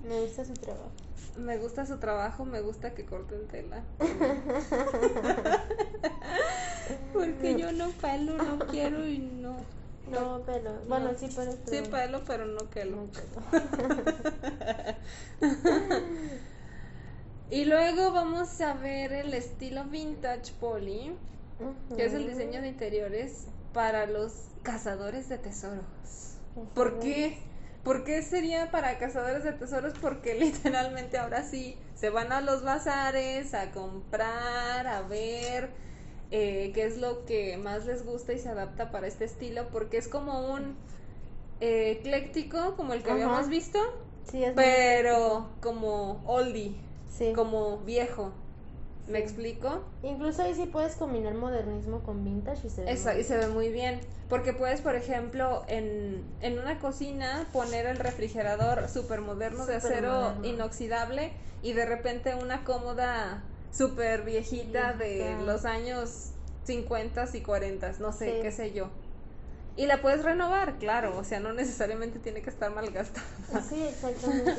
[0.08, 0.90] Me gusta su trabajo.
[1.36, 3.82] Me gusta su trabajo, me gusta que corten tela.
[7.12, 9.56] Porque yo no pelo, no quiero y no.
[10.10, 10.72] No, pero...
[10.88, 11.18] Bueno, No.
[11.18, 11.52] sí, pero...
[11.52, 12.96] Sí pelo, pero no pelo.
[12.96, 13.08] no,
[17.50, 21.14] Y luego vamos a ver el estilo vintage poly,
[21.96, 24.32] que es el diseño de interiores para los
[24.62, 26.27] cazadores de tesoros.
[26.74, 27.38] ¿Por qué?
[27.84, 29.94] ¿Por qué sería para cazadores de tesoros?
[30.00, 35.70] Porque literalmente ahora sí se van a los bazares a comprar, a ver
[36.30, 39.96] eh, qué es lo que más les gusta y se adapta para este estilo, porque
[39.98, 40.76] es como un
[41.60, 43.24] eh, ecléctico como el que Ajá.
[43.24, 43.78] habíamos visto,
[44.30, 46.74] Sí, es pero como oldie,
[47.16, 47.32] Sí.
[47.34, 48.32] como viejo.
[49.08, 49.82] ¿Me explico?
[50.02, 53.48] Incluso ahí sí puedes combinar modernismo con vintage y se ve Eso, y se ve
[53.48, 54.00] muy bien.
[54.28, 60.34] Porque puedes, por ejemplo, en, en una cocina poner el refrigerador súper moderno de acero
[60.44, 61.32] inoxidable
[61.62, 66.32] y de repente una cómoda súper viejita de los años
[66.64, 68.42] 50 y 40, no sé, Sí.
[68.42, 68.90] qué sé yo.
[69.76, 73.24] Y la puedes renovar, claro, o sea, no necesariamente tiene que estar malgastada.
[73.68, 74.52] Sí, exactamente.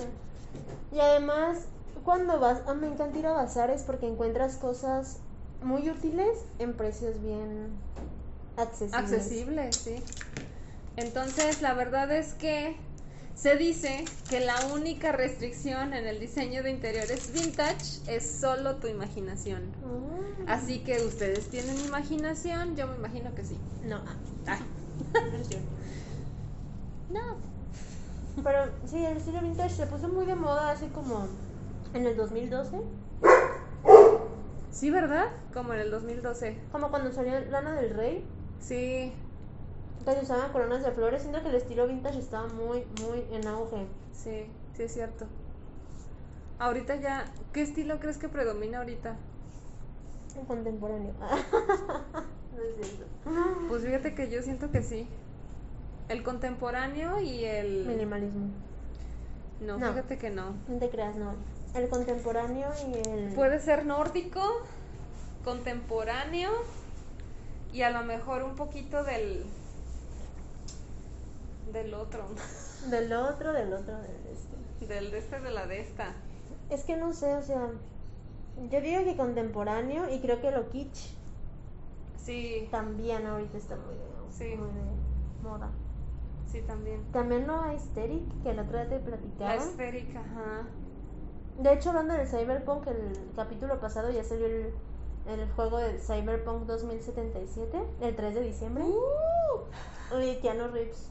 [0.92, 1.66] y además,
[2.04, 5.18] cuando vas, ah, me encanta ir a bazares porque encuentras cosas
[5.62, 7.72] muy útiles en precios bien
[8.58, 9.00] accesibles.
[9.00, 10.04] accesible, sí.
[10.98, 12.76] Entonces, la verdad es que
[13.36, 18.88] se dice que la única restricción en el diseño de interiores vintage es solo tu
[18.88, 19.72] imaginación.
[20.46, 20.56] Ah.
[20.56, 23.58] Así que ustedes tienen imaginación, yo me imagino que sí.
[23.84, 24.02] No,
[24.48, 24.60] Ah,
[27.10, 27.22] no.
[28.44, 31.28] Pero sí, el estilo vintage se puso muy de moda así como
[31.94, 32.78] en el 2012,
[34.72, 35.28] Sí, ¿verdad?
[35.54, 36.58] Como en el 2012.
[36.72, 38.24] como cuando salió Lana del Rey,
[38.60, 39.14] Sí,
[40.06, 41.22] que se usaban coronas de flores.
[41.22, 43.88] Siento que el estilo vintage estaba muy, muy en auge.
[44.14, 44.46] sí,
[44.76, 45.26] sí es cierto.
[46.60, 49.16] Ahorita ya, ¿qué estilo crees que predomina ahorita?
[50.40, 51.14] El contemporáneo.
[51.20, 53.06] no es cierto.
[53.70, 55.08] Pues fíjate que yo siento que sí.
[56.10, 57.86] El contemporáneo y el...
[57.86, 58.48] Minimalismo.
[59.62, 59.88] No, No.
[59.90, 60.54] fíjate que no.
[60.68, 61.34] No te creas, no.
[61.76, 63.34] El contemporáneo y el.
[63.36, 64.42] Puede ser nórdico,
[65.44, 66.50] contemporáneo
[67.72, 69.46] y a lo mejor un poquito del
[71.72, 72.26] del otro,
[72.90, 74.88] Del otro, del otro, del este.
[74.88, 76.14] del de este de la de esta.
[76.70, 77.68] Es que no sé, o sea.
[78.72, 81.14] Yo digo que contemporáneo y creo que lo kitsch
[82.18, 84.56] Sí, también ahorita está muy de, Sí.
[84.58, 85.70] muy de moda.
[86.52, 87.04] sí también.
[87.14, 89.54] También lo aesthetic, que el otro día te La platicaba.
[89.56, 90.64] esférica, ajá.
[91.60, 94.74] De hecho, hablando del Cyberpunk, el capítulo pasado ya salió el,
[95.28, 98.84] el juego de Cyberpunk 2077, el 3 de diciembre.
[98.86, 101.10] Uh, Keanu Reeves.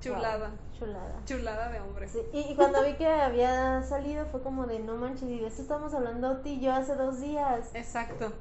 [0.00, 1.14] chulada, Wow, chulada.
[1.24, 2.06] chulada de hombre.
[2.08, 5.46] Sí, y, y cuando vi que había salido fue como de no manches, y de
[5.46, 7.70] esto estamos hablando tú y yo hace dos días.
[7.74, 8.32] Exacto.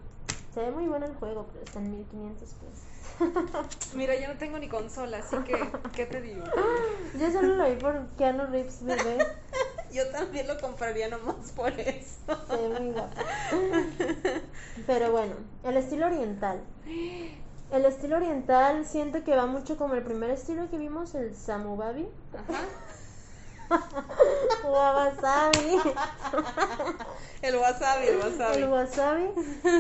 [0.54, 3.94] Se ve muy bueno el juego, pero está en 1500 pesos.
[3.96, 5.56] Mira, yo no tengo ni consola, así que
[5.96, 6.44] ¿qué te digo?
[7.20, 9.18] Yo solo lo vi por Keanu Reeves, bebé.
[9.92, 12.38] Yo también lo compraría nomás por eso.
[12.80, 13.16] Muy guapo.
[14.86, 16.62] Pero bueno, el estilo oriental.
[17.72, 22.08] El estilo oriental siento que va mucho como el primer estilo que vimos, el samubabi
[22.34, 22.62] Ajá.
[24.64, 25.80] Wasabi.
[27.42, 28.58] El wasabi, el wasabi.
[28.62, 29.30] El wasabi,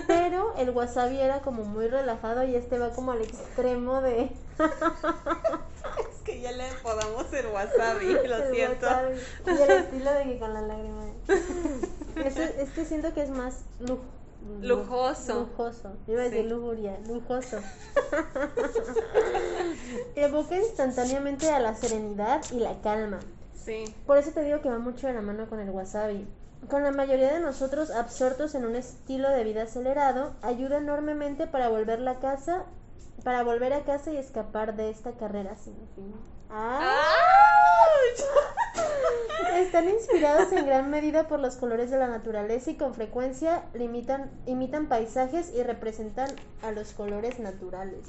[0.07, 6.21] pero el wasabi era como muy relajado y este va como al extremo de Es
[6.23, 8.85] que ya le podamos el wasabi, lo el siento.
[8.85, 9.15] wasabi.
[9.45, 11.05] y el estilo de que con la lágrima.
[12.15, 13.99] Este, este siento que es más luj-
[14.61, 15.39] lu- Lujoso.
[15.57, 15.91] Lujoso.
[16.07, 16.47] Iba a decir Sí.
[16.49, 17.57] lujuria, lujoso.
[20.15, 23.19] Evoca instantáneamente a la serenidad y la calma.
[23.67, 26.25] Sí, Por eso te digo que va mucho de la mano con el wasabi.
[26.69, 31.67] Con la mayoría de nosotros absortos en un estilo de vida acelerado, ayuda enormemente para
[31.67, 32.63] volver la casa,
[33.25, 36.15] para volver a casa y escapar de esta carrera sin fin.
[36.49, 37.03] ¡Ah!
[39.57, 44.31] Están inspirados en gran medida por los colores de la naturaleza y con frecuencia limitan,
[44.45, 46.29] imitan paisajes y representan
[46.63, 48.07] a los colores naturales.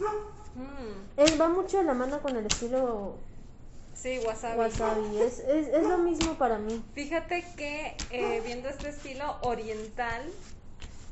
[0.55, 3.15] Mm, Eh, va mucho de la mano con el estilo
[4.01, 4.59] sí, wasabi.
[4.59, 5.19] wasabi.
[5.19, 6.83] Es, es, es lo mismo para mí.
[6.95, 10.23] Fíjate que eh, viendo este estilo oriental,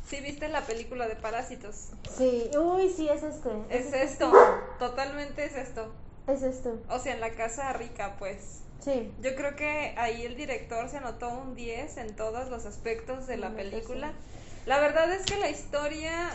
[0.08, 1.88] sí viste la película de Parásitos.
[2.16, 3.50] Sí, uy, sí, es este.
[3.70, 4.58] Es este esto, estilo.
[4.78, 5.92] totalmente es esto.
[6.26, 6.78] Es esto.
[6.88, 8.60] O sea, en la casa rica, pues.
[8.80, 9.12] Sí.
[9.20, 13.36] Yo creo que ahí el director se anotó un 10 en todos los aspectos de
[13.36, 14.12] la película.
[14.64, 16.30] La verdad es que la historia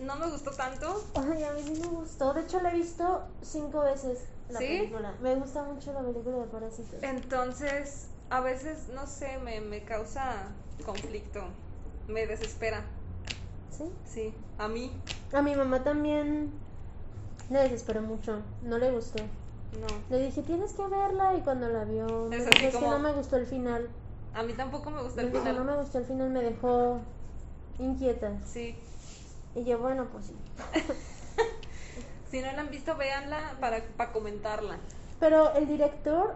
[0.00, 1.04] no me gustó tanto.
[1.14, 2.32] Ay, a mí sí me gustó.
[2.32, 4.20] De hecho, la he visto cinco veces
[4.50, 4.66] la ¿Sí?
[4.66, 5.14] película.
[5.20, 7.02] Me gusta mucho la película de Parásitos.
[7.02, 10.48] Entonces, a veces, no sé, me, me causa
[10.84, 11.40] conflicto.
[12.06, 12.84] Me desespera.
[13.76, 13.84] ¿Sí?
[14.04, 14.90] Sí, a mí
[15.32, 16.50] A mi mamá también
[17.50, 18.40] le desesperó mucho.
[18.62, 19.22] No le gustó.
[19.80, 19.86] no.
[20.10, 21.34] Le dije, tienes que verla.
[21.34, 23.88] Y cuando la vio, me Es dijo, que no me gustó el final.
[24.34, 25.56] A mí tampoco me gusta Me el dijo, final.
[25.58, 27.00] no me gustó el final, me dejó
[27.78, 28.32] inquieta.
[28.46, 28.76] Sí.
[29.54, 30.34] Y yo, bueno, pues sí.
[32.30, 34.76] Si no la han visto, véanla para, para comentarla.
[35.20, 36.34] Pero el director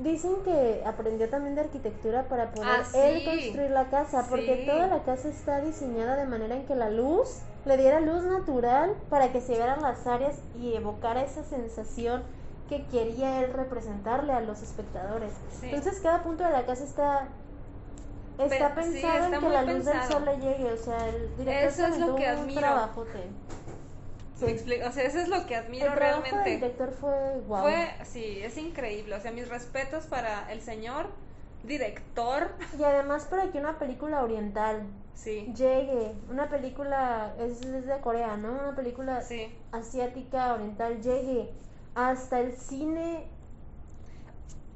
[0.00, 4.66] dicen que aprendió también de arquitectura para poder Ah, él construir la casa, porque Sí.
[4.66, 8.94] toda la casa está diseñada de manera en que la luz le diera luz natural
[9.08, 12.22] para que se vieran las áreas y evocara esa sensación
[12.68, 15.32] que quería él representarle a los espectadores.
[15.60, 15.66] Sí.
[15.70, 17.28] Entonces cada punto de la casa está
[18.38, 21.36] está Pe- pensado está en que la luz del sol le llegue, o sea, el
[21.36, 22.60] director Eso es lo aventó que un admiro.
[22.60, 23.20] trabajote.
[24.40, 26.50] Me explico, O sea, eso es lo que El admiro del realmente.
[26.50, 27.62] director fue wow.
[27.62, 29.14] Fue, sí, es increíble.
[29.14, 31.06] O sea, mis respetos para el señor
[31.62, 32.50] director.
[32.78, 38.36] Y además para que una película oriental Sí, llegue, una película es, es de Corea,
[38.36, 38.50] ¿no?
[38.50, 39.54] Una película sí.
[39.70, 41.50] asiática oriental llegue
[41.94, 43.24] hasta el cine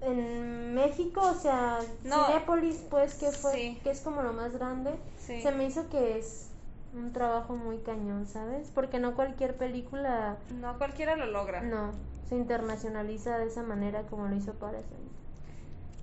[0.01, 2.26] en México, o sea, No.
[2.26, 3.80] Cinépolis, pues que fue, Sí.
[3.82, 5.43] que es como lo más grande, Sí.
[5.43, 6.48] se me hizo que es
[6.94, 8.70] un trabajo muy cañón, ¿sabes?
[8.74, 11.60] Porque no cualquier película, No cualquiera lo logra.
[11.62, 11.93] no,
[12.28, 14.97] se internacionaliza de esa manera como lo hizo Parasite.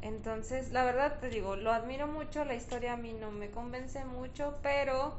[0.01, 4.05] Entonces, la verdad te digo, lo admiro mucho, la historia a mí no me convence
[4.05, 5.13] mucho, pero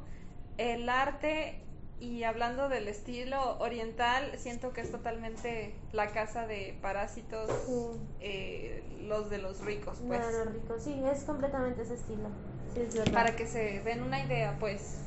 [0.59, 1.61] el arte
[1.99, 8.01] y hablando del estilo oriental, siento que es totalmente la casa de parásitos, Sí.
[8.21, 10.21] eh, los de los ricos, pues.
[10.21, 12.29] No, no, rico, sí, es completamente ese estilo,
[12.75, 13.13] sí, es verdad.
[13.13, 15.03] Para que se den una idea, pues.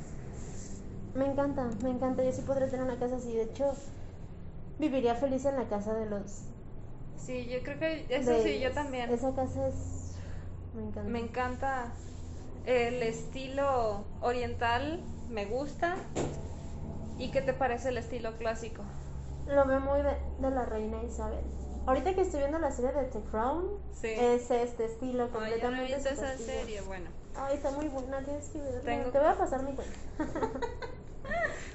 [1.14, 2.24] Me encanta, me encanta.
[2.24, 3.34] Yo sí podría tener una casa así.
[3.34, 3.74] De hecho,
[4.78, 6.44] viviría feliz en la casa de los.
[7.18, 9.12] Sí, yo creo que eso de sí, yo también.
[9.12, 10.16] Esa casa es.
[10.74, 11.10] Me encanta.
[11.10, 11.92] Me encanta
[12.66, 15.96] el estilo oriental, me gusta.
[17.18, 18.84] ¿Y qué te parece el estilo clásico?
[19.48, 21.40] Lo veo muy de, de la reina Isabel.
[21.86, 23.66] Ahorita que estoy viendo la serie de The Crown,
[24.00, 24.08] Sí.
[24.10, 25.96] es este estilo Ay, yo no he completamente.
[25.96, 27.10] visto esa serie, bueno.
[27.36, 28.60] Ay, está muy buena, tienes que.
[28.84, 29.96] Tengo Te voy a pasar mi cuenta.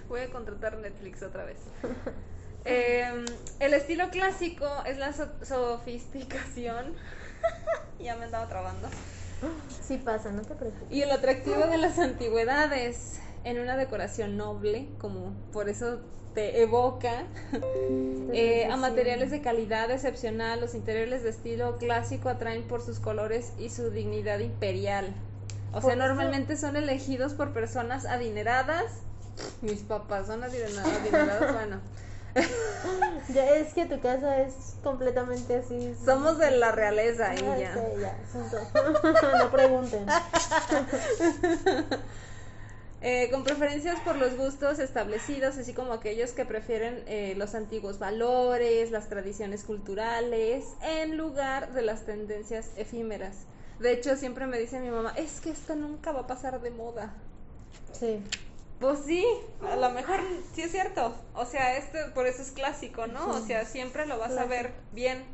[0.08, 1.58] Voy a contratar Netflix otra vez.
[2.66, 3.26] Eh,
[3.60, 6.94] el estilo clásico es la so- sofisticación.
[8.00, 8.88] ya me andaba trabando.
[9.86, 10.90] sí pasa, no te preocupes.
[10.90, 16.00] Y el atractivo de las antigüedades en una decoración noble, como por eso
[16.32, 17.24] te evoca,
[18.32, 23.52] eh, a materiales de calidad excepcional, los interiores de estilo clásico atraen por sus colores
[23.58, 25.14] y su dignidad imperial.
[25.74, 28.84] O sea, normalmente son elegidos por personas adineradas.
[29.60, 31.80] Mis papás son adinera- adinerados, bueno.
[33.28, 35.94] Ya es que tu casa es completamente así.
[36.04, 37.72] Somos de la realeza Ah, y ya.
[37.74, 38.16] sí, ya,
[38.50, 39.02] todos.
[39.38, 40.06] no pregunten.
[43.06, 47.98] Eh, con preferencias por los gustos establecidos, así como aquellos que prefieren eh, los antiguos
[47.98, 53.34] valores, las tradiciones culturales, en lugar de las tendencias efímeras.
[53.78, 56.70] De hecho, siempre me dice mi mamá, es que esto nunca va a pasar de
[56.70, 57.12] moda.
[57.92, 58.22] Sí.
[58.80, 59.24] Pues sí,
[59.68, 60.20] a lo mejor
[60.54, 61.14] sí es cierto.
[61.34, 63.30] O sea, este por eso es clásico, ¿no?
[63.30, 65.24] O sea, siempre lo vas a ver bien.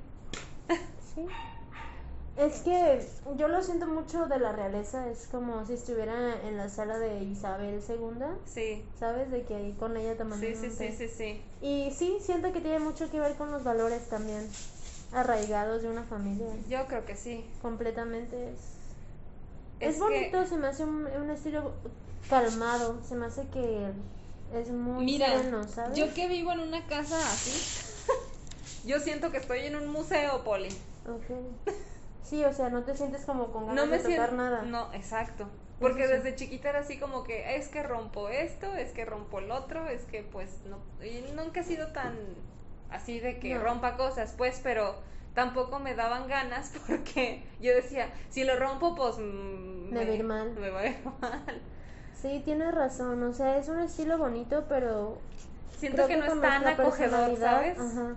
[1.15, 1.27] Sí.
[2.37, 3.07] Es que
[3.37, 7.23] yo lo siento mucho de la realeza, es como si estuviera en la sala de
[7.25, 9.31] Isabel II, Sí, ¿sabes?
[9.31, 11.43] De que ahí con ella tomando sí, sí, sí, sí, sí.
[11.61, 14.49] Y sí, siento que tiene mucho que ver con los valores también
[15.13, 16.47] arraigados de una familia.
[16.69, 17.45] Yo creo que sí.
[17.63, 18.59] Completamente es...
[19.81, 21.73] Es Es, que- bonito, se me hace un, un estilo
[22.29, 23.91] calmado, se me hace que
[24.55, 25.97] es muy Mira, sereno, ¿sabes?
[25.99, 28.13] yo que vivo en una casa así,
[28.87, 30.69] yo siento que estoy en un museo, Poli.
[31.09, 31.25] Ok.
[32.25, 34.63] Sí, o sea, no te sientes como con ganas No me de tocar nada.
[34.63, 35.49] No, exacto.
[35.81, 36.13] Porque sí.
[36.13, 39.89] desde chiquita era así como que es que rompo esto, es que rompo el otro,
[39.89, 42.15] es que pues no y nunca he sido tan
[42.91, 43.63] así de que No.
[43.63, 44.95] rompa cosas, pues, pero
[45.35, 50.15] tampoco me daban ganas porque yo decía, si lo rompo pues mm, Me va a
[50.15, 50.51] ir mal.
[50.53, 51.63] Me va a ir mal.
[52.21, 55.19] Sí, tienes razón, o sea, es un estilo bonito, pero
[55.79, 57.79] Siento que, no es tan acogedor, ¿sabes?
[57.79, 58.17] Ajá,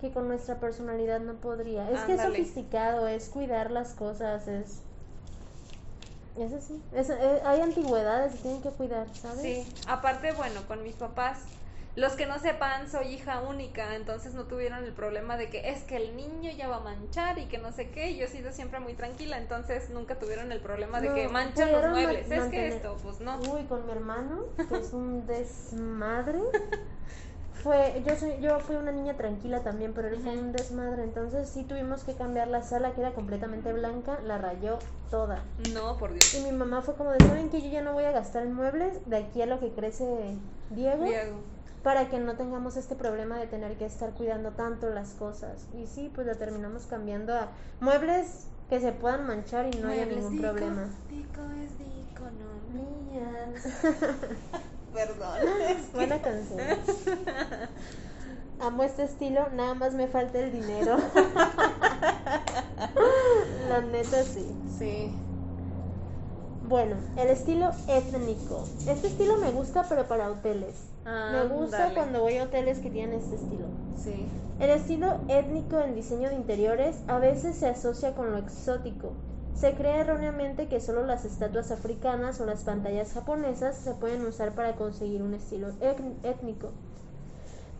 [0.00, 1.90] que con nuestra personalidad no podría.
[1.90, 4.82] Es que es sofisticado, es cuidar las cosas, es...
[6.36, 9.40] Es así, es, eh, hay antigüedades que tienen que cuidar, ¿sabes?
[9.40, 11.38] Sí, aparte, bueno, con mis papás,
[11.96, 15.82] los que no sepan, soy hija única, entonces no tuvieron el problema de que es
[15.84, 18.52] que el niño ya va a manchar y que no sé qué, yo he sido
[18.52, 22.46] siempre muy tranquila, entonces nunca tuvieron el problema de No, que manchan los muebles, es
[22.48, 23.40] que esto, pues no.
[23.40, 26.40] Uy, con mi hermano, que es un desmadre.
[27.50, 31.48] Fue, yo soy, yo fui una niña tranquila también, pero él fue un desmadre, entonces
[31.48, 35.44] sí tuvimos que cambiar la sala que era completamente blanca, la rayó toda.
[35.58, 36.32] No, por Dios.
[36.32, 38.54] Y mi mamá fue como de, ¿saben que yo ya no voy a gastar en
[38.54, 40.38] muebles de aquí a lo que crece
[40.70, 41.04] Diego?
[41.04, 41.55] Diego.
[41.86, 45.68] Para que no tengamos este problema de tener que estar cuidando tanto las cosas.
[45.72, 50.04] Y sí, pues la terminamos cambiando a muebles que se puedan manchar y no haya
[50.04, 50.88] ningún Dico, problema.
[51.08, 51.86] Dico es de.
[54.94, 55.38] Perdón.
[55.94, 56.60] Buena canción.
[58.58, 60.96] Amo este estilo, nada más me falta el dinero.
[63.68, 64.44] La neta sí.
[64.76, 65.14] Sí.
[66.66, 68.64] Bueno, el estilo étnico.
[68.88, 70.95] Este estilo me gusta, pero para hoteles.
[71.06, 71.94] Me gusta Ándale.
[71.94, 73.66] cuando voy a hoteles que tienen este estilo.
[73.96, 74.26] Sí.
[74.58, 79.12] El estilo étnico en diseño de interiores a veces se asocia con lo exótico.
[79.54, 84.52] Se cree erróneamente que solo las estatuas africanas o las pantallas japonesas se pueden usar
[84.52, 86.70] para conseguir un estilo étn- étnico.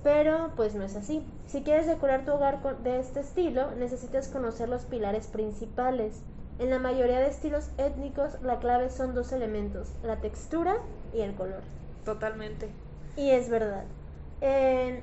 [0.03, 1.23] Pero pues no es así.
[1.48, 6.20] Si quieres decorar tu hogar de este estilo, necesitas conocer los pilares principales.
[6.59, 10.77] En la mayoría de estilos étnicos, la clave son dos elementos, la textura
[11.12, 11.61] y el color.
[12.05, 12.69] Totalmente.
[13.16, 13.84] Y es verdad.
[14.40, 15.02] En-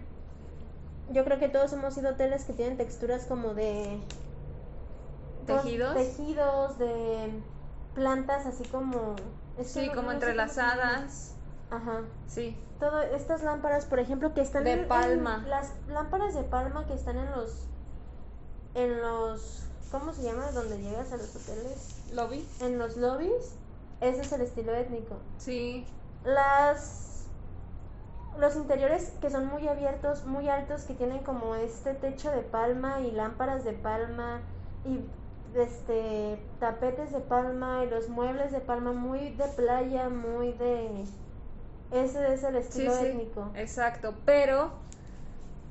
[1.12, 4.00] yo creo que todos hemos ido a hoteles que tienen texturas como de...
[5.46, 5.94] ¿Tejidos?
[5.96, 7.42] Tejidos, de
[7.94, 9.16] plantas así como...
[9.58, 11.34] es Sí, como no entrelazadas.
[11.70, 12.02] Ajá.
[12.28, 12.56] Sí.
[12.80, 15.44] Todas estas lámparas, por ejemplo, que están De en- en palma.
[15.48, 17.68] las lámparas de palma que están en los...
[18.76, 19.64] En los...
[19.92, 20.50] ¿Cómo se llama?
[20.52, 22.02] Donde llegas a los hoteles.
[22.14, 22.48] ¿Lobby?
[22.62, 23.56] En los lobbies.
[24.02, 25.18] Ese es el estilo étnico.
[25.38, 25.86] Sí.
[26.24, 27.13] Las
[28.40, 33.02] los interiores que son muy abiertos, muy altos, que tienen como este techo de palma
[33.02, 34.42] y lámparas de palma
[34.86, 35.00] y
[35.58, 41.04] este tapetes de palma y los muebles de palma muy de playa, muy de
[41.92, 43.06] ese es el Sí, estilo sí.
[43.06, 43.52] étnico.
[43.56, 44.16] Exacto.
[44.26, 44.72] Pero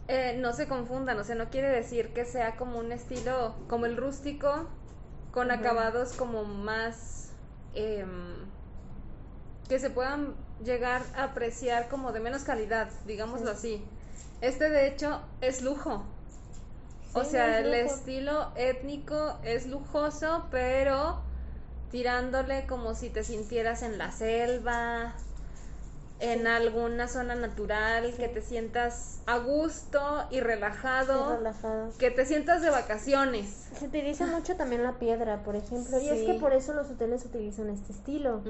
[0.09, 3.86] eh, no se confundan, o sea, no quiere decir que sea como un estilo como
[3.86, 4.66] el rústico
[5.32, 7.32] con acabados como más
[7.74, 8.41] em,
[9.73, 13.82] que se puedan llegar a apreciar como de menos calidad, digámoslo así.
[14.43, 16.05] Este de hecho es lujo.
[17.15, 21.23] o sea, es el estilo étnico es lujoso, pero
[21.90, 25.15] tirándole como si te sintieras en la selva,
[26.23, 30.01] en alguna zona natural, que te sientas a gusto
[30.31, 31.36] y relajado,
[31.99, 33.69] que te sientas de vacaciones.
[33.77, 37.24] Se utiliza mucho también la piedra, por ejemplo, y es que por eso los hoteles
[37.24, 38.43] utilizan este estilo.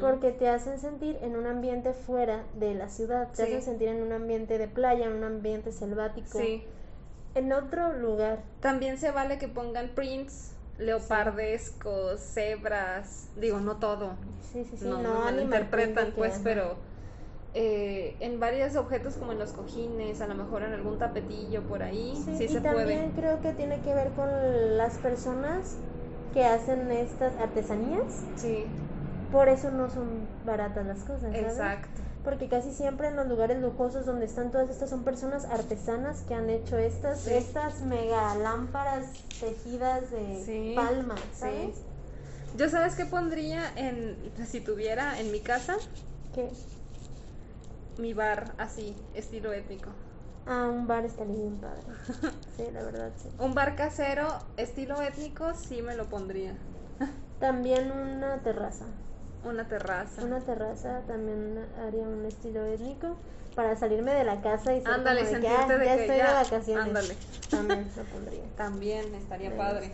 [0.00, 3.42] Porque te hacen sentir en un ambiente fuera de la ciudad, te Sí.
[3.42, 6.64] hacen sentir en un ambiente de playa, en un ambiente selvático, Sí.
[7.34, 8.42] en otro lugar.
[8.60, 14.16] También se vale que pongan prints leopardescos, cebras, digo, no todo,
[14.52, 16.76] Sí, sí, sí, no, no, no de que, pues, pero
[17.54, 21.82] eh, en varios objetos como en los cojines, a lo mejor en algún tapetillo por
[21.82, 23.12] ahí, sí, Sí, y se también puede.
[23.14, 24.28] creo que tiene que ver con
[24.76, 25.76] las personas
[26.34, 28.02] que hacen estas artesanías,
[28.36, 28.66] Sí,
[29.32, 31.36] por eso no son baratas las cosas, ¿sabes?
[31.52, 31.88] exacto.
[32.24, 36.34] Porque casi siempre en los lugares lujosos donde están todas estas son personas artesanas que
[36.34, 37.32] han hecho estas, Sí.
[37.32, 39.06] estas mega lámparas
[39.40, 41.14] tejidas de Sí, palma.
[41.34, 41.76] ¿sabes?
[42.56, 44.16] Yo sabes qué pondría en
[44.46, 45.76] si tuviera en mi casa
[46.34, 46.50] Que
[47.98, 49.90] mi bar así, estilo étnico.
[50.46, 51.82] ah, un bar estaría bien padre.
[52.56, 53.28] Sí, la verdad, sí.
[53.38, 54.26] Un bar casero,
[54.56, 56.56] estilo étnico, sí me lo pondría.
[57.38, 58.86] También una terraza.
[59.44, 60.24] Una terraza.
[60.24, 63.16] Una terraza también haría un estilo étnico
[63.54, 66.00] para salirme de la casa y ser Ándale, como de que, ah, de ya que
[66.02, 66.86] estoy ya- de vacaciones.
[66.88, 67.16] ándale.
[67.50, 68.44] También lo pondría.
[68.56, 69.92] También estaría Me padre.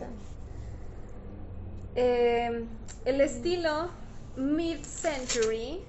[1.95, 2.67] Eh,
[3.05, 3.89] el estilo
[4.35, 5.85] mid-century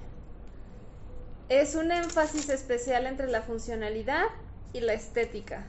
[1.49, 4.25] es un énfasis especial entre la funcionalidad
[4.73, 5.65] y la estética.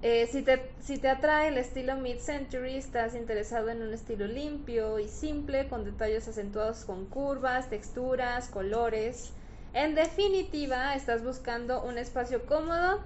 [0.00, 5.00] Eh, si, te, si te atrae el estilo mid-century, estás interesado en un estilo limpio
[5.00, 9.32] y simple, con detalles acentuados con curvas, texturas, colores.
[9.74, 13.00] En definitiva, estás buscando un espacio cómodo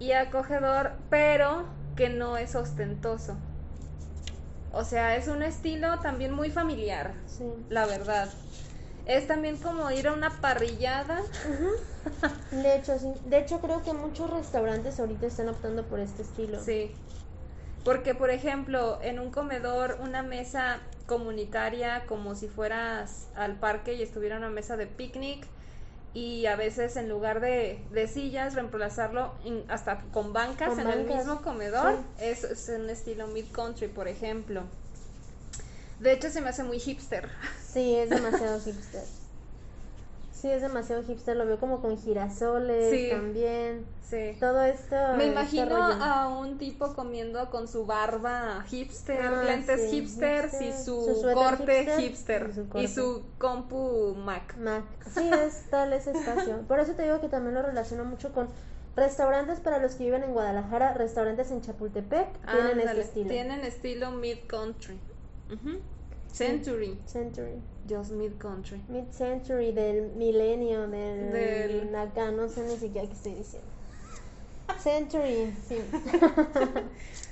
[0.00, 3.36] y acogedor, pero que no es ostentoso.
[4.72, 7.44] O sea, es un estilo también muy familiar, Sí.
[7.70, 8.28] la verdad.
[9.06, 11.22] Es también como ir a una parrillada.
[12.50, 13.12] De hecho, sí.
[13.24, 16.60] De hecho, creo que muchos restaurantes ahorita están optando por este estilo.
[16.62, 16.92] Sí.
[17.84, 24.02] Porque, por ejemplo, en un comedor, una mesa comunitaria, como si fueras al parque y
[24.02, 25.46] estuviera una mesa de picnic,
[26.12, 29.34] y a veces en lugar de, de sillas, reemplazarlo
[29.68, 34.62] hasta con bancas Con en el mismo comedor, es, es un estilo mid-country, por ejemplo.
[36.00, 37.28] De hecho, se me hace muy hipster.
[37.72, 39.02] Sí, es demasiado hipster.
[40.32, 41.36] Sí, es demasiado hipster.
[41.36, 43.08] Lo veo como con girasoles Sí.
[43.10, 43.86] también.
[44.08, 44.36] Sí.
[44.38, 44.94] Todo esto.
[45.16, 50.52] Me este imagino a un tipo comiendo con su barba hipster, Ah, lentes sí, hipsters
[50.60, 54.56] y hipster, su, su corte hipster hipster, y su y compu Mac.
[54.58, 54.84] Mac.
[55.12, 56.58] Sí, es tal ese espacio.
[56.68, 58.48] Por eso te digo que también lo relaciono mucho con
[58.94, 63.28] restaurantes para los que viven en Guadalajara, restaurantes en Chapultepec, tienen este Ándale, estilo.
[63.30, 64.98] Tienen estilo mid-country.
[66.32, 66.98] Century.
[67.06, 67.62] Century.
[67.88, 68.82] Just mid-country.
[68.88, 73.68] Mid-century del milenio, del, Del- acá, no sé ni siquiera qué estoy diciendo.
[74.82, 75.76] Century, sí.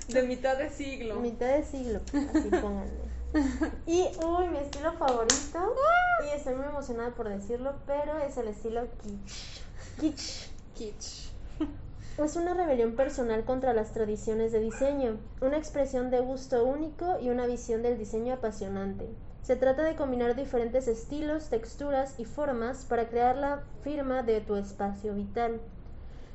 [0.13, 1.17] De mitad de siglo.
[1.17, 2.01] Mitad de siglo,
[2.35, 3.05] así pónganle.
[3.87, 5.75] Y, uy, mi estilo favorito,
[6.25, 9.63] y estoy muy emocionada por decirlo, pero es el estilo kitsch.
[9.99, 10.51] Kitsch.
[10.77, 11.24] Kitsch.
[12.17, 17.29] Es una rebelión personal contra las tradiciones de diseño, una expresión de gusto único y
[17.29, 19.09] una visión del diseño apasionante.
[19.43, 24.55] Se trata de combinar diferentes estilos, texturas y formas para crear la firma de tu
[24.55, 25.61] espacio vital.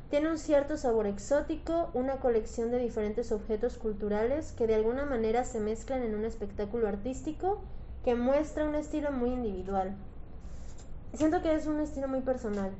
[0.09, 5.45] Tiene un cierto sabor exótico, una colección de diferentes objetos culturales que de alguna manera
[5.45, 7.61] se mezclan en un espectáculo artístico
[8.03, 9.95] que muestra un estilo muy individual.
[11.13, 12.71] Siento que es un estilo muy personal.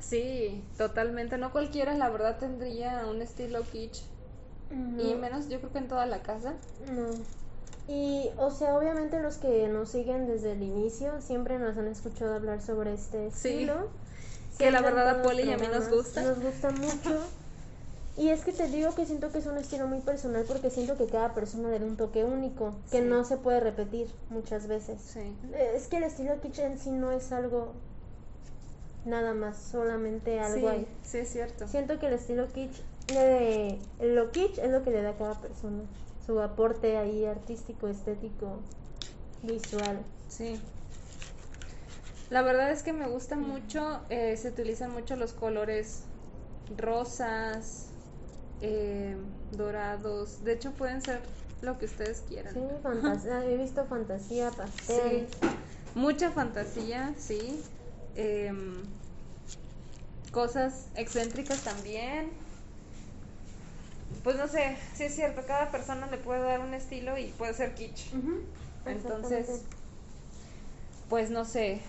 [0.00, 1.38] Sí, totalmente.
[1.38, 4.02] No cualquiera, la verdad, tendría un estilo kitsch.
[4.70, 5.18] Y No.
[5.18, 6.54] menos yo creo que en toda la casa.
[6.92, 7.08] No.
[7.88, 12.34] Y, o sea, obviamente los que nos siguen desde el inicio siempre nos han escuchado
[12.34, 13.48] hablar sobre este Sí.
[13.48, 13.88] estilo.
[14.58, 16.22] Que la verdad a Poli y a mí nos gusta.
[16.22, 17.18] Nos gusta mucho.
[18.16, 20.96] Y es que te digo que siento que es un estilo muy personal porque siento
[20.98, 23.04] que cada persona le da un toque único que Sí.
[23.04, 25.00] no se puede repetir muchas veces.
[25.00, 25.34] Sí.
[25.74, 27.72] Es que el estilo kitsch en sí no es algo
[29.04, 30.88] nada más, solamente algo Sí, ahí.
[31.02, 31.66] sí, es cierto.
[31.68, 32.80] Siento que el estilo kitsch,
[33.12, 35.82] le- lo kitsch es lo que le da a cada persona,
[36.26, 38.58] su aporte ahí artístico, estético,
[39.42, 39.98] visual.
[40.28, 40.60] Sí.
[42.30, 46.02] La verdad es que me gusta mucho, eh, se utilizan mucho los colores
[46.76, 47.88] rosas,
[48.60, 49.16] eh,
[49.50, 50.44] dorados.
[50.44, 51.20] De hecho, pueden ser
[51.62, 52.52] lo que ustedes quieran.
[52.54, 55.26] Sí, fantasía, he visto fantasía, pastel.
[55.96, 57.60] Mucha fantasía, sí.
[58.16, 58.82] Em,
[60.32, 62.30] cosas excéntricas también.
[64.22, 67.54] Pues no sé, sí es cierto, cada persona le puede dar un estilo y puede
[67.54, 68.12] ser kitsch.
[68.86, 69.62] Entonces.
[71.08, 71.80] Pues no sé.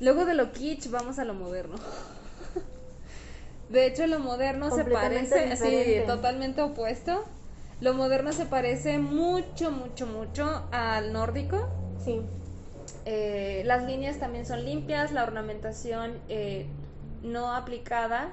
[0.00, 1.76] Luego de lo kitsch vamos a lo moderno.
[3.68, 6.02] De hecho, lo moderno se parece, sí, diferente.
[6.06, 7.24] totalmente opuesto.
[7.80, 11.68] Lo moderno se parece mucho, mucho, mucho al nórdico.
[12.04, 12.20] Sí,
[13.04, 16.66] Eh, las líneas también son limpias, la ornamentación eh,
[17.22, 18.32] no aplicada,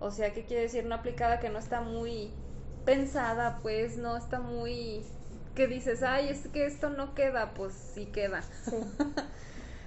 [0.00, 1.38] o sea, ¿qué quiere decir no aplicada?
[1.40, 2.30] Que no está muy
[2.84, 5.04] pensada, pues no está muy...
[5.54, 8.42] que dices, ay, es que esto no queda, pues sí queda.
[8.68, 8.76] sí.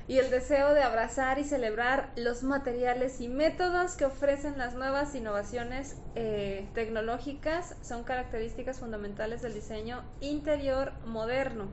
[0.10, 5.14] Y el deseo de abrazar y celebrar los materiales y métodos que ofrecen las nuevas
[5.14, 11.68] innovaciones eh, tecnológicas son características fundamentales del diseño interior moderno.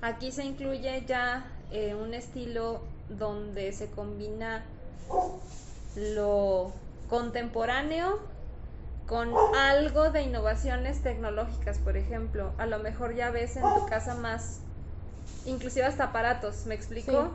[0.00, 4.64] Aquí se incluye ya eh, un estilo donde se combina
[5.96, 6.72] lo
[7.08, 8.18] contemporáneo
[9.06, 12.52] con algo de innovaciones tecnológicas, por ejemplo.
[12.58, 14.60] A lo mejor ya ves en tu casa más,
[15.46, 17.24] inclusive hasta aparatos, ¿me explico?
[17.24, 17.30] Sí.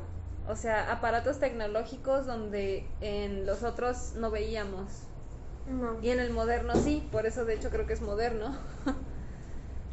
[0.47, 4.89] O sea, aparatos tecnológicos donde en los otros no veíamos.
[5.67, 5.97] No.
[6.01, 8.55] Y en el moderno sí, por eso de hecho creo que es moderno.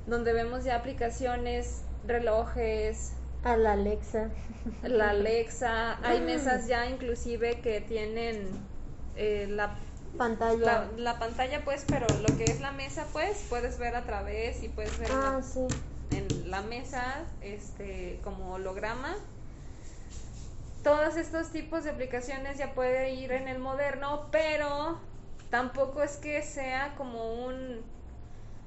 [0.07, 3.13] donde vemos ya aplicaciones, relojes,
[3.45, 4.31] A la Alexa.
[4.83, 8.49] la Alexa, hay mesas ya inclusive que tienen
[9.17, 9.77] eh, la,
[10.19, 10.59] Pantalla.
[10.59, 14.63] la, la pantalla pues, pero lo que es la mesa pues puedes ver a través
[14.63, 15.67] y puedes ver la- Ah, sí.
[16.11, 19.15] en la mesa este como holograma.
[20.83, 24.99] Todos estos tipos de aplicaciones ya puede ir en el moderno, pero
[25.51, 27.83] tampoco es que sea como un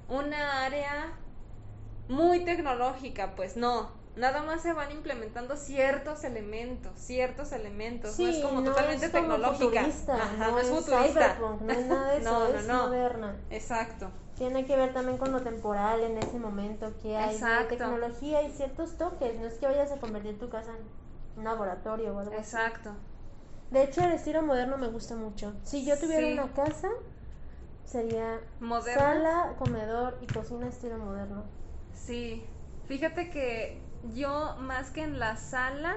[0.09, 1.13] una área
[2.07, 3.91] muy tecnológica, pues no.
[4.15, 8.19] Nada más se van implementando ciertos elementos, ciertos elementos.
[8.19, 9.81] no es como no totalmente es como tecnológica.
[9.81, 11.37] Ajá, no, es es futurista.
[11.39, 13.35] no es nada de eso, No, es moderna.
[13.49, 14.11] Exacto.
[14.37, 17.69] Tiene que ver también con lo temporal en ese momento que hay Exacto.
[17.69, 19.39] tecnología y ciertos toques.
[19.39, 22.55] No es que vayas a convertir tu casa en un laboratorio o algo así.
[22.55, 22.91] Exacto.
[23.71, 25.53] De hecho, el estilo moderno me gusta mucho.
[25.63, 26.33] Si yo tuviera Sí.
[26.33, 26.89] una casa,
[27.85, 28.39] sería
[28.93, 31.43] sala, comedor y cocina estilo moderno.
[32.05, 32.43] Sí,
[32.87, 33.79] fíjate que
[34.15, 35.95] yo más que en la sala,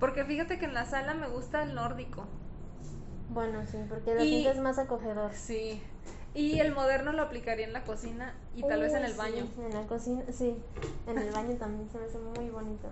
[0.00, 2.26] porque fíjate que en la sala me gusta el nórdico.
[3.28, 5.32] Bueno, sí, porque lo sientes más acogedor.
[5.34, 5.82] Sí.
[6.34, 9.46] Y el moderno lo aplicaría en la cocina y tal vez en el baño.
[9.54, 10.56] sí, en la cocina, sí.
[11.06, 12.88] En el baño también se me hace muy bonito.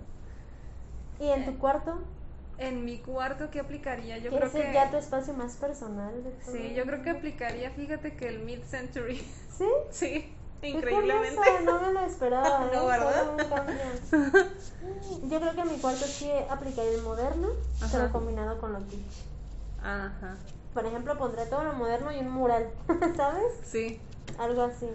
[1.19, 1.99] ¿Y en tu Eh, cuarto?
[2.59, 4.19] En mi cuarto, ¿qué aplicaría?
[4.19, 4.71] Yo creo es que...
[4.73, 6.23] ya tu espacio más personal.
[6.23, 6.31] de.
[6.43, 9.17] Sí, yo creo que aplicaría, fíjate que el mid-century.
[9.57, 9.65] ¿Sí?
[9.91, 10.33] Sí,
[10.67, 11.35] increíblemente.
[11.35, 12.59] curioso, no me lo esperaba.
[12.73, 13.25] No, ¿verdad?
[15.29, 17.47] Yo creo que en mi cuarto sí aplicaría el moderno,
[17.81, 17.89] Ajá.
[17.91, 19.23] pero combinado con lo kitsch.
[19.83, 20.35] Ajá,
[20.73, 22.69] Por ejemplo, pondré todo lo moderno y un mural,
[23.17, 23.53] ¿sabes?
[23.63, 23.99] sí.
[24.37, 24.87] Algo así.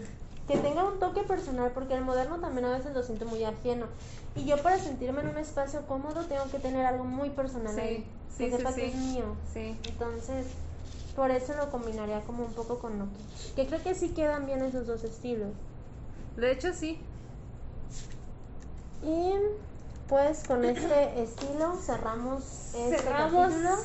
[0.49, 3.87] Que tenga un toque personal, porque el moderno también a veces lo siento muy ajeno.
[4.37, 7.81] Y yo para sentirme en un espacio cómodo tengo que tener algo muy personal Sí,
[7.81, 8.13] ahí.
[8.31, 8.81] sí, que sí, sepa sí.
[8.81, 9.25] que es mío.
[9.53, 10.47] Sí, Entonces,
[11.17, 13.55] por eso lo combinaría como un poco con lo kitsch.
[13.57, 15.51] Que creo que sí quedan bien esos dos estilos.
[16.37, 17.01] de hecho sí.
[19.03, 19.33] Y
[20.09, 22.43] pues con este estilo cerramos
[22.75, 23.49] este Cerramos.
[23.53, 23.77] capítulo.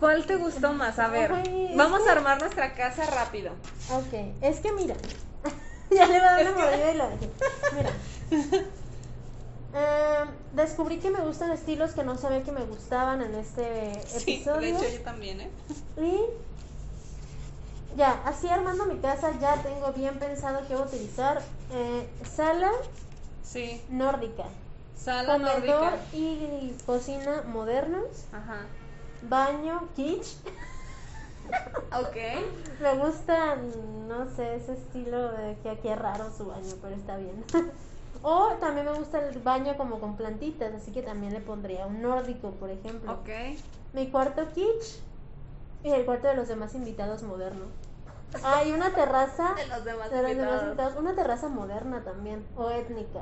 [0.00, 0.98] ¿Cuál te gustó más?
[0.98, 3.52] A ver, Ay, vamos que- a armar nuestra casa rápido.
[3.92, 4.96] Ok, es que mira,
[5.90, 7.30] ya le va a dar una mordida y la dejé.
[7.74, 7.90] Mira,
[9.78, 14.80] Em, descubrí que me gustan estilos que no sabía que me gustaban en este episodio.
[14.80, 15.50] yo también, ¿eh?
[15.98, 16.20] Y
[17.98, 21.42] ya, así armando mi casa, ya tengo bien pensado que voy a utilizar
[21.72, 22.70] eh, sala
[23.42, 24.44] Sí, nórdica,
[24.98, 25.56] sala comedor
[25.92, 25.98] nórdica.
[26.12, 28.66] y cocina modernos, Ajá.
[29.22, 30.36] baño kitsch.
[31.92, 32.16] Ok.
[32.80, 37.16] Me gusta, no sé, ese estilo de que aquí es raro su baño, pero está
[37.18, 37.44] bien.
[38.28, 42.02] o también me gusta el baño como con plantitas, así que también le pondría un
[42.02, 43.12] nórdico, por ejemplo.
[43.12, 43.28] Ok.
[43.92, 44.98] Mi cuarto kitsch
[45.84, 47.66] y el cuarto de los demás invitados moderno.
[48.42, 50.96] Hay una terraza De los demás de los demás invitados.
[50.96, 53.20] una terraza moderna también o étnica.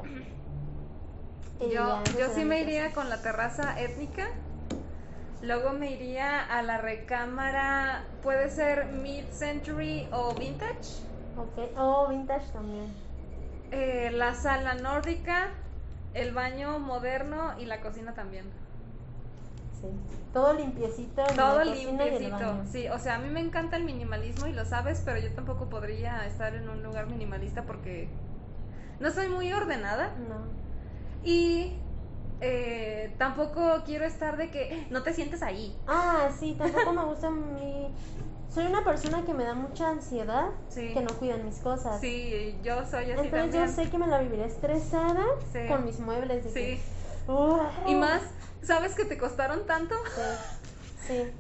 [1.60, 2.70] Y Yo, yo sí me casa.
[2.70, 4.26] iría con la terraza étnica.
[5.42, 11.02] Luego me iría a la recámara, puede ser mid-century o vintage.
[11.36, 13.03] Ok, o vintage también.
[13.76, 15.48] Eh, la sala nórdica,
[16.12, 18.44] el baño moderno y la cocina también.
[19.80, 19.88] Sí.
[20.32, 21.24] Todo limpiecito.
[21.34, 22.36] Todo la limpiecito.
[22.36, 22.64] baño.
[22.70, 25.68] Sí, o sea, a mí me encanta el minimalismo y lo sabes, pero yo tampoco
[25.68, 28.08] podría estar en un lugar minimalista porque
[29.00, 30.46] no soy muy ordenada No.
[31.24, 31.80] y
[32.40, 35.76] eh, tampoco quiero estar de que no te sientes ahí.
[35.88, 37.92] Ah, sí, tampoco me gusta mi...
[38.54, 40.92] Soy una persona que me da mucha ansiedad Sí.
[40.94, 42.00] que no cuidan mis cosas.
[42.00, 43.66] Sí, yo soy así Entonces también.
[43.66, 45.66] yo sé que me la viviré estresada Sí.
[45.68, 46.44] con mis muebles.
[46.44, 46.52] Sí.
[46.52, 46.80] que,
[47.26, 47.60] "Oh".
[47.86, 48.20] Y más,
[48.62, 49.94] ¿sabes que te costaron tanto?
[50.14, 50.22] Sí,
[51.08, 51.32] sí.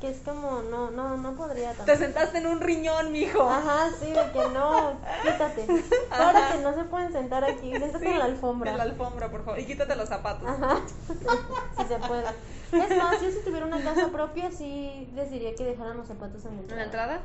[0.00, 1.98] Que es como, no, no, no podría Te tampoco.
[1.98, 3.48] sentaste en un riñón, mijo.
[3.48, 5.66] Ajá, sí, de que no, quítate.
[6.10, 8.70] Ahora que no se pueden sentar aquí, siéntate en la alfombra.
[8.72, 9.60] En la alfombra, por favor.
[9.60, 10.48] Y quítate los zapatos.
[10.48, 12.24] Ajá, sí se puede.
[12.72, 16.44] Es más, yo si tuviera una casa propia, sí les diría que dejaran los zapatos
[16.44, 16.78] en la ¿En entrada.
[16.80, 17.20] la entrada?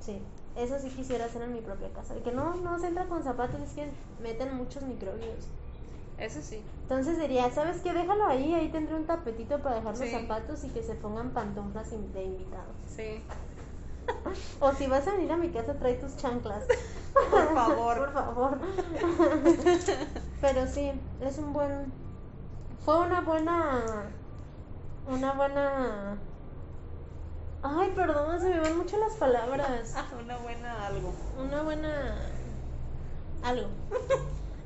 [0.00, 0.20] Sí,
[0.56, 2.14] eso sí quisiera hacer en mi propia casa.
[2.22, 3.88] Que no, no se entra con zapatos, es que
[4.22, 5.46] meten muchos microbios.
[6.18, 6.60] Eso sí.
[6.82, 7.92] Entonces diría, ¿sabes qué?
[7.92, 10.04] Déjalo ahí, ahí tendré un tapetito para dejar Sí.
[10.10, 12.74] los zapatos y que se pongan pantuflas de invitados.
[12.94, 13.22] Sí.
[14.60, 16.64] O si vas a venir a mi casa, trae tus chanclas.
[17.30, 17.98] Por favor.
[17.98, 18.58] Por favor.
[20.40, 21.92] Pero sí, es un buen.
[22.84, 23.84] Fue una buena.
[25.08, 26.16] Una buena.
[27.62, 29.94] Ay, perdón, se me van mucho las palabras.
[30.22, 31.12] Una buena algo.
[31.38, 32.16] Una buena.
[33.42, 33.68] Algo.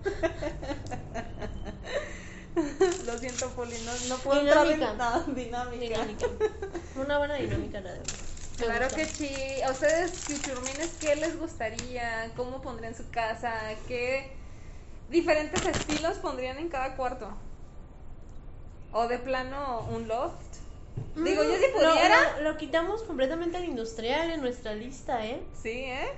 [3.07, 5.23] Lo siento, Poli, no, no puedo entrar en Dinámica.
[5.27, 6.05] no, dinámica.
[6.05, 6.27] Dinámica.
[6.97, 8.01] Una buena dinámica la de
[8.59, 8.97] Claro gusta.
[8.97, 9.63] que sí.
[9.63, 12.31] ¿A ustedes, chuchurmines, qué les gustaría?
[12.37, 13.55] ¿Cómo pondrían su casa?
[13.89, 14.37] ¿Qué
[15.09, 17.31] diferentes estilos pondrían en cada cuarto?
[18.93, 20.57] ¿O de plano un loft?
[21.15, 22.39] Digo, yo si lo- pudiera.
[22.39, 25.43] Lo, lo quitamos completamente al industrial en nuestra lista, ¿eh?
[25.63, 26.09] Sí, ¿eh?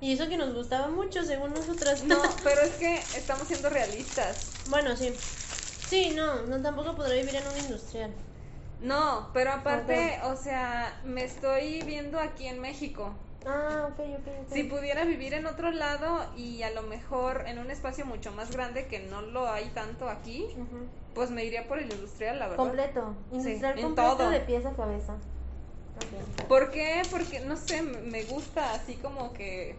[0.00, 2.02] Y eso que nos gustaba mucho, según nosotras.
[2.04, 4.52] No, pero es que estamos siendo realistas.
[4.66, 5.14] Bueno, sí.
[5.86, 8.12] Sí, no, no tampoco podrá vivir en un industrial.
[8.80, 13.14] No, pero aparte, o sea, me estoy viendo aquí en México.
[13.46, 14.52] Ah, ok, ok, ok.
[14.52, 18.50] Si pudiera vivir en otro lado y a lo mejor en un espacio mucho más
[18.50, 20.46] grande que no lo hay tanto aquí,
[21.14, 22.64] pues me iría por el industrial, la verdad.
[22.64, 23.14] Completo.
[23.32, 24.30] Industrial en completo todo.
[24.30, 25.14] de pies a cabeza.
[25.14, 26.48] Ok.
[26.48, 27.02] ¿Por qué?
[27.10, 29.76] Porque, no sé, me gusta así como que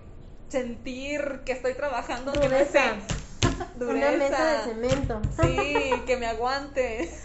[0.50, 2.72] sentir que estoy trabajando, que me Dureza.
[2.72, 3.22] sé.
[3.80, 5.22] Una mesa de cemento.
[5.42, 7.10] Sí, que me aguante.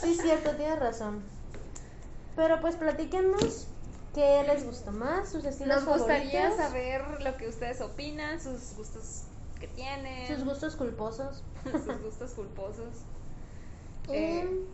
[0.00, 1.22] Sí, cierto, tienes razón.
[2.36, 3.66] Pero pues platíquenos
[4.14, 8.74] qué les gustó más, sus estilos Nos gustaría favoritos, saber lo que ustedes opinan, sus
[8.76, 9.24] gustos
[9.60, 11.42] que tienen, sus gustos culposos.
[11.64, 12.94] sus gustos culposos.
[14.08, 14.66] Y Eh.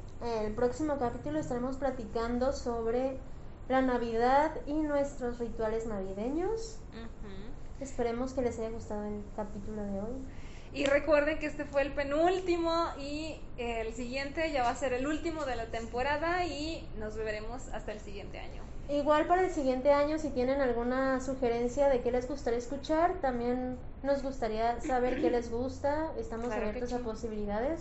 [0.47, 3.19] el próximo capítulo estaremos platicando sobre
[3.69, 6.79] la Navidad y nuestros rituales navideños.
[7.81, 10.25] Esperemos que les haya gustado el capítulo de hoy.
[10.73, 15.07] Y recuerden que este fue el penúltimo y el siguiente ya va a ser el
[15.07, 18.64] último de la temporada y nos veremos hasta el siguiente año.
[18.89, 23.79] Igual para el siguiente año, si tienen alguna sugerencia de qué les gustaría escuchar, también
[24.03, 26.11] nos gustaría saber qué les gusta.
[26.19, 26.97] Estamos Claro abiertos sí.
[26.97, 27.81] a posibilidades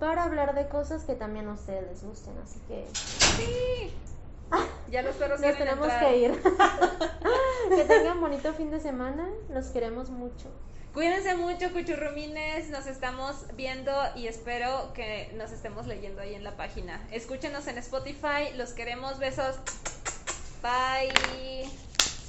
[0.00, 2.34] para hablar de cosas que también a ustedes les gusten.
[2.42, 3.92] Así que Sí.
[4.90, 6.04] Ya los perros nos tenemos entrar.
[6.04, 6.42] que ir.
[7.74, 9.28] que tengan bonito fin de semana.
[9.48, 10.48] Los queremos mucho.
[10.92, 12.68] Cuídense mucho, cuchurrumines.
[12.70, 17.04] Nos estamos viendo y espero que nos estemos leyendo ahí en la página.
[17.10, 18.52] Escúchenos en Spotify.
[18.56, 19.18] Los queremos.
[19.18, 19.56] Besos.
[20.64, 21.93] 拜。